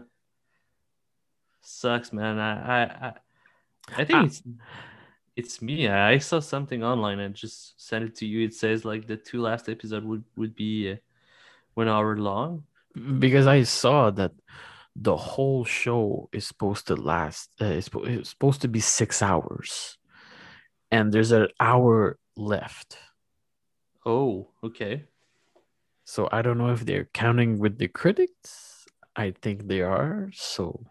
sucks, 1.62 2.14
man. 2.14 2.38
I 2.40 2.52
I 2.54 2.84
I, 3.08 3.14
I 3.98 4.06
think 4.06 4.20
Ah. 4.20 4.26
it's 4.26 4.44
it's 5.36 5.62
me. 5.62 5.88
I 5.88 6.20
saw 6.20 6.40
something 6.40 6.84
online 6.84 7.20
and 7.20 7.36
just 7.36 7.76
sent 7.82 8.06
it 8.06 8.16
to 8.16 8.26
you. 8.26 8.46
It 8.46 8.54
says 8.54 8.86
like 8.86 9.08
the 9.08 9.18
two 9.18 9.42
last 9.42 9.70
episode 9.70 10.04
would 10.06 10.24
would 10.38 10.56
be 10.56 10.92
uh, 10.92 10.96
one 11.74 11.88
hour 11.88 12.16
long. 12.18 12.64
Because 12.96 13.48
I 13.48 13.64
saw 13.64 14.10
that 14.12 14.32
the 14.96 15.18
whole 15.18 15.66
show 15.66 16.30
is 16.32 16.48
supposed 16.48 16.88
to 16.88 16.96
last, 16.96 17.50
uh, 17.62 17.66
it's, 17.66 17.90
it's 17.94 18.30
supposed 18.30 18.62
to 18.62 18.68
be 18.68 18.80
six 18.80 19.22
hours. 19.22 19.98
And 20.92 21.12
there's 21.12 21.32
an 21.32 21.48
hour 21.60 22.18
left. 22.38 22.98
Oh, 24.06 24.52
okay. 24.64 25.06
So 26.06 26.30
I 26.32 26.42
don't 26.42 26.58
know 26.58 26.70
if 26.72 26.86
they're 26.86 27.10
counting 27.14 27.58
with 27.60 27.78
the 27.78 27.88
critics. 27.88 28.86
I 29.16 29.32
think 29.32 29.68
they 29.68 29.82
are. 29.82 30.30
So 30.34 30.86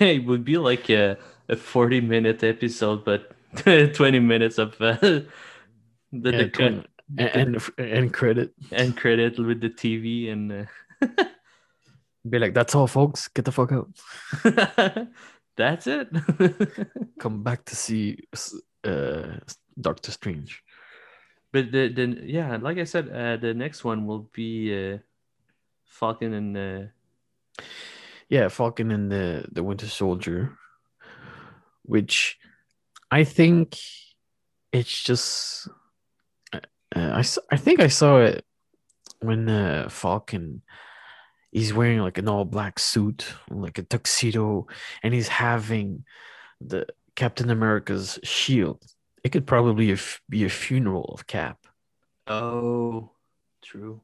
Yeah, 0.00 0.06
it 0.18 0.24
would 0.24 0.44
be 0.44 0.56
like 0.58 0.88
a, 0.90 1.18
a 1.48 1.56
40 1.56 2.00
minute 2.00 2.42
episode, 2.42 3.04
but 3.04 3.32
20 3.94 4.18
minutes 4.20 4.58
of 4.58 4.80
uh, 4.80 4.96
the, 5.00 5.24
Yeah, 6.12 6.30
the 6.32 6.48
twen- 6.48 6.86
and 7.18 7.34
and, 7.34 7.62
and 7.78 8.12
credit. 8.12 8.52
end 8.72 8.96
credit 8.96 9.38
with 9.38 9.60
the 9.60 9.68
TV 9.70 10.30
and 10.32 10.52
uh, 11.02 11.24
Be 12.28 12.38
like, 12.38 12.54
that's 12.54 12.74
all, 12.74 12.86
folks. 12.86 13.28
Get 13.28 13.44
the 13.44 13.52
fuck 13.52 13.72
out. 13.72 13.88
that's 15.56 15.86
it. 15.86 16.08
Come 17.18 17.42
back 17.42 17.64
to 17.66 17.76
see 17.76 18.18
uh, 18.84 19.38
Doctor 19.80 20.10
Strange. 20.10 20.62
but 21.52 21.70
the, 21.70 21.88
the 21.88 22.20
yeah, 22.24 22.56
like 22.56 22.78
I 22.78 22.84
said, 22.84 23.08
uh, 23.10 23.36
the 23.36 23.52
next 23.54 23.84
one 23.84 24.06
will 24.06 24.30
be 24.32 24.72
uh, 24.94 24.98
Falcon 25.84 26.32
and 26.32 26.56
uh, 26.56 27.62
Yeah, 28.28 28.48
Falcon 28.48 28.90
and 28.90 29.10
the 29.10 29.46
the 29.52 29.62
Winter 29.62 29.86
Soldier, 29.86 30.56
which 31.82 32.38
I 33.10 33.24
think 33.24 33.76
it's 34.72 35.02
just 35.04 35.68
uh, 36.52 37.22
I 37.50 37.56
think 37.56 37.80
I 37.80 37.88
saw 37.88 38.20
it 38.20 38.44
when 39.20 39.48
uh, 39.48 39.88
Falcon 39.88 40.62
he's 41.54 41.72
wearing 41.72 42.00
like 42.00 42.18
an 42.18 42.28
all 42.28 42.44
black 42.44 42.78
suit, 42.78 43.26
like 43.48 43.78
a 43.78 43.82
tuxedo, 43.82 44.66
and 45.02 45.14
he's 45.14 45.28
having 45.28 46.04
the 46.60 46.86
Captain 47.14 47.48
America's 47.48 48.18
shield. 48.22 48.84
It 49.22 49.30
could 49.30 49.46
probably 49.46 49.92
f- 49.92 50.20
be 50.28 50.44
a 50.44 50.50
funeral 50.50 51.14
of 51.14 51.26
Cap 51.26 51.66
oh, 52.26 53.10
true. 53.62 54.02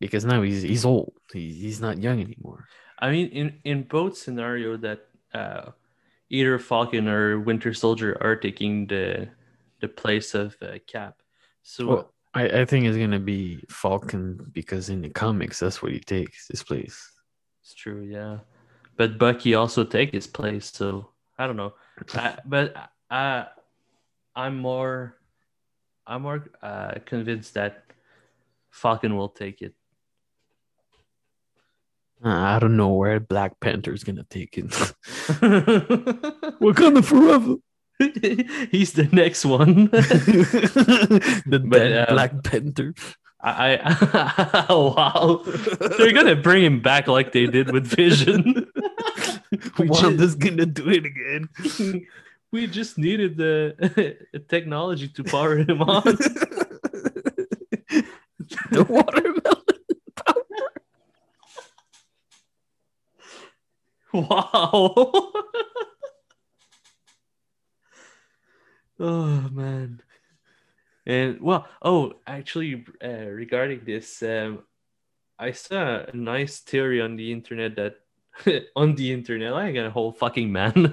because 0.00 0.24
now 0.24 0.42
he's 0.42 0.62
he's 0.62 0.84
old. 0.84 1.14
He's 1.32 1.80
not 1.80 2.02
young 2.02 2.20
anymore. 2.20 2.66
I 2.98 3.10
mean, 3.10 3.28
in 3.28 3.60
in 3.64 3.82
both 3.84 4.18
scenario 4.18 4.76
that 4.78 5.06
uh, 5.32 5.70
either 6.28 6.58
Falcon 6.58 7.08
or 7.08 7.40
Winter 7.40 7.72
Soldier 7.72 8.18
are 8.20 8.36
taking 8.36 8.86
the 8.86 9.28
the 9.80 9.88
place 9.88 10.34
of 10.34 10.56
uh, 10.60 10.78
Cap. 10.86 11.22
So 11.62 11.86
Well, 11.86 12.12
I, 12.34 12.60
I 12.60 12.64
think 12.64 12.86
it's 12.86 12.96
gonna 12.96 13.18
be 13.18 13.64
Falcon 13.70 14.50
because 14.52 14.90
in 14.90 15.02
the 15.02 15.08
comics 15.08 15.60
that's 15.60 15.82
what 15.82 15.92
he 15.92 16.00
takes 16.00 16.48
his 16.48 16.62
place. 16.62 17.10
it's 17.62 17.74
true, 17.74 18.02
yeah. 18.02 18.38
But 18.96 19.18
Bucky 19.18 19.54
also 19.54 19.84
take 19.84 20.12
his 20.12 20.26
place, 20.26 20.70
so 20.72 21.10
I 21.38 21.46
don't 21.46 21.56
know. 21.56 21.74
I, 22.14 22.38
but 22.44 22.74
I, 23.10 23.46
I'm 24.34 24.58
more, 24.58 25.16
I'm 26.06 26.22
more 26.22 26.50
uh, 26.62 26.94
convinced 27.06 27.54
that 27.54 27.84
Falcon 28.70 29.16
will 29.16 29.28
take 29.28 29.62
it. 29.62 29.74
Uh, 32.24 32.30
I 32.30 32.58
don't 32.58 32.76
know 32.76 32.88
where 32.88 33.20
Black 33.20 33.60
Panther's 33.60 34.02
gonna 34.02 34.26
take 34.28 34.58
it. 34.58 34.64
Wakanda 36.60 37.04
forever. 37.04 37.54
He's 38.70 38.92
the 38.92 39.08
next 39.12 39.44
one. 39.44 39.86
the 39.90 41.62
But, 41.64 41.92
um, 41.92 42.06
Black 42.14 42.44
Panther. 42.44 42.94
I, 43.40 43.78
I 43.82 44.66
wow, 44.70 45.44
they're 45.96 46.12
gonna 46.12 46.34
bring 46.34 46.64
him 46.64 46.80
back 46.80 47.06
like 47.06 47.30
they 47.32 47.46
did 47.46 47.72
with 47.72 47.86
Vision. 47.86 48.66
we, 49.78 49.88
Wanda's 49.88 50.34
gonna 50.34 50.66
do 50.66 50.90
it 50.90 51.04
again. 51.04 51.48
just, 51.62 51.80
we 52.50 52.66
just 52.66 52.98
needed 52.98 53.36
the 53.36 54.16
technology 54.48 55.08
to 55.08 55.22
power 55.22 55.56
him 55.56 55.82
on. 55.82 56.02
the 58.70 58.84
watermelon. 58.88 59.58
Wow. 64.12 65.32
Oh 69.00 69.48
man. 69.50 70.02
And 71.06 71.40
well, 71.40 71.66
oh, 71.80 72.14
actually, 72.26 72.84
uh, 73.02 73.26
regarding 73.32 73.80
this, 73.84 74.22
um, 74.22 74.64
I 75.38 75.52
saw 75.52 76.04
a 76.04 76.14
nice 76.14 76.60
theory 76.60 77.00
on 77.00 77.16
the 77.16 77.32
internet 77.32 77.76
that 77.76 77.96
on 78.76 78.94
the 78.94 79.12
internet, 79.12 79.52
I 79.54 79.72
got 79.72 79.86
a 79.86 79.90
whole 79.90 80.12
fucking 80.12 80.52
man. 80.52 80.90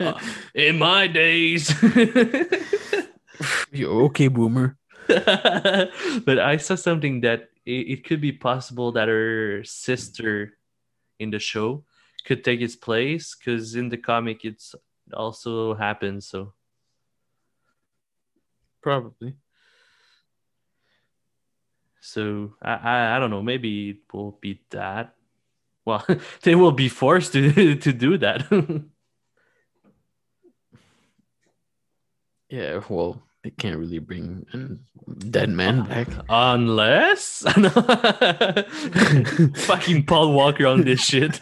Uh, 0.00 0.18
In 0.54 0.78
my 0.78 1.06
days. 1.06 1.74
You're 3.72 4.02
okay, 4.04 4.28
boomer? 4.28 4.76
but 5.06 6.38
I 6.38 6.56
saw 6.58 6.74
something 6.74 7.22
that 7.22 7.48
it, 7.64 7.88
it 7.88 8.04
could 8.04 8.20
be 8.20 8.32
possible 8.32 8.92
that 8.92 9.08
her 9.08 9.64
sister 9.64 10.58
in 11.18 11.30
the 11.30 11.38
show 11.38 11.84
could 12.24 12.44
take 12.44 12.60
its 12.60 12.76
place 12.76 13.34
because 13.34 13.74
in 13.74 13.88
the 13.88 13.96
comic 13.96 14.44
it's 14.44 14.74
also 15.12 15.74
happens. 15.74 16.28
So 16.28 16.52
Probably. 18.82 19.34
so 22.00 22.54
I, 22.62 22.72
I 22.74 23.16
I 23.16 23.18
don't 23.18 23.30
know. 23.30 23.42
Maybe 23.42 23.90
it 23.90 23.98
will 24.12 24.38
be 24.40 24.60
that. 24.70 25.14
Well, 25.84 26.04
they 26.42 26.54
will 26.54 26.72
be 26.72 26.88
forced 26.88 27.32
to 27.32 27.76
to 27.84 27.92
do 27.92 28.18
that. 28.18 28.46
Yeah, 32.50 32.80
well, 32.88 33.20
they 33.44 33.50
can't 33.50 33.76
really 33.76 33.98
bring 33.98 34.46
a 34.54 35.14
dead 35.16 35.50
man 35.50 35.80
uh, 35.80 35.84
back. 35.84 36.08
Unless 36.30 37.44
fucking 39.66 40.06
Paul 40.06 40.32
Walker 40.32 40.66
on 40.66 40.80
this 40.80 41.04
shit. 41.04 41.32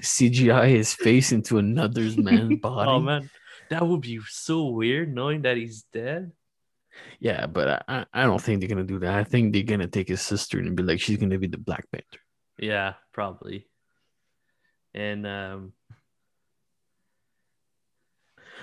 CGI 0.00 0.70
his 0.70 0.94
face 0.94 1.32
into 1.32 1.58
another's 1.58 2.16
man's 2.16 2.54
oh, 2.54 2.56
body. 2.56 2.90
Oh 2.90 3.00
man, 3.00 3.28
that 3.68 3.86
would 3.86 4.00
be 4.00 4.20
so 4.26 4.68
weird 4.68 5.14
knowing 5.14 5.42
that 5.42 5.58
he's 5.58 5.82
dead. 5.92 6.32
Yeah, 7.20 7.46
but 7.46 7.84
I, 7.88 8.06
I- 8.12 8.24
don't 8.24 8.40
think 8.40 8.60
they're 8.60 8.68
gonna 8.68 8.84
do 8.84 8.98
that. 9.00 9.14
I 9.14 9.24
think 9.24 9.52
they're 9.52 9.62
gonna 9.62 9.86
take 9.88 10.08
his 10.08 10.20
sister 10.22 10.58
and 10.58 10.76
be 10.76 10.82
like, 10.82 11.00
she's 11.00 11.18
gonna 11.18 11.38
be 11.38 11.46
the 11.46 11.58
Black 11.58 11.84
Panther. 11.92 12.20
Yeah, 12.58 12.94
probably. 13.12 13.68
And 14.94 15.26
um, 15.26 15.72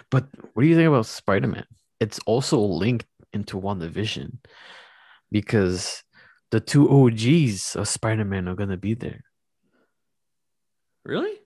But 0.09 0.27
what 0.53 0.63
do 0.63 0.67
you 0.69 0.75
think 0.75 0.87
about 0.87 1.05
Spider 1.05 1.47
Man? 1.47 1.65
It's 1.99 2.19
also 2.25 2.59
linked 2.59 3.05
into 3.33 3.59
WandaVision 3.59 4.37
because 5.31 6.03
the 6.51 6.59
two 6.59 6.89
OGs 6.89 7.75
of 7.75 7.87
Spider 7.87 8.25
Man 8.25 8.47
are 8.47 8.55
gonna 8.55 8.77
be 8.77 8.93
there. 8.93 9.21
really? 11.05 11.37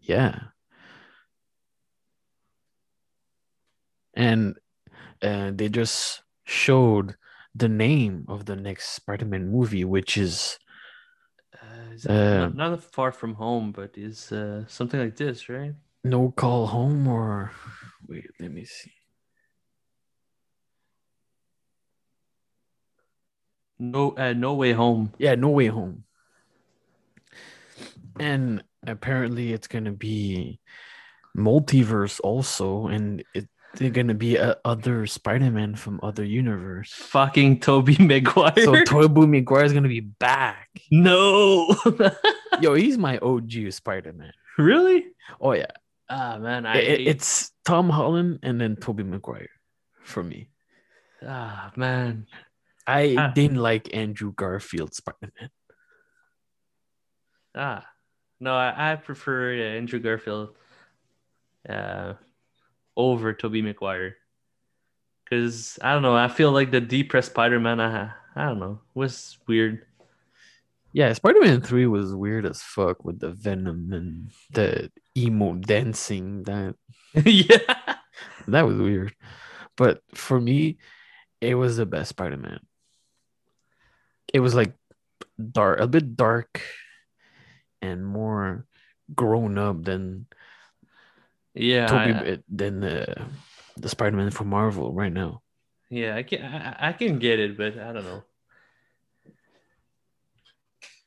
Yeah. 0.00 0.38
And 4.14 4.56
uh, 5.22 5.50
they 5.54 5.68
just 5.68 6.22
showed 6.44 7.16
the 7.54 7.68
name 7.68 8.24
of 8.28 8.44
the 8.44 8.56
next 8.56 8.90
Spider-Man 8.90 9.50
movie, 9.50 9.84
which 9.84 10.16
is 10.16 10.58
Uh, 11.56 11.92
is 11.94 12.06
Uh, 12.06 12.48
not, 12.48 12.54
not 12.54 12.82
far 12.82 13.12
from 13.12 13.34
home, 13.34 13.72
but 13.72 13.96
is 13.96 14.30
uh, 14.32 14.64
something 14.68 15.00
like 15.00 15.16
this, 15.16 15.48
right? 15.48 15.74
No 16.04 16.30
Call 16.30 16.66
Home 16.66 17.08
or 17.08 17.50
wait, 18.06 18.30
let 18.38 18.52
me 18.52 18.64
see. 18.64 18.92
No, 23.78 24.16
uh, 24.16 24.32
no 24.32 24.54
way 24.54 24.72
home. 24.72 25.12
Yeah, 25.18 25.34
No 25.34 25.50
Way 25.50 25.66
Home. 25.66 26.04
And 28.18 28.62
apparently 28.86 29.52
it's 29.52 29.68
gonna 29.68 29.92
be 29.92 30.60
multiverse 31.36 32.20
also, 32.22 32.86
and 32.86 33.22
it, 33.34 33.48
they're 33.76 33.90
gonna 33.90 34.14
be 34.14 34.36
a 34.36 34.56
other 34.64 35.06
Spider-Man 35.06 35.76
from 35.76 36.00
other 36.02 36.24
universe. 36.24 36.92
Fucking 36.92 37.60
Tobey 37.60 37.96
Maguire. 38.02 38.52
So 38.64 38.82
Tobey 38.84 39.26
Maguire 39.26 39.64
is 39.64 39.72
gonna 39.72 39.88
be 39.88 40.00
back. 40.00 40.68
no. 40.90 41.74
Yo, 42.60 42.74
he's 42.74 42.96
my 42.98 43.18
OG 43.18 43.70
Spider-Man. 43.70 44.32
really? 44.58 45.06
Oh 45.40 45.52
yeah, 45.52 45.66
Ah 46.08 46.38
man, 46.38 46.64
I 46.66 46.78
It- 46.78 47.00
it- 47.00 47.06
it's 47.08 47.52
Tom 47.64 47.90
Holland 47.90 48.38
and 48.42 48.60
then 48.60 48.76
Tobey 48.76 49.02
Maguire 49.04 49.50
for 50.02 50.22
me. 50.22 50.48
ah 51.26 51.72
man. 51.76 52.26
I 52.86 53.16
Ah. 53.18 53.32
didn't 53.34 53.58
like 53.58 53.92
Andrew 53.94 54.32
Garfield 54.32 54.94
Spider-Man. 54.94 55.50
Ah, 57.54 57.86
no, 58.38 58.54
I, 58.54 58.92
I 58.92 58.96
prefer 58.96 59.52
uh, 59.54 59.76
Andrew 59.78 59.98
Garfield 59.98 60.54
uh, 61.68 62.14
over 62.96 63.32
Tobey 63.32 63.62
Maguire. 63.62 64.16
Cause 65.28 65.78
I 65.82 65.92
don't 65.92 66.02
know, 66.02 66.14
I 66.16 66.28
feel 66.28 66.52
like 66.52 66.70
the 66.70 66.80
depressed 66.80 67.30
Spider-Man. 67.30 67.80
I 67.80 68.12
I 68.36 68.44
don't 68.44 68.60
know, 68.60 68.80
was 68.94 69.38
weird. 69.46 69.84
Yeah, 70.92 71.12
Spider-Man 71.12 71.60
3 71.60 71.86
was 71.86 72.14
weird 72.14 72.46
as 72.46 72.62
fuck 72.62 73.04
with 73.04 73.18
the 73.18 73.30
venom 73.30 73.92
and 73.92 74.30
the 74.52 74.90
emo 75.16 75.54
dancing. 75.54 76.44
That 76.44 76.76
yeah, 77.14 77.96
that 78.46 78.66
was 78.66 78.78
weird. 78.78 79.14
But 79.76 80.02
for 80.14 80.40
me, 80.40 80.78
it 81.40 81.54
was 81.54 81.76
the 81.76 81.86
best 81.86 82.10
Spider-Man. 82.10 82.60
It 84.32 84.40
was 84.40 84.54
like 84.54 84.74
dark, 85.52 85.80
a 85.80 85.86
bit 85.86 86.16
dark 86.16 86.62
and 87.82 88.06
more 88.06 88.66
grown 89.14 89.58
up 89.58 89.84
than 89.84 90.26
yeah, 91.56 91.86
Tobey 91.86 92.12
I- 92.12 92.38
than 92.48 92.80
the 92.80 93.26
the 93.76 93.88
Spider-Man 93.88 94.30
from 94.30 94.48
Marvel 94.48 94.92
right 94.92 95.12
now. 95.12 95.42
yeah. 95.90 96.16
I 96.16 96.22
can 96.22 96.42
I, 96.44 96.88
I 96.88 96.92
can 96.92 97.18
get 97.18 97.40
it, 97.40 97.56
but 97.56 97.78
I 97.78 97.92
don't 97.92 98.04
know. 98.04 98.22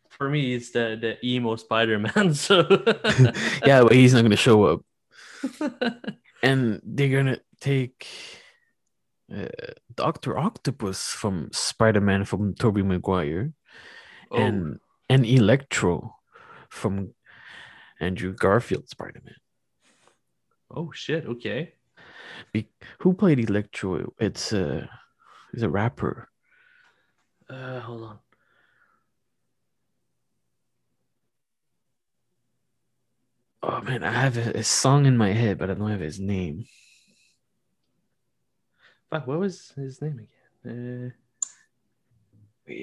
For 0.10 0.30
me, 0.30 0.54
it's 0.54 0.72
the 0.72 0.97
the 1.00 1.18
emo 1.26 1.56
Spider-Man. 1.56 2.34
So 2.45 2.68
yeah, 3.66 3.84
but 3.84 3.93
he's 3.93 4.14
not 4.14 4.24
gonna 4.24 4.36
show 4.36 4.64
up. 4.66 4.82
And 6.41 6.80
they're 6.86 7.10
gonna 7.12 7.39
take 7.60 8.08
uh, 9.28 9.47
Doctor 9.93 10.38
Octopus 10.38 11.12
from 11.12 11.50
Spider 11.52 12.00
Man 12.00 12.24
from 12.24 12.56
Tobey 12.56 12.82
Maguire, 12.82 13.52
Oh, 14.32 14.38
and 14.38 14.80
and 15.10 15.26
Electro 15.26 16.16
from 16.70 17.14
Andrew 18.00 18.32
Garfield 18.34 18.88
Spider 18.88 19.20
Man. 19.26 19.36
Oh 20.72 20.92
shit. 20.92 21.26
Okay. 21.26 21.74
Be- 22.52 22.70
who 23.00 23.14
played 23.14 23.40
Electro? 23.40 24.14
It's 24.20 24.54
a 24.54 24.90
he's 25.52 25.64
a 25.64 25.70
rapper. 25.70 26.30
Uh, 27.50 27.80
hold 27.80 28.04
on. 28.04 28.20
Oh 33.62 33.82
man, 33.82 34.04
I 34.04 34.12
have 34.12 34.38
a, 34.38 34.60
a 34.60 34.64
song 34.64 35.06
in 35.06 35.18
my 35.18 35.34
head, 35.34 35.58
but 35.58 35.70
I 35.70 35.74
don't 35.74 35.90
have 35.90 36.00
his 36.00 36.20
name. 36.20 36.66
Fuck, 39.10 39.28
what 39.28 39.40
was 39.40 39.74
his 39.76 40.02
name 40.02 40.28
again? 40.66 41.14
Uh, 42.68 42.74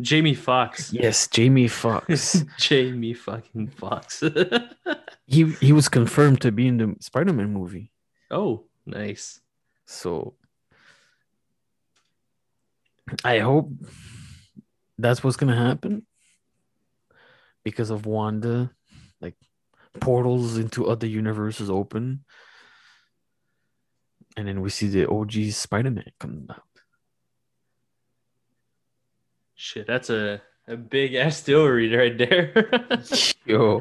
Jamie 0.00 0.34
Foxx. 0.34 0.92
Yes, 0.92 1.28
Jamie 1.28 1.68
Foxx. 1.68 2.44
Jamie 2.58 3.14
fucking 3.14 3.68
Foxx. 3.68 4.22
he 5.26 5.44
he 5.44 5.72
was 5.72 5.88
confirmed 5.88 6.40
to 6.40 6.50
be 6.50 6.66
in 6.66 6.78
the 6.78 6.96
Spider 7.00 7.32
Man 7.32 7.52
movie. 7.52 7.92
oh, 8.30 8.64
nice. 8.86 9.40
So 9.86 10.34
I 13.24 13.40
hope 13.40 13.70
that's 14.96 15.22
what's 15.22 15.36
gonna 15.36 15.56
happen 15.56 16.06
because 17.64 17.90
of 17.90 18.06
Wanda, 18.06 18.70
like 19.20 19.34
portals 20.00 20.56
into 20.56 20.86
other 20.86 21.06
universes 21.06 21.68
open, 21.68 22.24
and 24.38 24.48
then 24.48 24.62
we 24.62 24.70
see 24.70 24.88
the 24.88 25.08
OG 25.10 25.52
Spider 25.52 25.90
Man 25.90 26.12
coming 26.18 26.46
out. 26.48 26.62
Shit, 29.62 29.86
that's 29.86 30.10
a, 30.10 30.42
a 30.66 30.76
big 30.76 31.14
ass 31.22 31.36
story 31.36 31.94
right 31.94 32.18
there. 32.18 32.50
Yo, 33.46 33.80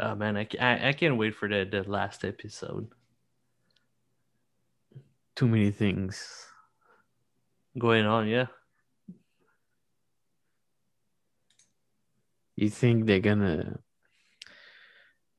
oh 0.00 0.14
man, 0.16 0.36
I, 0.36 0.48
I, 0.60 0.88
I 0.88 0.92
can't 0.92 1.16
wait 1.16 1.36
for 1.36 1.48
the, 1.48 1.64
the 1.70 1.88
last 1.88 2.24
episode. 2.24 2.90
too 5.36 5.46
many 5.46 5.70
things. 5.70 6.48
Going 7.78 8.06
on, 8.06 8.26
yeah. 8.26 8.46
You 12.56 12.70
think 12.70 13.06
they're 13.06 13.20
gonna 13.20 13.78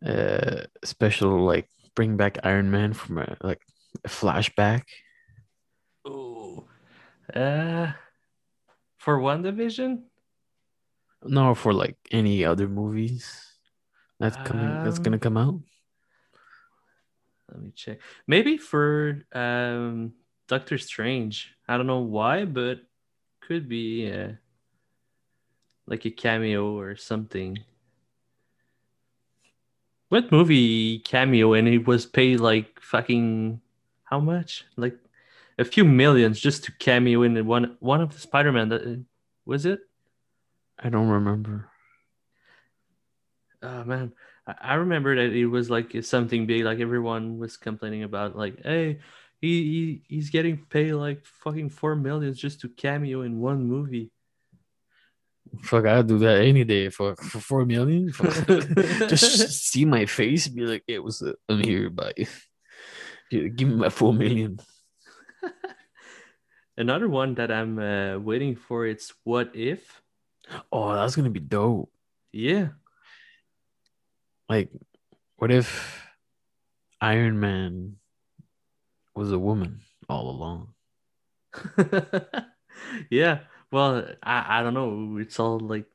uh 0.05 0.63
special 0.85 1.43
like 1.43 1.67
bring 1.95 2.15
back 2.15 2.39
Iron 2.45 2.71
Man 2.71 2.93
from 2.93 3.17
a 3.17 3.35
like 3.41 3.59
a 4.05 4.07
flashback? 4.07 4.83
Uh, 7.33 7.91
for 8.97 9.19
WandaVision? 9.19 10.03
No, 11.23 11.55
for 11.55 11.73
like 11.73 11.97
any 12.11 12.45
other 12.45 12.67
movies 12.67 13.57
that's 14.19 14.37
coming 14.37 14.79
that's 14.81 14.99
Um, 14.99 15.03
gonna 15.03 15.19
come 15.19 15.37
out. 15.37 15.59
Let 17.51 17.61
me 17.61 17.71
check. 17.75 17.99
Maybe 18.27 18.57
for 18.57 19.25
um 19.33 20.13
Doctor 20.47 20.77
Strange. 20.77 21.55
I 21.67 21.77
don't 21.77 21.87
know 21.87 22.01
why, 22.01 22.45
but 22.45 22.81
could 23.41 23.67
be 23.69 24.11
uh, 24.11 24.33
like 25.87 26.05
a 26.05 26.11
cameo 26.11 26.77
or 26.77 26.95
something. 26.95 27.57
What 30.09 30.31
movie 30.31 30.99
cameo 30.99 31.53
and 31.53 31.67
it 31.67 31.85
was 31.87 32.05
paid 32.05 32.39
like 32.39 32.79
fucking 32.79 33.61
how 34.03 34.19
much? 34.19 34.65
Like 34.77 34.97
a 35.57 35.65
few 35.65 35.85
millions 35.85 36.39
just 36.39 36.65
to 36.65 36.71
cameo 36.79 37.23
in 37.23 37.45
one 37.45 37.77
one 37.79 38.01
of 38.01 38.13
the 38.13 38.19
Spider-Man 38.19 38.69
that 38.69 39.05
was 39.45 39.65
it? 39.65 39.79
I 40.77 40.89
don't 40.89 41.07
remember. 41.07 41.69
Oh 43.61 43.83
man, 43.83 44.13
I, 44.45 44.55
I 44.61 44.73
remember 44.75 45.15
that 45.15 45.33
it 45.33 45.45
was 45.47 45.69
like 45.69 45.95
something 46.03 46.45
big. 46.45 46.63
Like 46.63 46.79
everyone 46.79 47.37
was 47.37 47.57
complaining 47.57 48.03
about, 48.03 48.35
like, 48.35 48.61
hey, 48.63 48.99
he, 49.41 49.63
he 49.63 50.15
he's 50.15 50.29
getting 50.29 50.65
paid 50.69 50.93
like 50.93 51.25
fucking 51.25 51.69
four 51.69 51.95
millions 51.95 52.39
just 52.39 52.61
to 52.61 52.69
cameo 52.69 53.21
in 53.21 53.39
one 53.39 53.65
movie. 53.65 54.11
Fuck, 55.61 55.85
I'd 55.85 56.07
do 56.07 56.17
that 56.19 56.41
any 56.41 56.63
day 56.63 56.89
for 56.89 57.15
for 57.15 57.39
four 57.39 57.65
million. 57.65 58.11
Just 59.07 59.69
see 59.69 59.85
my 59.85 60.05
face, 60.05 60.47
be 60.47 60.65
like, 60.65 60.83
"It 60.87 61.03
was 61.03 61.21
a, 61.21 61.35
I'm 61.47 61.59
here, 61.63 61.89
by 61.89 62.13
give 63.31 63.67
me 63.69 63.75
my 63.75 63.89
four 63.89 64.13
million. 64.13 64.59
Another 66.77 67.07
one 67.09 67.35
that 67.35 67.51
I'm 67.51 67.79
uh, 67.79 68.19
waiting 68.19 68.55
for. 68.55 68.85
It's 68.85 69.13
what 69.23 69.55
if? 69.55 70.01
Oh, 70.71 70.93
that's 70.93 71.15
gonna 71.15 71.29
be 71.29 71.39
dope. 71.39 71.91
Yeah, 72.31 72.69
Like, 74.49 74.69
what 75.37 75.51
if 75.51 76.03
Iron 77.01 77.39
Man 77.39 77.97
was 79.15 79.31
a 79.31 79.39
woman 79.39 79.81
all 80.09 80.29
along? 80.29 80.73
yeah. 83.09 83.39
Well, 83.71 84.05
I 84.23 84.59
I 84.59 84.63
don't 84.63 84.73
know. 84.73 85.17
It's 85.19 85.39
all 85.39 85.59
like 85.59 85.85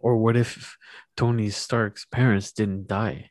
Or 0.00 0.16
what 0.16 0.36
if 0.36 0.76
Tony 1.16 1.48
Stark's 1.50 2.04
parents 2.04 2.52
didn't 2.52 2.88
die? 2.88 3.30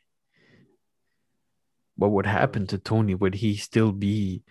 What 1.96 2.12
would 2.12 2.26
happen 2.26 2.66
to 2.68 2.78
Tony? 2.78 3.14
Would 3.14 3.36
he 3.36 3.56
still 3.56 3.92
be 3.92 4.42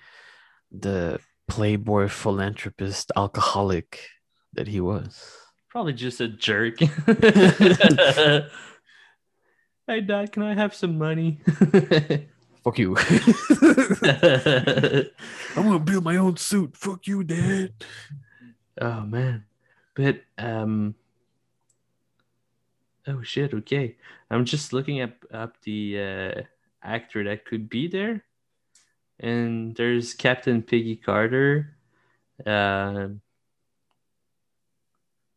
the 0.72 1.20
playboy 1.47 2.07
philanthropist 2.07 3.11
alcoholic 3.15 4.07
that 4.53 4.67
he 4.67 4.80
was? 4.80 5.39
probably 5.70 5.93
just 5.93 6.20
a 6.20 6.28
jerk. 6.28 6.80
hey, 9.88 10.01
Dad, 10.01 10.32
can 10.32 10.43
I 10.43 10.53
have 10.55 10.76
some 10.76 10.97
money? 10.97 11.39
Fuck 12.63 12.80
you. 12.80 12.97
I'm 15.55 15.63
gonna 15.63 15.80
build 15.80 16.03
my 16.03 16.17
own 16.17 16.36
suit. 16.36 16.76
Fuck 16.76 17.07
you, 17.07 17.24
dad. 17.24 17.72
oh 18.82 19.01
man, 19.01 19.45
but 19.95 20.22
um, 20.38 20.93
oh 23.07 23.22
shit. 23.22 23.53
Okay, 23.53 23.95
I'm 24.30 24.43
just 24.43 24.74
looking 24.74 25.01
up 25.01 25.13
up 25.34 25.55
the 25.61 25.97
uh, 25.97 26.41
actor 26.84 27.24
that 27.24 27.45
could 27.45 27.70
be 27.70 27.88
there, 27.88 28.26
and 29.20 29.76
there's 29.76 30.13
Captain 30.13 30.61
Peggy 30.61 30.95
Carter, 30.95 31.76
uh, 32.45 33.09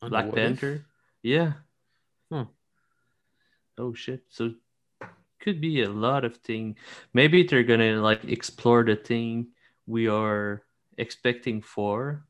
Black 0.08 0.26
What 0.26 0.38
if? 0.38 0.60
Panther. 0.60 0.84
Yeah. 1.22 1.52
Hmm. 2.30 2.42
Oh 3.78 3.94
shit. 3.94 4.24
So 4.28 4.54
could 5.40 5.60
be 5.60 5.82
a 5.82 5.90
lot 5.90 6.24
of 6.24 6.36
thing. 6.38 6.76
Maybe 7.14 7.42
they're 7.42 7.62
gonna 7.62 8.00
like 8.00 8.24
explore 8.24 8.84
the 8.84 8.96
thing 8.96 9.48
we 9.86 10.08
are 10.08 10.62
expecting 10.98 11.62
for. 11.62 12.24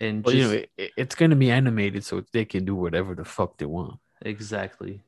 And 0.00 0.24
Well, 0.24 0.34
just 0.34 0.50
you 0.52 0.58
know, 0.58 0.64
it, 0.76 0.92
it's 0.96 1.14
gonna 1.14 1.36
be 1.36 1.50
animated, 1.50 2.04
so 2.04 2.22
they 2.32 2.44
can 2.44 2.64
do 2.64 2.74
whatever 2.74 3.14
the 3.14 3.24
fuck 3.24 3.58
they 3.58 3.66
want, 3.66 3.98
exactly. 4.22 5.02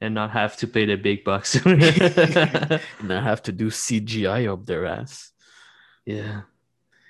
And 0.00 0.14
not 0.14 0.30
have 0.30 0.56
to 0.58 0.66
pay 0.68 0.86
the 0.86 0.94
big 0.96 1.24
bucks. 1.24 1.54
and 1.66 1.80
not 3.02 3.22
have 3.24 3.42
to 3.44 3.52
do 3.52 3.66
CGI 3.70 4.46
up 4.52 4.64
their 4.66 4.86
ass. 4.86 5.32
yeah. 6.06 6.42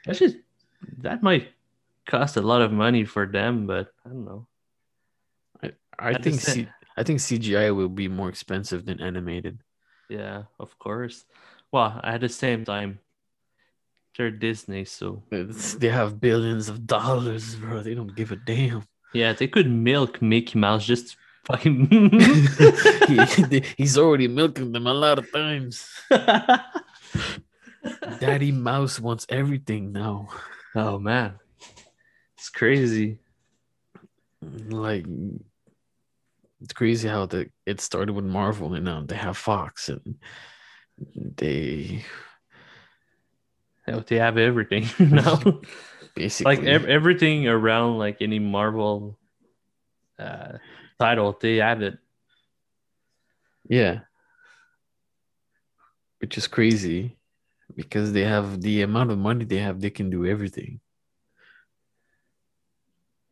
Actually 0.09 0.41
that 1.03 1.22
might 1.22 1.49
cost 2.07 2.36
a 2.36 2.41
lot 2.41 2.62
of 2.62 2.72
money 2.72 3.05
for 3.05 3.26
them, 3.26 3.66
but 3.66 3.93
I 4.07 4.09
don't 4.09 4.24
know. 4.24 4.47
I 5.99 6.12
At 6.14 6.22
the 6.22 6.30
think 6.30 6.41
C- 6.41 6.68
I 6.97 7.03
think 7.03 7.18
CGI 7.20 7.74
will 7.74 7.89
be 7.91 8.09
more 8.09 8.28
expensive 8.30 8.86
than 8.86 9.01
animated. 9.03 9.59
Yeah, 10.09 10.45
of 10.59 10.78
course. 10.78 11.24
Well, 11.72 12.01
at 12.03 12.20
the 12.22 12.28
same 12.30 12.64
time, 12.64 13.01
they're 14.16 14.30
Disney, 14.30 14.84
so 14.86 15.22
It's, 15.30 15.74
they 15.74 15.89
have 15.91 16.20
billions 16.20 16.68
of 16.68 16.86
dollars, 16.86 17.57
bro. 17.57 17.82
They 17.82 17.95
don't 17.95 18.14
give 18.16 18.32
a 18.32 18.36
damn. 18.36 18.84
yeah, 19.12 19.32
they 19.34 19.47
could 19.49 19.68
milk 19.70 20.22
Mickey 20.22 20.59
Mouse 20.59 20.86
just 20.86 21.16
fucking. 21.49 21.89
he, 23.51 23.63
he's 23.77 23.99
already 23.99 24.29
milking 24.29 24.73
them 24.73 24.87
a 24.87 24.95
lot 24.95 25.19
of 25.19 25.31
times. 25.33 25.89
Daddy 28.21 28.53
Mouse 28.53 29.01
wants 29.01 29.27
everything 29.29 29.93
now. 29.93 30.29
oh 30.75 30.99
man, 30.99 31.39
it's 32.37 32.51
crazy. 32.51 33.19
Like 34.43 35.07
it's 36.61 36.73
crazy 36.73 37.09
how 37.09 37.27
the 37.27 37.49
it 37.67 37.81
started 37.81 38.13
with 38.13 38.25
Marvel 38.25 38.75
and 38.75 38.85
now 38.85 39.03
they 39.03 39.17
have 39.17 39.37
Fox 39.37 39.89
and 39.89 40.17
they 41.15 42.05
They 43.87 44.19
have 44.19 44.37
everything 44.37 44.87
now, 44.99 45.41
basically 46.15 46.57
like 46.57 46.67
ev- 46.67 46.85
everything 46.85 47.49
around 47.49 47.99
like 47.99 48.19
any 48.21 48.39
Marvel 48.39 49.19
uh, 50.19 50.59
title, 50.99 51.37
they 51.41 51.57
have 51.57 51.83
it. 51.83 51.99
Yeah. 53.69 54.01
Which 56.21 56.37
is 56.37 56.47
crazy 56.47 57.17
because 57.75 58.13
they 58.13 58.25
have 58.25 58.61
the 58.61 58.83
amount 58.83 59.11
of 59.11 59.19
money 59.19 59.45
they 59.45 59.59
have, 59.59 59.81
they 59.81 59.91
can 59.91 60.11
do 60.11 60.27
everything. 60.27 60.81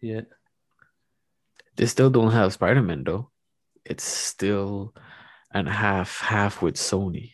Yeah. 0.00 0.22
They 1.76 1.86
still 1.86 2.10
don't 2.10 2.32
have 2.32 2.52
Spider 2.52 2.82
Man 2.82 3.04
though. 3.04 3.30
It's 3.84 4.04
still 4.04 4.94
and 5.52 5.68
half 5.68 6.20
half 6.20 6.62
with 6.62 6.76
Sony. 6.76 7.32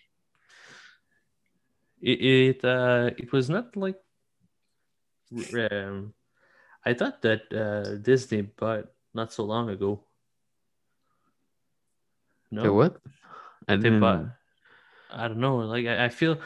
It 2.00 2.18
it 2.20 2.64
uh 2.64 3.10
it 3.16 3.32
was 3.32 3.50
not 3.50 3.76
like 3.76 3.98
um 5.54 6.14
I 6.84 6.94
thought 6.94 7.22
that 7.22 7.42
uh 7.52 7.96
Disney 8.02 8.42
bought 8.42 8.86
not 9.14 9.32
so 9.32 9.44
long 9.44 9.70
ago. 9.70 10.04
No, 12.52 12.62
They 12.62 12.68
what? 12.68 12.96
I 13.68 13.76
they 13.76 13.82
didn't. 13.82 14.00
bought. 14.00 14.26
I 15.10 15.28
don't 15.28 15.40
know. 15.40 15.58
Like 15.58 15.86
I, 15.86 16.04
I 16.06 16.08
feel, 16.08 16.40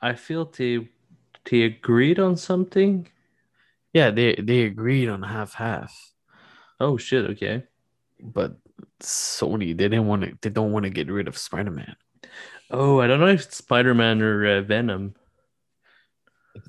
I 0.00 0.14
feel 0.14 0.44
they 0.46 0.88
they 1.44 1.62
agreed 1.62 2.18
on 2.18 2.36
something. 2.36 3.08
Yeah, 3.92 4.10
they 4.10 4.34
they 4.36 4.62
agreed 4.64 5.08
on 5.08 5.22
half 5.22 5.54
half, 5.54 5.92
Oh 6.80 6.98
shit! 6.98 7.30
Okay. 7.30 7.64
but 8.20 8.56
Sony 9.00 9.76
they 9.76 9.88
didn't 9.88 10.06
want 10.06 10.22
to. 10.22 10.38
They 10.40 10.50
don't 10.50 10.72
want 10.72 10.84
to 10.84 10.90
get 10.90 11.10
rid 11.10 11.28
of 11.28 11.36
Spider 11.38 11.70
Man. 11.70 11.96
Oh, 12.70 13.00
I 13.00 13.06
don't 13.06 13.20
know 13.20 13.26
if 13.26 13.42
it's 13.46 13.56
Spider 13.58 13.94
Man 13.94 14.20
or 14.22 14.46
uh, 14.46 14.60
Venom. 14.62 15.14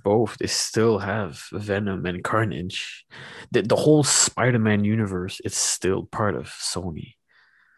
Both 0.03 0.37
they 0.37 0.47
still 0.47 0.99
have 0.99 1.41
Venom 1.51 2.05
and 2.05 2.23
Carnage. 2.23 3.05
The 3.51 3.61
the 3.63 3.75
whole 3.75 4.03
Spider 4.03 4.59
Man 4.59 4.83
universe 4.85 5.41
is 5.41 5.55
still 5.55 6.03
part 6.05 6.35
of 6.35 6.47
Sony. 6.47 7.15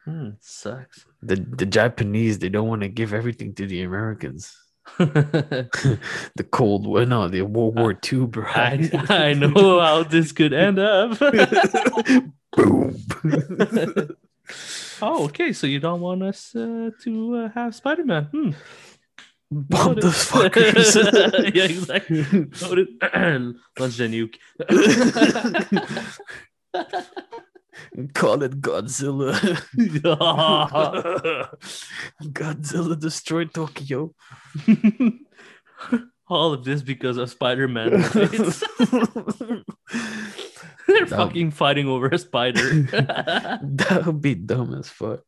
Hmm, 0.05 0.29
sucks. 0.39 1.05
The 1.21 1.35
the 1.35 1.65
Japanese 1.65 2.37
they 2.39 2.49
don't 2.49 2.67
want 2.67 2.81
to 2.83 2.87
give 2.87 3.11
everything 3.11 3.55
to 3.55 3.65
the 3.65 3.81
Americans. 3.81 4.55
the 4.97 6.47
Cold 6.51 6.85
War, 6.85 7.05
no, 7.05 7.27
the 7.27 7.41
World 7.41 7.79
War 7.79 7.97
II, 8.11 8.27
bro. 8.27 8.45
I 8.49 8.89
I 9.09 9.33
know 9.33 9.79
how 9.79 10.03
this 10.03 10.31
could 10.31 10.53
end 10.53 10.77
up. 10.77 11.17
Boom. 12.55 12.95
oh, 15.01 15.25
okay. 15.25 15.53
So 15.53 15.65
you 15.65 15.79
don't 15.79 16.01
want 16.01 16.21
us 16.21 16.55
uh, 16.55 16.91
to 17.01 17.35
uh, 17.35 17.49
have 17.55 17.73
Spider 17.73 18.05
Man? 18.05 18.25
Hmm. 18.25 18.51
Bomb 19.49 19.95
the 19.95 20.07
fuckers. 20.07 20.95
yeah, 21.55 21.63
exactly. 21.63 22.23
Launch 23.79 23.97
the 23.97 24.07
nuke. 24.07 24.37
Call 28.13 28.43
it 28.43 28.61
Godzilla. 28.61 29.33
Godzilla 32.21 32.99
destroyed 32.99 33.53
Tokyo. 33.53 34.13
All 36.27 36.53
of 36.53 36.63
this 36.63 36.81
because 36.81 37.17
of 37.17 37.29
Spider 37.29 37.67
Man. 37.67 37.91
They're 40.87 41.05
That- 41.05 41.09
fucking 41.09 41.51
fighting 41.51 41.87
over 41.87 42.07
a 42.07 42.17
spider. 42.17 42.81
that 42.83 44.03
would 44.05 44.21
be 44.21 44.35
dumb 44.35 44.73
as 44.75 44.87
fuck. 44.89 45.21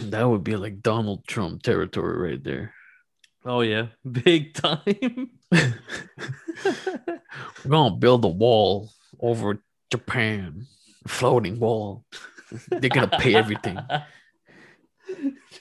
That 0.00 0.28
would 0.28 0.44
be 0.44 0.54
like 0.56 0.80
Donald 0.82 1.26
Trump 1.26 1.62
territory 1.62 2.30
right 2.30 2.42
there. 2.44 2.74
oh 3.44 3.60
yeah, 3.62 3.86
big 4.10 4.54
time. 4.54 5.30
We're 5.50 5.74
gonna 7.68 7.96
build 7.96 8.24
a 8.24 8.28
wall 8.28 8.90
over 9.20 9.60
Japan, 9.90 10.66
floating 11.06 11.58
wall. 11.58 12.04
They're 12.68 12.90
gonna 12.90 13.08
pay 13.08 13.34
everything. 13.34 13.78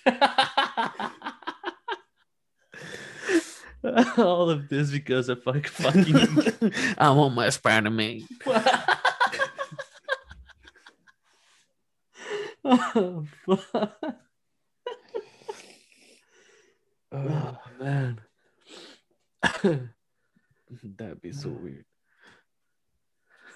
All 4.17 4.49
of 4.49 4.69
this 4.69 4.91
because 4.91 5.29
of 5.29 5.45
like 5.45 5.67
fucking. 5.67 6.15
I 6.97 7.11
want 7.11 7.35
my 7.35 7.49
Spider 7.49 7.89
Man. 7.89 8.27
oh, 12.65 13.25
fuck. 13.45 14.17
oh 17.11 17.57
man. 17.79 18.19
That'd 20.83 21.21
be 21.21 21.31
so 21.31 21.49
weird. 21.49 21.85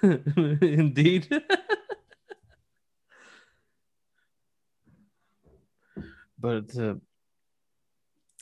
Indeed. 0.61 1.27
But 6.39 6.75
uh, 6.77 6.95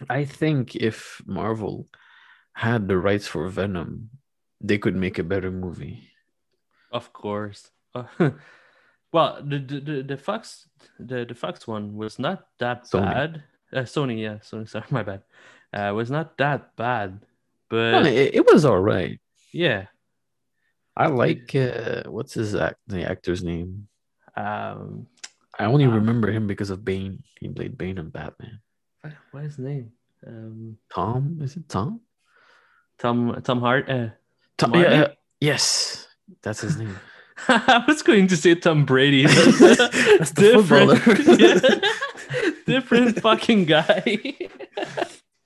I 0.10 0.24
think 0.26 0.76
if 0.76 1.22
Marvel 1.26 1.88
had 2.54 2.88
the 2.88 2.98
rights 2.98 3.28
for 3.28 3.48
Venom, 3.50 4.10
they 4.62 4.78
could 4.78 4.96
make 4.96 5.20
a 5.20 5.24
better 5.24 5.52
movie. 5.52 6.10
of 6.92 7.12
course. 7.14 7.72
Uh, 7.94 8.06
well, 9.12 9.42
the, 9.44 9.60
the 9.60 10.04
the 10.04 10.18
Fox 10.18 10.68
the 11.00 11.26
the 11.26 11.36
Fox 11.36 11.68
one 11.68 11.96
was 11.96 12.20
not 12.20 12.48
that 12.60 12.84
Sony. 12.86 13.12
bad. 13.14 13.44
Uh, 13.74 13.82
Sony, 13.86 14.22
yeah, 14.22 14.38
Sony. 14.42 14.68
Sorry, 14.70 14.86
my 14.92 15.04
bad. 15.04 15.24
Uh, 15.74 15.94
was 15.94 16.10
not 16.10 16.38
that 16.38 16.76
bad, 16.78 17.20
but 17.70 18.08
it, 18.08 18.36
it 18.36 18.46
was 18.52 18.66
all 18.66 18.80
right. 18.82 19.20
yeah. 19.52 19.88
I 21.00 21.08
like 21.08 21.56
uh, 21.56 22.04
what's 22.12 22.34
his 22.36 22.54
act 22.56 22.84
the 22.92 23.08
actor's 23.08 23.40
name? 23.44 23.88
Um, 24.36 25.08
I 25.58 25.66
only 25.66 25.86
Ah. 25.88 25.96
remember 25.96 26.28
him 26.32 26.46
because 26.48 26.70
of 26.70 26.84
Bane. 26.84 27.24
He 27.40 27.48
played 27.48 27.78
Bane 27.80 27.98
in 27.98 28.10
Batman. 28.12 28.60
what, 29.02 29.14
what 29.32 29.44
is 29.48 29.56
his 29.56 29.64
name? 29.66 29.92
Um, 30.28 30.78
Tom? 30.94 31.40
Is 31.42 31.56
it 31.56 31.70
Tom? 31.72 32.02
Tom 33.00 33.40
Tom 33.48 33.60
Hart. 33.64 33.88
Uh, 33.90 34.10
Tom 34.60 34.76
yeah, 34.76 35.08
uh, 35.08 35.12
yes, 35.40 36.06
that's 36.44 36.60
his 36.68 36.76
name. 36.78 37.00
I 37.48 37.84
was 37.88 38.04
going 38.04 38.28
to 38.28 38.36
say 38.36 38.56
Tom 38.56 38.84
Brady. 38.84 39.24
That's 39.28 40.36
the 40.36 40.60
different. 40.60 41.40
Yeah. 41.40 41.80
different 42.68 43.22
fucking 43.24 43.64
guy. 43.64 44.04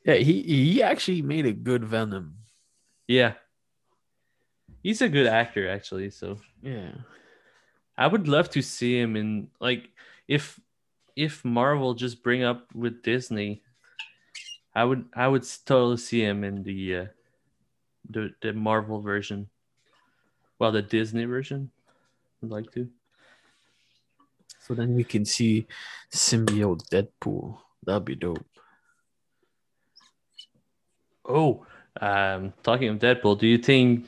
yeah, 0.04 0.16
he 0.18 0.42
he 0.42 0.82
actually 0.82 1.22
made 1.22 1.46
a 1.46 1.54
good 1.54 1.86
Venom. 1.86 2.42
yeah, 3.08 3.34
he's 4.84 5.02
a 5.02 5.10
good 5.10 5.28
actor 5.28 5.68
actually. 5.68 6.12
So 6.12 6.40
Yeah. 6.62 6.92
I 7.98 8.08
would 8.08 8.28
love 8.28 8.50
to 8.52 8.62
see 8.62 9.00
him 9.00 9.16
in 9.16 9.50
like 9.60 9.90
if 10.28 10.60
if 11.16 11.46
Marvel 11.46 11.94
just 11.94 12.24
bring 12.24 12.44
up 12.44 12.74
with 12.74 13.04
Disney, 13.04 13.62
I 14.76 14.84
would 14.84 15.06
I 15.16 15.28
would 15.28 15.46
totally 15.66 15.98
see 15.98 16.22
him 16.22 16.44
in 16.44 16.64
the 16.64 16.98
uh, 16.98 17.06
the 18.10 18.34
the 18.42 18.54
Marvel 18.54 19.00
version. 19.00 19.50
Well, 20.60 20.72
the 20.72 20.82
Disney 20.82 21.26
version. 21.26 21.72
I'd 22.44 22.50
like 22.50 22.72
to. 22.74 22.90
So 24.60 24.74
then 24.74 24.96
we 24.96 25.04
can 25.04 25.26
see 25.26 25.68
symbiote 26.12 26.88
Deadpool. 26.90 27.58
That'd 27.86 28.06
be 28.06 28.16
dope. 28.16 28.46
Oh, 31.26 31.66
um, 32.00 32.54
talking 32.64 32.90
of 32.90 33.00
Deadpool, 33.00 33.40
do 33.40 33.48
you 33.48 33.58
think 33.58 34.08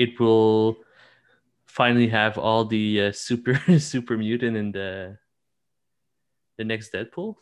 it 0.00 0.18
will 0.20 0.76
finally 1.66 2.08
have 2.08 2.38
all 2.38 2.64
the 2.64 3.08
uh, 3.08 3.12
super 3.12 3.54
super 3.78 4.16
mutant 4.16 4.56
in 4.56 4.72
the 4.72 5.18
the 6.58 6.64
next 6.64 6.92
Deadpool? 6.92 7.36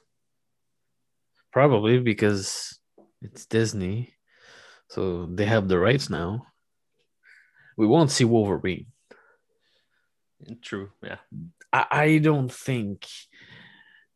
Probably 1.52 1.98
because 1.98 2.78
it's 3.20 3.46
Disney. 3.46 4.14
So 4.88 5.26
they 5.26 5.44
have 5.44 5.68
the 5.68 5.78
rights 5.78 6.08
now. 6.08 6.46
We 7.76 7.86
won't 7.86 8.10
see 8.10 8.24
Wolverine. 8.24 8.86
True. 10.62 10.90
Yeah. 11.02 11.18
I, 11.72 11.86
I 11.90 12.18
don't 12.18 12.52
think 12.52 13.06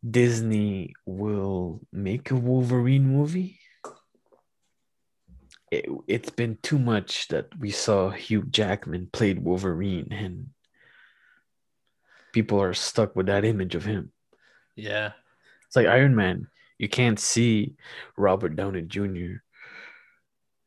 Disney 0.09 0.95
will 1.07 1.80
make 1.93 2.30
a 2.30 2.36
Wolverine 2.36 3.07
movie. 3.07 3.59
It, 5.72 5.86
it's 6.06 6.28
been 6.28 6.58
too 6.62 6.78
much 6.78 7.28
that 7.28 7.46
we 7.58 7.70
saw 7.70 8.10
Hugh 8.10 8.44
Jackman 8.50 9.08
played 9.10 9.38
Wolverine 9.38 10.12
and 10.12 10.50
people 12.34 12.60
are 12.60 12.74
stuck 12.74 13.16
with 13.16 13.26
that 13.26 13.46
image 13.46 13.74
of 13.74 13.84
him. 13.84 14.12
Yeah. 14.76 15.12
It's 15.66 15.74
like 15.74 15.86
Iron 15.86 16.14
Man. 16.14 16.48
You 16.76 16.90
can't 16.90 17.18
see 17.18 17.76
Robert 18.18 18.54
Downey 18.54 18.82
Jr. 18.82 19.40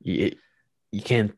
You, 0.01 0.35
you 0.91 1.01
can't 1.01 1.35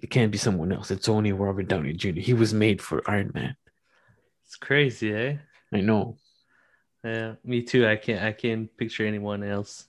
it 0.00 0.10
can't 0.10 0.30
be 0.30 0.38
someone 0.38 0.70
else. 0.70 0.92
It's 0.92 1.08
only 1.08 1.32
Robert 1.32 1.66
Downey 1.66 1.94
Jr. 1.94 2.20
He 2.20 2.34
was 2.34 2.54
made 2.54 2.80
for 2.80 3.02
Iron 3.10 3.32
Man. 3.34 3.56
It's 4.46 4.54
crazy, 4.56 5.12
eh? 5.12 5.36
I 5.72 5.80
know. 5.80 6.18
Yeah, 7.02 7.34
me 7.42 7.62
too. 7.62 7.84
I 7.86 7.96
can't 7.96 8.22
I 8.22 8.32
can't 8.32 8.76
picture 8.76 9.04
anyone 9.04 9.42
else. 9.42 9.86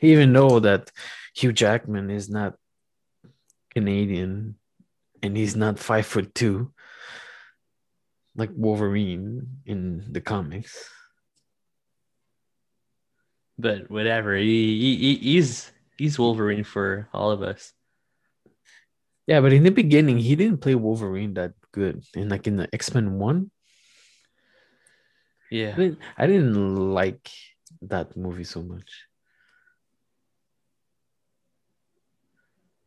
Even 0.00 0.32
though 0.32 0.60
that 0.60 0.90
Hugh 1.34 1.52
Jackman 1.52 2.10
is 2.10 2.28
not 2.28 2.54
Canadian 3.70 4.56
and 5.22 5.36
he's 5.36 5.56
not 5.56 5.78
five 5.78 6.06
foot 6.06 6.34
two, 6.34 6.72
like 8.36 8.50
Wolverine 8.54 9.62
in 9.66 10.06
the 10.12 10.20
comics. 10.20 10.88
But 13.58 13.90
whatever, 13.90 14.36
he, 14.36 14.78
he 14.78 15.16
he's 15.16 15.72
he's 15.96 16.18
Wolverine 16.18 16.62
for 16.62 17.08
all 17.12 17.32
of 17.32 17.42
us. 17.42 17.72
Yeah, 19.26 19.40
but 19.40 19.52
in 19.52 19.64
the 19.64 19.70
beginning, 19.70 20.18
he 20.18 20.36
didn't 20.36 20.62
play 20.62 20.74
Wolverine 20.74 21.34
that 21.34 21.52
good. 21.72 22.04
And 22.14 22.30
like 22.30 22.46
in 22.46 22.56
the 22.56 22.68
X 22.72 22.94
Men 22.94 23.18
One, 23.18 23.50
Yeah. 25.50 25.72
I 25.74 25.76
didn't, 25.76 25.98
I 26.16 26.26
didn't 26.26 26.94
like 26.94 27.28
that 27.82 28.16
movie 28.16 28.44
so 28.44 28.62
much. 28.62 29.07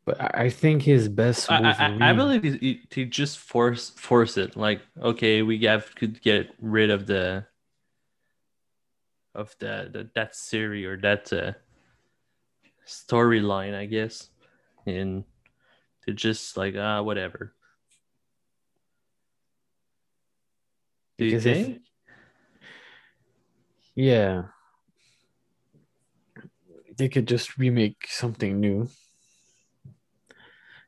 But 0.06 0.18
I 0.36 0.50
think 0.50 0.82
his 0.82 1.08
best 1.08 1.52
I, 1.52 1.72
I, 2.02 2.10
I 2.10 2.14
believe 2.14 2.44
he, 2.44 2.82
he- 2.90 3.06
just 3.06 3.38
force 3.38 3.92
force 3.92 4.36
it. 4.38 4.56
Like 4.56 4.82
okay 5.00 5.42
we 5.44 5.60
have 5.66 5.94
could 5.96 6.22
get 6.22 6.50
rid 6.60 6.90
of 6.90 7.06
the 7.06 7.46
of 9.36 9.56
the, 9.60 9.90
the 9.94 10.10
that 10.16 10.36
series 10.36 10.86
or 10.86 10.98
that 10.98 11.32
uh, 11.32 11.54
storyline 12.88 13.76
I 13.76 13.86
guess. 13.86 14.30
And 14.88 15.24
to 16.08 16.14
just 16.14 16.58
like 16.58 16.76
ah 16.76 17.02
whatever. 17.04 17.54
Do 21.20 21.26
you 21.26 21.32
Because 21.32 21.46
if- 21.46 21.66
think? 21.68 21.82
Yeah. 23.94 24.44
They 26.98 27.08
could 27.10 27.28
just 27.28 27.58
remake 27.58 28.08
something 28.10 28.60
new 28.60 28.90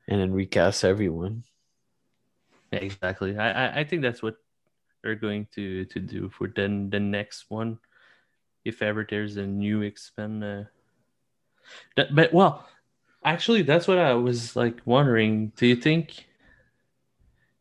and 0.08 0.20
then 0.20 0.34
recast 0.34 0.84
everyone. 0.84 1.44
Yeah, 2.72 2.80
exactly. 2.80 3.38
I, 3.38 3.68
I 3.68 3.80
I 3.80 3.84
think 3.84 4.02
that's 4.02 4.24
what 4.24 4.38
they're 5.02 5.16
going 5.16 5.48
to 5.54 5.86
to 5.86 6.00
do 6.00 6.30
for 6.30 6.48
then 6.48 6.90
the 6.90 7.00
next 7.00 7.46
one. 7.50 7.80
If 8.66 8.82
ever 8.82 9.06
there's 9.08 9.38
a 9.38 9.46
new 9.46 9.84
X-Men 9.84 10.44
uh, 10.44 10.66
that, 11.98 12.16
but 12.16 12.34
well 12.34 12.66
actually 13.24 13.62
that's 13.62 13.88
what 13.88 14.00
I 14.00 14.14
was 14.14 14.56
like 14.56 14.80
wondering. 14.86 15.52
Do 15.56 15.68
you 15.68 15.76
think 15.76 16.26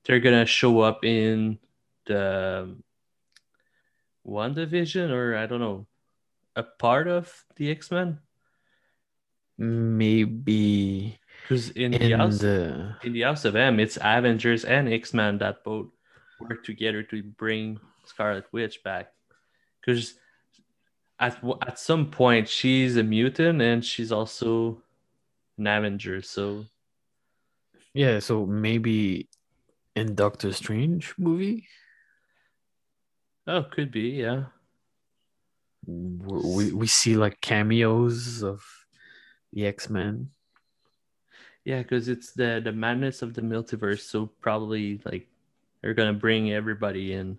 they're 0.04 0.20
gonna 0.20 0.46
show 0.46 0.80
up 0.80 1.04
in 1.04 1.58
the 2.06 2.76
WandaVision 4.26 5.10
or 5.10 5.36
I 5.36 5.46
don't 5.46 5.60
know 5.60 5.86
a 6.56 6.62
part 6.62 7.08
of 7.08 7.44
the 7.56 7.70
X-Men? 7.70 8.18
Maybe 9.58 11.18
because 11.42 11.70
in, 11.70 11.92
the 11.92 12.12
house 12.12 12.38
the 12.38 12.96
in 13.02 13.12
the 13.12 13.22
House 13.22 13.44
of 13.44 13.56
M, 13.56 13.80
it's 13.80 13.98
Avengers 14.00 14.64
and 14.64 14.92
X 14.92 15.12
Men 15.12 15.38
that 15.38 15.64
both 15.64 15.88
work 16.40 16.64
together 16.64 17.02
to 17.04 17.22
bring 17.22 17.78
Scarlet 18.04 18.44
Witch 18.52 18.82
back. 18.82 19.12
Because 19.80 20.14
at 21.18 21.38
at 21.66 21.78
some 21.78 22.10
point 22.10 22.48
she's 22.48 22.96
a 22.96 23.02
mutant 23.02 23.60
and 23.60 23.84
she's 23.84 24.12
also 24.12 24.82
an 25.58 25.66
Avenger. 25.66 26.22
So 26.22 26.66
yeah, 27.94 28.20
so 28.20 28.46
maybe 28.46 29.28
in 29.94 30.14
Doctor 30.14 30.52
Strange 30.52 31.14
movie, 31.18 31.66
oh, 33.46 33.64
could 33.64 33.90
be 33.90 34.22
yeah. 34.22 34.44
we 35.86 36.72
we 36.72 36.86
see 36.86 37.16
like 37.16 37.40
cameos 37.40 38.42
of 38.42 38.62
the 39.52 39.66
X 39.66 39.90
Men. 39.90 40.30
Yeah, 41.64 41.82
because 41.82 42.08
it's 42.08 42.32
the 42.32 42.60
the 42.62 42.72
madness 42.72 43.22
of 43.22 43.34
the 43.34 43.42
multiverse. 43.42 44.00
So 44.00 44.26
probably 44.40 45.00
like 45.04 45.28
they're 45.80 45.94
gonna 45.94 46.12
bring 46.14 46.52
everybody 46.52 47.12
in. 47.12 47.38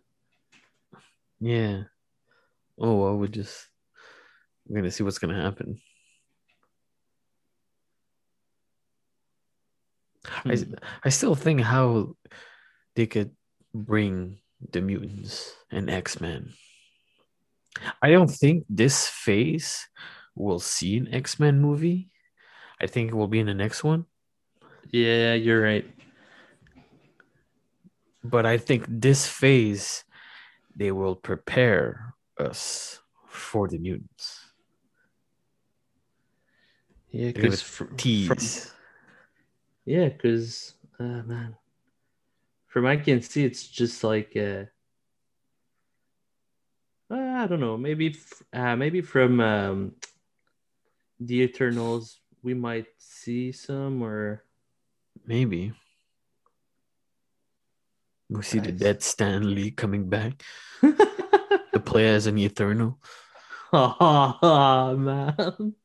Yeah. 1.39 1.83
Oh, 2.79 2.95
well, 2.97 3.17
we 3.17 3.27
just 3.29 3.67
we're 4.67 4.77
gonna 4.81 4.91
see 4.91 5.03
what's 5.03 5.19
gonna 5.19 5.41
happen. 5.41 5.81
I 10.45 10.55
Hmm. 10.55 10.73
I 11.03 11.09
still 11.09 11.35
think 11.35 11.61
how 11.61 12.15
they 12.95 13.07
could 13.07 13.35
bring 13.73 14.39
the 14.71 14.81
mutants 14.81 15.53
and 15.71 15.89
X 15.89 16.21
Men. 16.21 16.53
I 18.01 18.11
don't 18.11 18.29
think 18.29 18.65
this 18.69 19.07
phase 19.07 19.87
will 20.35 20.59
see 20.59 20.97
an 20.97 21.13
X 21.13 21.39
Men 21.39 21.59
movie. 21.59 22.11
I 22.81 22.87
think 22.87 23.09
it 23.11 23.15
will 23.15 23.27
be 23.27 23.39
in 23.39 23.47
the 23.47 23.53
next 23.53 23.83
one. 23.83 24.05
Yeah, 24.91 25.33
you're 25.33 25.61
right. 25.61 25.85
But 28.23 28.45
I 28.45 28.57
think 28.57 28.85
this 28.87 29.27
phase 29.27 30.03
they 30.75 30.91
will 30.91 31.15
prepare 31.15 32.15
us 32.39 32.99
for 33.27 33.67
the 33.67 33.77
mutants. 33.77 34.39
Yeah, 37.11 37.31
because 37.31 37.61
from, 37.61 37.95
Tease. 37.95 38.71
Yeah, 39.85 40.09
because 40.09 40.73
uh, 40.99 41.21
man, 41.23 41.55
from 42.67 42.87
I 42.87 42.97
can 42.97 43.21
see, 43.21 43.45
it's 43.45 43.67
just 43.67 44.03
like 44.03 44.33
uh, 44.35 44.65
uh, 47.11 47.43
I 47.43 47.47
don't 47.47 47.59
know, 47.59 47.77
maybe 47.77 48.15
uh, 48.51 48.75
maybe 48.75 49.01
from 49.01 49.39
um, 49.39 49.95
the 51.19 51.41
Eternals 51.41 52.19
we 52.41 52.53
might 52.55 52.87
see 52.97 53.51
some, 53.51 54.01
or 54.01 54.43
Maybe. 55.25 55.73
We 58.29 58.41
see 58.41 58.59
the 58.59 58.71
dead 58.71 59.03
Stan 59.03 59.53
Lee 59.53 59.71
coming 59.71 60.09
back 60.09 60.41
to 60.81 61.79
play 61.83 62.07
as 62.09 62.25
an 62.27 62.37
Eternal. 62.37 62.99
oh 63.71 64.95
man. 64.97 65.75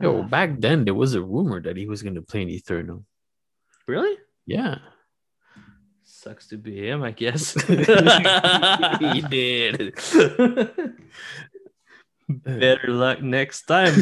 Yo, 0.00 0.20
Ah, 0.20 0.22
back 0.22 0.60
then 0.60 0.84
there 0.84 0.94
was 0.94 1.14
a 1.14 1.22
rumor 1.22 1.60
that 1.62 1.76
he 1.76 1.86
was 1.86 2.02
gonna 2.02 2.22
play 2.22 2.42
an 2.42 2.50
Eternal. 2.50 3.04
really? 3.86 4.16
Yeah. 4.46 4.78
Sucks 6.04 6.48
to 6.48 6.56
be 6.58 6.88
him, 6.88 7.02
I 7.02 7.10
guess. 7.12 7.52
he 8.98 9.20
did. 9.22 9.94
Better 12.28 12.88
luck 12.92 13.22
next 13.22 13.62
time. 13.66 13.94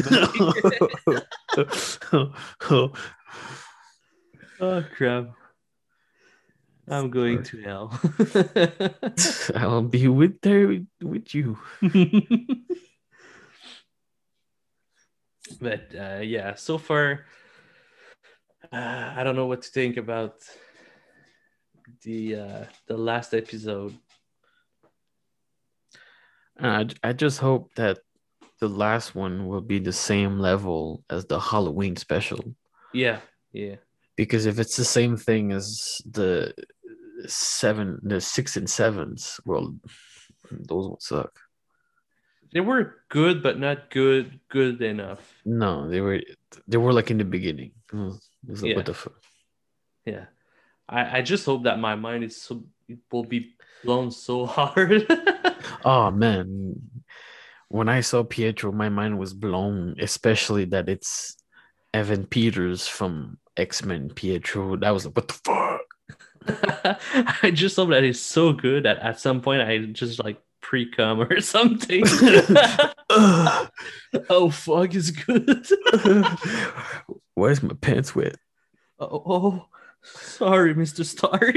Oh 4.59 4.83
crap! 4.95 5.29
I'm 6.89 7.09
going 7.09 7.43
to 7.43 7.61
hell. 7.61 7.99
I'll 9.55 9.81
be 9.81 10.07
with 10.07 10.39
there 10.41 10.67
with, 10.67 10.87
with 11.01 11.35
you. 11.35 11.57
but 15.59 15.93
uh, 15.93 16.19
yeah, 16.21 16.55
so 16.55 16.77
far, 16.77 17.25
uh, 18.71 19.13
I 19.15 19.23
don't 19.23 19.35
know 19.35 19.47
what 19.47 19.63
to 19.63 19.69
think 19.69 19.97
about 19.97 20.35
the 22.03 22.35
uh, 22.35 22.63
the 22.87 22.97
last 22.97 23.33
episode. 23.33 23.97
I, 26.59 26.87
I 27.03 27.13
just 27.13 27.39
hope 27.39 27.73
that 27.75 27.99
the 28.59 28.69
last 28.69 29.13
one 29.13 29.47
will 29.47 29.61
be 29.61 29.79
the 29.79 29.93
same 29.93 30.39
level 30.39 31.03
as 31.09 31.25
the 31.25 31.39
Halloween 31.39 31.95
special. 31.97 32.55
Yeah, 32.93 33.19
yeah, 33.51 33.75
Because 34.17 34.45
if 34.45 34.59
it's 34.59 34.75
the 34.75 34.83
same 34.85 35.15
thing 35.15 35.51
as 35.53 36.01
the 36.09 36.53
seven, 37.27 37.99
the 38.03 38.19
six 38.19 38.57
and 38.57 38.69
sevens, 38.69 39.39
well, 39.45 39.73
those 40.51 40.87
won't 40.87 41.01
suck. 41.01 41.31
they 42.53 42.61
were 42.61 42.95
good, 43.09 43.43
but 43.43 43.59
not 43.59 43.89
good, 43.91 44.39
good 44.49 44.81
enough. 44.81 45.21
No, 45.45 45.87
they 45.89 46.01
were 46.01 46.21
they 46.67 46.77
were 46.77 46.93
like 46.93 47.11
in 47.11 47.17
the 47.17 47.25
beginning. 47.25 47.71
Like, 47.93 48.19
Yeah. 48.63 48.75
what 48.75 48.85
the 48.85 48.93
fuck? 48.93 49.21
Yeah, 50.05 50.25
I 50.89 51.19
I 51.19 51.21
just 51.21 51.45
hope 51.45 51.63
that 51.63 51.79
my 51.79 51.95
mind 51.95 52.23
is 52.23 52.41
so 52.41 52.63
it 52.87 52.99
will 53.11 53.23
be 53.25 53.55
blown 53.83 54.11
so 54.11 54.45
hard. 54.57 55.05
Oh 55.83 56.09
man, 56.11 56.79
when 57.69 57.89
I 57.89 58.01
saw 58.01 58.23
Pietro, 58.23 58.71
my 58.71 58.89
mind 58.89 59.19
was 59.19 59.33
blown. 59.33 59.95
Especially 59.99 60.65
that 60.71 60.87
it's 60.89 61.35
Evan 61.93 62.25
Peters 62.25 62.87
from 62.87 63.37
X 63.57 63.83
Men. 63.83 64.09
Pietro, 64.09 64.77
that 64.77 64.91
was 64.91 65.05
like, 65.05 65.15
what 65.15 65.27
the 65.27 65.33
fuck? 65.33 65.81
I 67.43 67.51
just 67.51 67.77
love 67.77 67.89
that 67.89 68.03
he's 68.03 68.21
so 68.21 68.53
good 68.53 68.83
that 68.83 68.99
at 68.99 69.19
some 69.19 69.41
point 69.41 69.61
I 69.61 69.79
just 69.79 70.23
like 70.23 70.41
pre 70.61 70.89
cum 70.89 71.21
or 71.21 71.41
something. 71.41 72.03
Oh 74.29 74.49
fuck 74.49 74.93
is 74.95 75.11
good. 75.11 75.65
Where's 77.35 77.63
my 77.63 77.73
pants 77.79 78.15
wet? 78.15 78.35
oh, 78.99 79.23
oh, 79.25 79.65
sorry, 80.03 80.75
Mr. 80.75 81.05
Stark. 81.05 81.55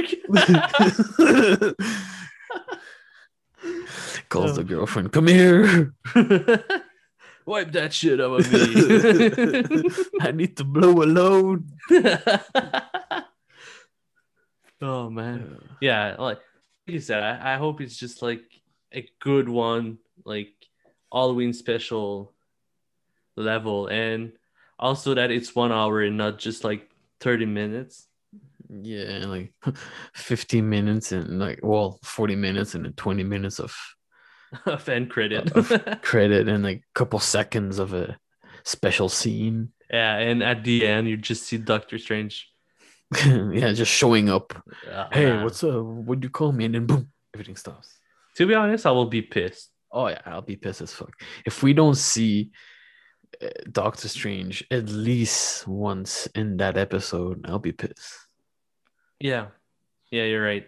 Calls 4.28 4.54
the 4.54 4.60
oh. 4.60 4.64
girlfriend, 4.64 5.12
come 5.12 5.26
here. 5.26 5.94
Wipe 7.50 7.72
that 7.72 7.92
shit 7.92 8.20
out 8.20 8.38
of 8.38 8.52
me. 8.52 8.60
I 10.20 10.30
need 10.30 10.56
to 10.58 10.62
blow 10.62 11.02
a 11.02 11.04
load. 11.04 11.68
Oh 14.82 15.10
man. 15.10 15.58
Yeah, 15.82 16.14
like, 16.18 16.38
like 16.38 16.38
you 16.86 17.00
said, 17.00 17.22
I, 17.22 17.54
I 17.54 17.56
hope 17.58 17.82
it's 17.82 17.98
just 17.98 18.22
like 18.22 18.40
a 18.94 19.06
good 19.20 19.46
one, 19.46 19.98
like 20.24 20.54
Halloween 21.12 21.52
special 21.52 22.32
level, 23.36 23.88
and 23.88 24.32
also 24.78 25.12
that 25.12 25.30
it's 25.30 25.54
one 25.54 25.70
hour 25.70 26.00
and 26.00 26.16
not 26.16 26.38
just 26.38 26.64
like 26.64 26.88
30 27.20 27.44
minutes. 27.44 28.06
yeah, 28.70 29.26
like 29.26 29.52
15 30.14 30.66
minutes 30.66 31.12
and 31.12 31.38
like 31.38 31.60
well, 31.62 31.98
40 32.02 32.36
minutes 32.36 32.74
and 32.74 32.86
then 32.86 32.94
20 32.94 33.22
minutes 33.24 33.58
of 33.58 33.76
of 34.66 34.88
end 34.88 35.10
credit. 35.10 35.50
Of- 35.52 36.00
credit 36.02 36.48
and 36.48 36.64
like 36.64 36.78
a 36.78 36.94
couple 36.98 37.18
seconds 37.18 37.78
of 37.78 37.92
a 37.94 38.18
special 38.64 39.08
scene. 39.08 39.72
yeah, 39.90 40.16
and 40.18 40.42
at 40.42 40.64
the 40.64 40.86
end 40.86 41.08
you 41.08 41.16
just 41.16 41.44
see 41.44 41.58
Doctor 41.58 41.98
Strange. 41.98 42.48
yeah, 43.26 43.72
just 43.72 43.90
showing 43.92 44.28
up. 44.28 44.52
Oh, 44.90 45.06
Hey, 45.12 45.24
man. 45.26 45.42
what's 45.44 45.64
up? 45.64 45.82
What'd 45.84 46.22
you 46.22 46.30
call 46.30 46.52
me? 46.52 46.66
And 46.66 46.74
then 46.74 46.86
boom, 46.86 47.10
everything 47.34 47.56
stops. 47.56 47.96
To 48.36 48.46
be 48.46 48.54
honest, 48.54 48.86
I 48.86 48.90
will 48.92 49.06
be 49.06 49.22
pissed. 49.22 49.70
Oh 49.90 50.06
yeah, 50.06 50.20
I'll 50.26 50.42
be 50.42 50.54
pissed 50.56 50.80
as 50.82 50.92
fuck 50.92 51.10
if 51.44 51.62
we 51.64 51.72
don't 51.72 51.96
see 51.96 52.52
uh, 53.42 53.48
Doctor 53.72 54.06
Strange 54.08 54.64
at 54.70 54.88
least 54.88 55.66
once 55.66 56.26
in 56.36 56.56
that 56.58 56.76
episode. 56.76 57.44
I'll 57.48 57.58
be 57.58 57.72
pissed. 57.72 58.14
Yeah, 59.18 59.46
yeah, 60.12 60.24
you're 60.24 60.44
right. 60.44 60.66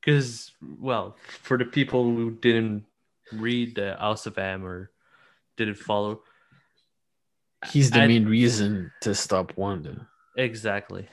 Because, 0.00 0.45
well, 0.80 1.16
for 1.42 1.56
the 1.58 1.64
people 1.64 2.04
who 2.04 2.30
didn't 2.32 2.84
read 3.32 3.74
the 3.76 3.96
House 3.98 4.26
of 4.26 4.38
M 4.38 4.64
or 4.64 4.90
didn't 5.56 5.78
follow, 5.78 6.22
He's 7.72 7.90
the 7.90 8.00
I- 8.02 8.06
main 8.06 8.26
reason 8.26 8.92
to 9.00 9.14
stop 9.14 9.56
Wanda 9.56 10.06
exactly. 10.36 11.08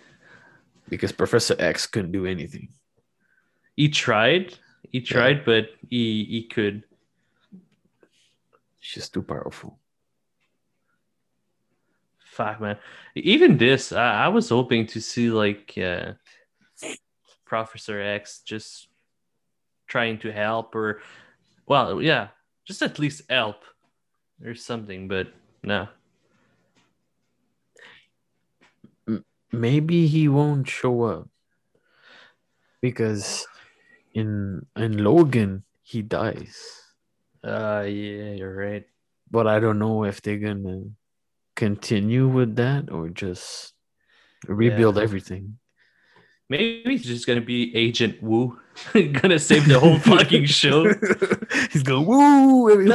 because 0.90 1.12
Professor 1.12 1.56
X 1.58 1.88
couldn't 1.88 2.12
do 2.12 2.26
anything. 2.26 2.70
He 3.76 3.90
tried, 3.90 4.58
he 4.92 5.02
tried, 5.02 5.46
but 5.46 5.70
he 5.90 6.26
he 6.26 6.44
could. 6.44 6.84
She's 8.80 9.10
too 9.10 9.24
powerful. 9.24 9.80
Fuck, 12.20 12.62
man. 12.62 12.78
Even 13.16 13.58
this, 13.58 13.92
I, 13.92 14.26
I 14.26 14.28
was 14.28 14.50
hoping 14.50 14.86
to 14.88 15.00
see 15.02 15.30
like 15.30 15.74
uh, 15.78 16.14
Professor 17.46 18.02
X 18.02 18.42
just 18.46 18.88
trying 19.94 20.18
to 20.26 20.34
help, 20.34 20.74
or 20.74 21.06
well, 21.70 22.02
yeah, 22.02 22.34
just 22.66 22.82
at 22.82 22.98
least 22.98 23.22
help 23.30 23.62
or 24.44 24.58
something. 24.58 25.06
But 25.08 25.30
no. 25.62 25.86
Maybe 29.54 30.08
he 30.10 30.26
won't 30.28 30.66
show 30.68 31.04
up 31.06 31.30
because 32.82 33.46
in 34.18 34.66
in 34.76 34.98
Logan 34.98 35.62
he 35.86 36.02
dies. 36.02 36.58
Uh, 37.46 37.86
yeah, 37.86 38.34
you're 38.34 38.58
right. 38.58 38.86
but 39.34 39.46
I 39.50 39.58
don't 39.60 39.78
know 39.82 40.06
if 40.06 40.22
they're 40.22 40.38
gonna 40.42 40.90
continue 41.58 42.28
with 42.30 42.56
that 42.58 42.90
or 42.94 43.10
just 43.10 43.74
rebuild 44.46 44.98
Yeah. 44.98 45.06
everything. 45.06 45.58
Maybe 46.50 46.98
he's 46.98 47.06
just 47.06 47.26
gonna 47.26 47.42
be 47.42 47.76
Agent 47.76 48.22
Woo, 48.22 48.60
gonna 48.94 49.40
save 49.40 49.68
the 49.68 49.80
whole 49.80 50.00
fucking 50.00 50.46
show. 50.46 50.94
He's 51.72 51.84
going 51.84 52.06
woo. 52.06 52.70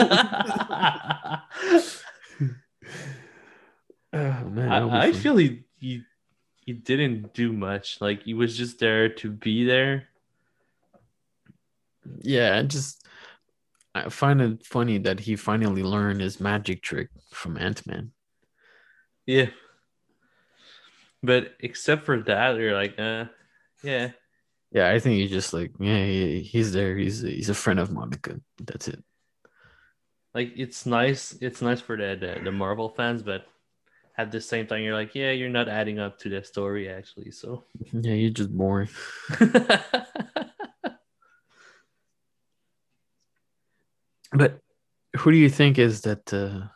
oh 4.12 4.44
man, 4.44 4.70
I, 4.70 5.06
I 5.06 5.12
feel 5.12 5.36
he, 5.36 5.64
he 5.78 6.02
he 6.64 6.72
didn't 6.72 7.32
do 7.32 7.52
much. 7.52 8.00
Like 8.00 8.24
he 8.24 8.34
was 8.34 8.56
just 8.56 8.78
there 8.78 9.08
to 9.08 9.30
be 9.30 9.64
there. 9.64 10.08
yeah. 12.20 12.58
I 12.58 12.62
just 12.62 13.06
I 13.94 14.08
find 14.10 14.40
it 14.40 14.66
funny 14.66 14.98
that 14.98 15.20
he 15.20 15.36
finally 15.36 15.82
learned 15.82 16.20
his 16.20 16.40
magic 16.40 16.82
trick 16.82 17.08
from 17.32 17.56
Ant 17.56 17.86
Man. 17.86 18.12
Yeah. 19.26 19.46
But 21.22 21.54
except 21.60 22.04
for 22.04 22.20
that, 22.22 22.56
you're 22.56 22.74
like, 22.74 22.98
uh, 22.98 23.24
yeah, 23.82 24.10
Yeah, 24.72 24.90
I 24.90 24.98
think 24.98 25.16
he's 25.20 25.30
just 25.30 25.52
like 25.52 25.72
yeah, 25.80 26.04
he, 26.04 26.40
he's 26.42 26.72
there. 26.72 26.96
He's 26.96 27.20
he's 27.20 27.48
a 27.48 27.54
friend 27.54 27.78
of 27.80 27.92
Monica. 27.92 28.40
That's 28.58 28.88
it. 28.88 29.02
like 30.34 30.52
it's 30.56 30.86
nice. 30.86 31.32
It's 31.40 31.62
nice 31.62 31.80
for 31.80 31.96
the 31.96 32.16
the, 32.18 32.40
the 32.44 32.52
Marvel 32.52 32.88
fans, 32.90 33.22
but 33.22 33.46
at 34.16 34.32
the 34.32 34.40
same 34.40 34.66
time, 34.66 34.82
you're 34.82 34.94
like, 34.94 35.14
yeah, 35.14 35.30
you're 35.30 35.48
not 35.48 35.68
adding 35.68 35.98
up 36.00 36.18
to 36.20 36.28
the 36.28 36.42
story 36.42 36.88
actually. 36.88 37.30
So. 37.30 37.64
Yeah, 37.92 38.14
you're 38.14 38.30
just 38.30 38.50
boring. 38.50 38.88
But 44.32 44.60
who 45.16 45.32
do 45.32 45.38
you 45.38 45.48
think 45.48 45.78
is 45.78 46.02
that 46.02 46.32
uh, 46.32 46.68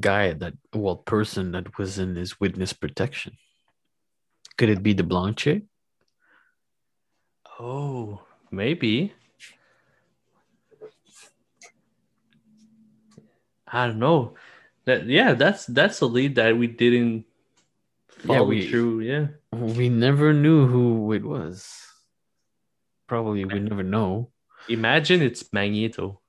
guy, 0.00 0.32
that 0.34 0.54
well 0.74 0.96
person 0.96 1.52
that 1.52 1.78
was 1.78 1.98
in 1.98 2.14
his 2.16 2.38
witness 2.40 2.72
protection? 2.72 3.36
Could 4.56 4.68
it 4.70 4.82
be 4.82 4.92
the 4.92 5.02
blonde 5.02 5.36
chick? 5.36 5.64
Oh, 7.58 8.22
maybe. 8.50 9.12
I 13.68 13.86
don't 13.88 13.98
know. 13.98 14.34
That 14.84 15.06
yeah, 15.06 15.34
that's 15.34 15.66
that's 15.66 16.00
a 16.00 16.06
lead 16.06 16.36
that 16.36 16.56
we 16.56 16.66
didn't 16.68 17.24
Yeah, 18.22 18.26
follow 18.26 18.46
we- 18.46 18.68
through. 18.68 19.00
Yeah. 19.00 19.26
We 19.52 19.88
never 19.88 20.32
knew 20.32 20.66
who 20.66 21.12
it 21.12 21.24
was. 21.24 21.66
Probably 23.06 23.44
we 23.44 23.58
never 23.58 23.82
know. 23.82 24.30
Imagine 24.68 25.22
it's 25.22 25.52
Magneto. 25.52 26.20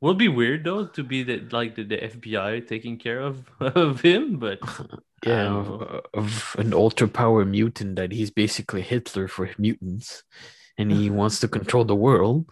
Would 0.00 0.16
be 0.18 0.28
weird 0.28 0.64
though 0.64 0.86
to 0.86 1.02
be 1.04 1.22
the 1.22 1.44
like 1.52 1.74
the, 1.76 1.84
the 1.84 1.98
FBI 1.98 2.66
taking 2.66 2.96
care 2.98 3.20
of 3.20 3.44
of 3.60 4.00
him, 4.00 4.38
but 4.38 4.58
Yeah, 5.26 5.46
of, 5.48 6.04
of 6.14 6.56
an 6.58 6.72
ultra 6.72 7.06
power 7.06 7.44
mutant 7.44 7.96
that 7.96 8.12
he's 8.12 8.30
basically 8.30 8.80
Hitler 8.82 9.28
for 9.28 9.50
mutants, 9.58 10.22
and 10.78 10.90
he 10.90 11.10
wants 11.10 11.40
to 11.40 11.48
control 11.48 11.84
the 11.84 11.94
world. 11.96 12.48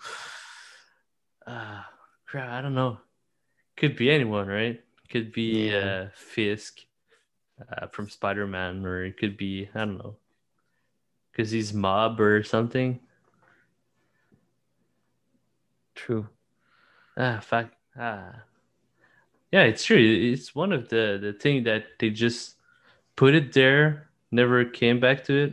uh, 1.47 1.83
crap, 2.27 2.51
I 2.51 2.61
don't 2.61 2.75
know. 2.75 2.99
Could 3.77 3.97
be 3.97 4.11
anyone, 4.11 4.49
right? 4.49 4.83
Could 5.09 5.33
be 5.33 5.71
Yeah. 5.71 5.79
uh, 5.79 6.09
Fisk 6.15 6.81
uh, 7.73 7.87
from 7.89 8.11
Spider 8.11 8.47
Man, 8.47 8.85
or 8.85 9.05
it 9.05 9.17
could 9.17 9.37
be 9.39 9.69
I 9.75 9.79
don't 9.81 9.99
know, 9.99 10.17
because 11.33 11.51
he's 11.51 11.73
mob 11.73 12.21
or 12.21 12.43
something. 12.43 13.01
True. 15.95 16.29
Ah, 17.17 17.41
fuck. 17.41 17.71
Ah. 17.99 18.43
Yeah, 19.51 19.63
it's 19.63 19.85
true. 19.85 19.97
It's 19.99 20.55
one 20.55 20.73
of 20.73 20.89
the 20.91 21.19
the 21.21 21.33
thing 21.33 21.65
that 21.65 21.99
they 21.99 22.11
just 22.11 22.57
put 23.19 23.35
it 23.35 23.53
there, 23.53 24.07
never 24.31 24.65
came 24.65 25.03
back 25.03 25.27
to 25.27 25.35
it. 25.35 25.53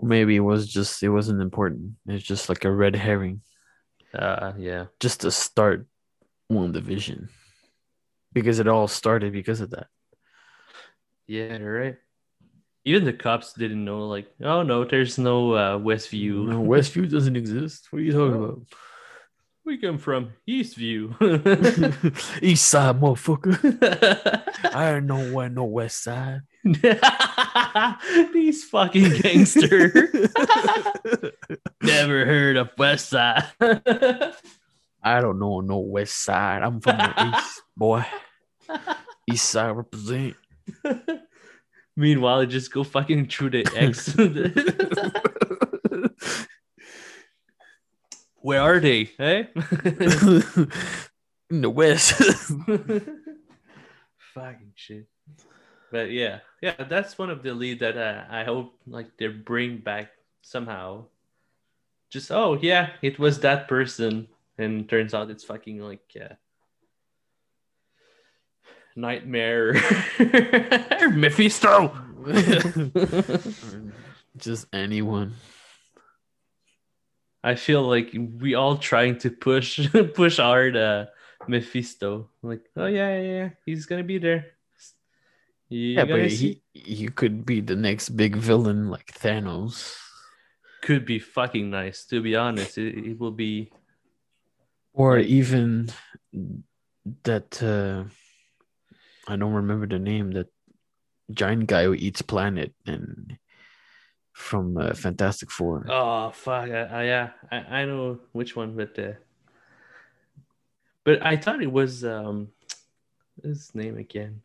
Maybe 0.00 0.36
it 0.36 0.44
was 0.44 0.64
just 0.66 1.02
it 1.04 1.12
wasn't 1.12 1.44
important. 1.44 2.00
It's 2.08 2.24
just 2.24 2.48
like 2.48 2.64
a 2.64 2.72
red 2.72 2.96
herring, 2.96 3.44
Uh, 4.16 4.56
yeah. 4.56 4.88
just 5.00 5.20
to 5.20 5.30
start 5.30 5.84
WandaVision, 6.48 7.28
because 8.32 8.60
it 8.60 8.68
all 8.68 8.88
started 8.88 9.32
because 9.32 9.60
of 9.60 9.70
that. 9.76 9.88
Yeah, 11.28 11.60
you're 11.60 11.80
right. 11.80 11.96
Even 12.86 13.04
the 13.04 13.12
cops 13.12 13.52
didn't 13.52 13.84
know, 13.84 14.06
like, 14.08 14.32
oh 14.40 14.62
no, 14.62 14.84
there's 14.84 15.18
no 15.18 15.52
uh, 15.52 15.76
Westview. 15.76 16.48
No, 16.48 16.62
Westview 16.62 17.10
doesn't 17.10 17.36
exist. 17.36 17.88
What 17.90 17.98
are 18.00 18.06
you 18.06 18.12
talking 18.12 18.40
about? 18.40 18.60
We 19.66 19.76
come 19.76 19.98
from 19.98 20.32
Eastview. 20.48 21.12
East 22.42 22.66
side, 22.66 23.00
motherfucker. 23.00 23.54
I 24.74 24.92
don't 24.92 25.06
know 25.06 25.32
where 25.32 25.48
no 25.48 25.64
west 25.64 26.04
side. 26.04 26.42
These 28.32 28.64
fucking 28.64 29.20
gangster. 29.20 30.10
Never 31.82 32.24
heard 32.24 32.56
of 32.56 32.70
West 32.78 33.10
Side. 33.10 33.44
I 35.02 35.20
don't 35.20 35.38
know 35.38 35.60
no 35.60 35.78
west 35.78 36.24
side. 36.24 36.62
I'm 36.62 36.80
from 36.80 36.96
the 36.96 37.32
east, 37.38 37.62
boy. 37.76 38.04
East 39.30 39.48
side 39.48 39.76
represent. 39.76 40.34
Meanwhile, 41.96 42.40
I 42.40 42.46
just 42.46 42.72
go 42.72 42.82
fucking 42.82 43.28
through 43.28 43.50
the 43.50 43.66
X. 43.76 44.16
Where 48.46 48.62
are 48.62 48.78
they? 48.78 49.10
Hey? 49.18 49.48
In 51.50 51.62
the 51.62 51.68
west. 51.68 52.12
fucking 54.34 54.72
shit. 54.76 55.08
But 55.90 56.12
yeah, 56.12 56.38
yeah, 56.62 56.84
that's 56.88 57.18
one 57.18 57.28
of 57.28 57.42
the 57.42 57.52
lead 57.52 57.80
that 57.80 57.98
uh, 57.98 58.22
I 58.30 58.44
hope 58.44 58.78
like 58.86 59.08
they 59.18 59.26
bring 59.26 59.78
back 59.78 60.10
somehow. 60.42 61.06
Just 62.08 62.30
oh 62.30 62.56
yeah, 62.62 62.90
it 63.02 63.18
was 63.18 63.40
that 63.40 63.66
person, 63.66 64.28
and 64.56 64.88
turns 64.88 65.12
out 65.12 65.28
it's 65.28 65.42
fucking 65.42 65.80
like 65.80 66.06
uh, 66.14 66.34
nightmare 68.94 69.72
Mephisto. 71.10 71.90
Just 74.36 74.68
anyone. 74.72 75.34
I 77.46 77.54
feel 77.54 77.82
like 77.86 78.10
we 78.12 78.58
all 78.58 78.76
trying 78.76 79.18
to 79.22 79.30
push 79.30 79.78
push 80.14 80.38
hard 80.38 80.76
uh 80.76 81.06
Mephisto. 81.46 82.28
Like, 82.42 82.66
oh 82.76 82.86
yeah, 82.86 83.14
yeah, 83.14 83.22
yeah. 83.22 83.48
he's 83.64 83.86
gonna 83.86 84.02
be 84.02 84.18
there. 84.18 84.46
You're 85.68 86.02
yeah, 86.02 86.04
but 86.04 86.26
he 86.26 86.62
he 86.74 87.06
could 87.06 87.46
be 87.46 87.60
the 87.60 87.76
next 87.76 88.10
big 88.10 88.34
villain 88.34 88.90
like 88.90 89.14
Thanos. 89.14 89.94
Could 90.82 91.06
be 91.06 91.18
fucking 91.18 91.70
nice, 91.70 92.04
to 92.06 92.20
be 92.20 92.34
honest. 92.34 92.78
It, 92.78 93.14
it 93.14 93.18
will 93.18 93.30
be 93.30 93.70
or 94.92 95.18
even 95.18 95.88
that 97.22 97.62
uh 97.62 98.10
I 99.28 99.36
don't 99.36 99.54
remember 99.54 99.86
the 99.86 99.98
name 100.02 100.32
that 100.32 100.50
giant 101.30 101.66
guy 101.66 101.84
who 101.84 101.94
eats 101.94 102.22
planet 102.22 102.74
and 102.86 103.38
from 104.36 104.76
uh, 104.76 104.92
Fantastic 104.92 105.50
Four. 105.50 105.86
Oh 105.88 106.30
fuck! 106.30 106.68
I, 106.68 107.04
yeah, 107.04 107.30
I, 107.50 107.56
I 107.56 107.84
know 107.86 108.18
which 108.32 108.54
one, 108.54 108.76
but 108.76 108.96
uh, 108.98 109.12
but 111.04 111.24
I 111.24 111.36
thought 111.36 111.62
it 111.62 111.72
was 111.72 112.04
um 112.04 112.48
his 113.42 113.74
name 113.74 113.96
again. 113.96 114.42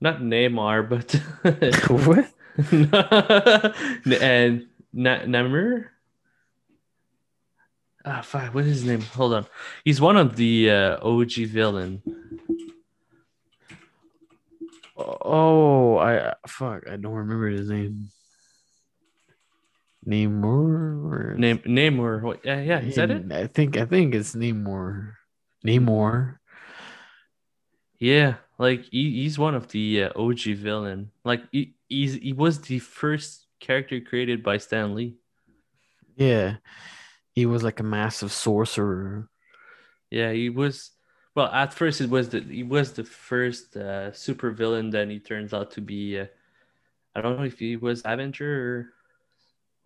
Not 0.00 0.20
Neymar, 0.20 0.88
but 0.88 1.12
what? 2.06 2.32
and 4.22 4.66
Namor. 4.94 5.84
Ah, 8.06 8.22
fuck. 8.22 8.54
What 8.54 8.64
is 8.64 8.80
his 8.80 8.84
name? 8.86 9.02
Hold 9.02 9.34
on. 9.34 9.46
He's 9.84 10.00
one 10.00 10.16
of 10.16 10.36
the 10.36 10.70
uh, 10.70 11.06
OG 11.06 11.32
villain. 11.48 12.02
Oh, 15.22 15.98
I 15.98 16.34
fuck. 16.46 16.88
I 16.88 16.96
don't 16.96 17.12
remember 17.12 17.48
his 17.48 17.68
name. 17.68 18.08
Namor. 20.06 21.36
Name 21.36 21.58
Namor. 21.58 22.38
Yeah, 22.44 22.60
yeah. 22.60 22.80
Is 22.80 22.96
that 22.96 23.10
it? 23.10 23.30
I 23.32 23.46
think 23.46 23.76
I 23.76 23.84
think 23.84 24.14
it's 24.14 24.34
Namor. 24.34 25.14
Namor. 25.64 26.38
Yeah, 27.98 28.36
like 28.58 28.86
he, 28.90 29.22
he's 29.22 29.38
one 29.38 29.54
of 29.54 29.68
the 29.68 30.04
uh, 30.04 30.12
OG 30.16 30.56
villain. 30.56 31.10
Like 31.24 31.42
he, 31.52 31.74
he's 31.88 32.14
he 32.14 32.32
was 32.32 32.60
the 32.60 32.78
first 32.78 33.46
character 33.60 34.00
created 34.00 34.42
by 34.42 34.56
Stan 34.56 34.94
Lee. 34.94 35.16
Yeah, 36.16 36.56
he 37.34 37.44
was 37.44 37.62
like 37.62 37.80
a 37.80 37.84
massive 37.84 38.32
sorcerer. 38.32 39.28
Yeah, 40.10 40.32
he 40.32 40.48
was. 40.48 40.90
Well, 41.34 41.46
at 41.46 41.72
first 41.74 42.00
it 42.00 42.10
was 42.10 42.28
the 42.30 42.40
he 42.40 42.62
was 42.62 42.92
the 42.92 43.04
first 43.04 43.76
uh, 43.76 44.12
super 44.12 44.50
villain. 44.50 44.90
Then 44.90 45.10
he 45.10 45.20
turns 45.20 45.54
out 45.54 45.70
to 45.72 45.80
be. 45.80 46.18
Uh, 46.20 46.26
I 47.14 47.22
don't 47.22 47.38
know 47.38 47.44
if 47.44 47.58
he 47.58 47.76
was 47.76 48.02
Avenger 48.04 48.94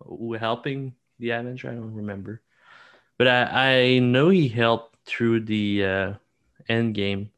or 0.01 0.37
helping 0.37 0.95
the 1.19 1.31
Avenger. 1.31 1.69
I 1.71 1.75
don't 1.75 1.95
remember, 1.95 2.41
but 3.17 3.27
I 3.27 3.95
I 3.95 3.99
know 3.99 4.29
he 4.29 4.47
helped 4.49 4.97
through 5.07 5.41
the 5.45 5.85
uh, 5.85 6.13
Endgame, 6.69 7.29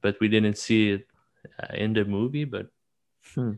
but 0.00 0.18
we 0.20 0.28
didn't 0.28 0.58
see 0.58 0.90
it 0.92 1.06
uh, 1.62 1.74
in 1.74 1.92
the 1.92 2.04
movie. 2.04 2.44
But 2.44 2.68
hmm. 3.34 3.52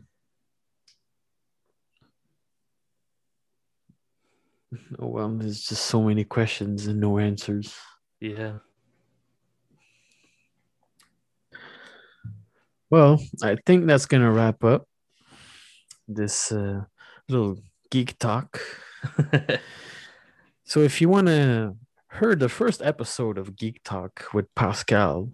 Oh, 4.99 5.07
well, 5.07 5.29
there's 5.29 5.61
just 5.63 5.85
so 5.85 6.01
many 6.01 6.23
questions 6.23 6.87
and 6.87 6.99
no 6.99 7.19
answers. 7.19 7.75
Yeah. 8.19 8.59
Well, 12.89 13.19
I 13.43 13.57
think 13.65 13.85
that's 13.85 14.05
gonna 14.05 14.31
wrap 14.31 14.63
up 14.63 14.87
this 16.07 16.51
uh, 16.51 16.83
little 17.27 17.57
geek 17.91 18.17
talk. 18.17 18.61
so, 20.65 20.81
if 20.81 21.01
you 21.01 21.09
want 21.09 21.27
to 21.27 21.75
hear 22.19 22.35
the 22.35 22.49
first 22.49 22.81
episode 22.81 23.37
of 23.37 23.55
Geek 23.55 23.83
Talk 23.83 24.33
with 24.33 24.53
Paskal, 24.55 25.33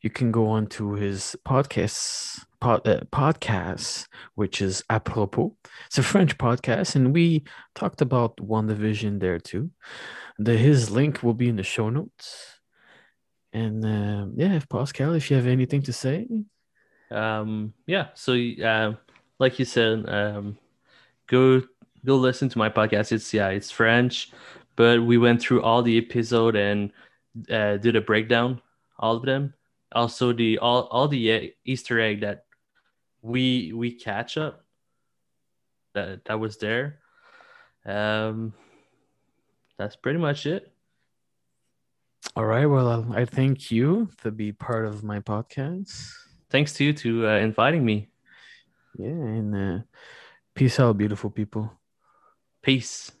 you 0.00 0.10
can 0.10 0.30
go 0.30 0.48
on 0.48 0.66
to 0.68 0.94
his 0.94 1.36
podcast 1.46 2.44
pod, 2.60 2.86
uh, 2.86 3.00
podcast, 3.12 4.06
which 4.34 4.62
is 4.62 4.82
Apropos. 4.88 5.56
It's 5.86 5.98
a 5.98 6.02
French 6.02 6.38
podcast, 6.38 6.94
and 6.94 7.12
we 7.12 7.44
talked 7.74 8.00
about 8.00 8.36
WandaVision 8.36 9.20
there 9.20 9.38
too. 9.38 9.70
The 10.38 10.56
his 10.56 10.90
link 10.90 11.22
will 11.22 11.34
be 11.34 11.48
in 11.48 11.56
the 11.56 11.62
show 11.62 11.90
notes. 11.90 12.60
And 13.52 13.84
uh, 13.84 14.26
yeah, 14.36 14.54
if 14.54 14.68
Paskal, 14.68 15.16
if 15.16 15.30
you 15.30 15.36
have 15.36 15.46
anything 15.46 15.82
to 15.82 15.92
say, 15.92 16.28
um, 17.10 17.72
yeah. 17.86 18.08
So, 18.14 18.34
uh, 18.34 18.94
like 19.38 19.58
you 19.58 19.64
said, 19.64 20.08
um, 20.08 20.58
go 21.26 21.62
go 22.04 22.16
listen 22.16 22.48
to 22.48 22.58
my 22.58 22.68
podcast. 22.68 23.12
It's 23.12 23.32
yeah, 23.32 23.48
it's 23.48 23.70
French, 23.70 24.30
but 24.76 25.02
we 25.02 25.18
went 25.18 25.40
through 25.40 25.62
all 25.62 25.82
the 25.82 25.98
episode 25.98 26.56
and 26.56 26.92
uh, 27.50 27.76
did 27.76 27.96
a 27.96 28.00
breakdown, 28.00 28.60
all 28.98 29.16
of 29.16 29.24
them. 29.24 29.54
Also, 29.92 30.32
the 30.32 30.58
all 30.58 30.82
all 30.90 31.08
the 31.08 31.54
Easter 31.64 32.00
egg 32.00 32.20
that 32.20 32.44
we 33.22 33.72
we 33.72 33.92
catch 33.92 34.36
up 34.36 34.64
that 35.94 36.24
that 36.26 36.38
was 36.38 36.58
there. 36.58 36.98
Um, 37.84 38.52
that's 39.78 39.96
pretty 39.96 40.18
much 40.18 40.46
it. 40.46 40.72
All 42.34 42.44
right. 42.44 42.66
Well, 42.66 43.06
I 43.14 43.24
thank 43.24 43.70
you 43.70 44.10
to 44.22 44.30
be 44.30 44.52
part 44.52 44.86
of 44.86 45.02
my 45.02 45.20
podcast. 45.20 46.12
Thanks 46.50 46.72
to 46.74 46.84
you 46.84 46.92
to 46.92 47.28
uh, 47.28 47.38
inviting 47.38 47.84
me. 47.84 48.08
Yeah, 48.98 49.08
and 49.08 49.54
uh, 49.54 49.82
peace 50.54 50.80
out, 50.80 50.96
beautiful 50.96 51.30
people. 51.30 51.72
Peace. 52.62 53.12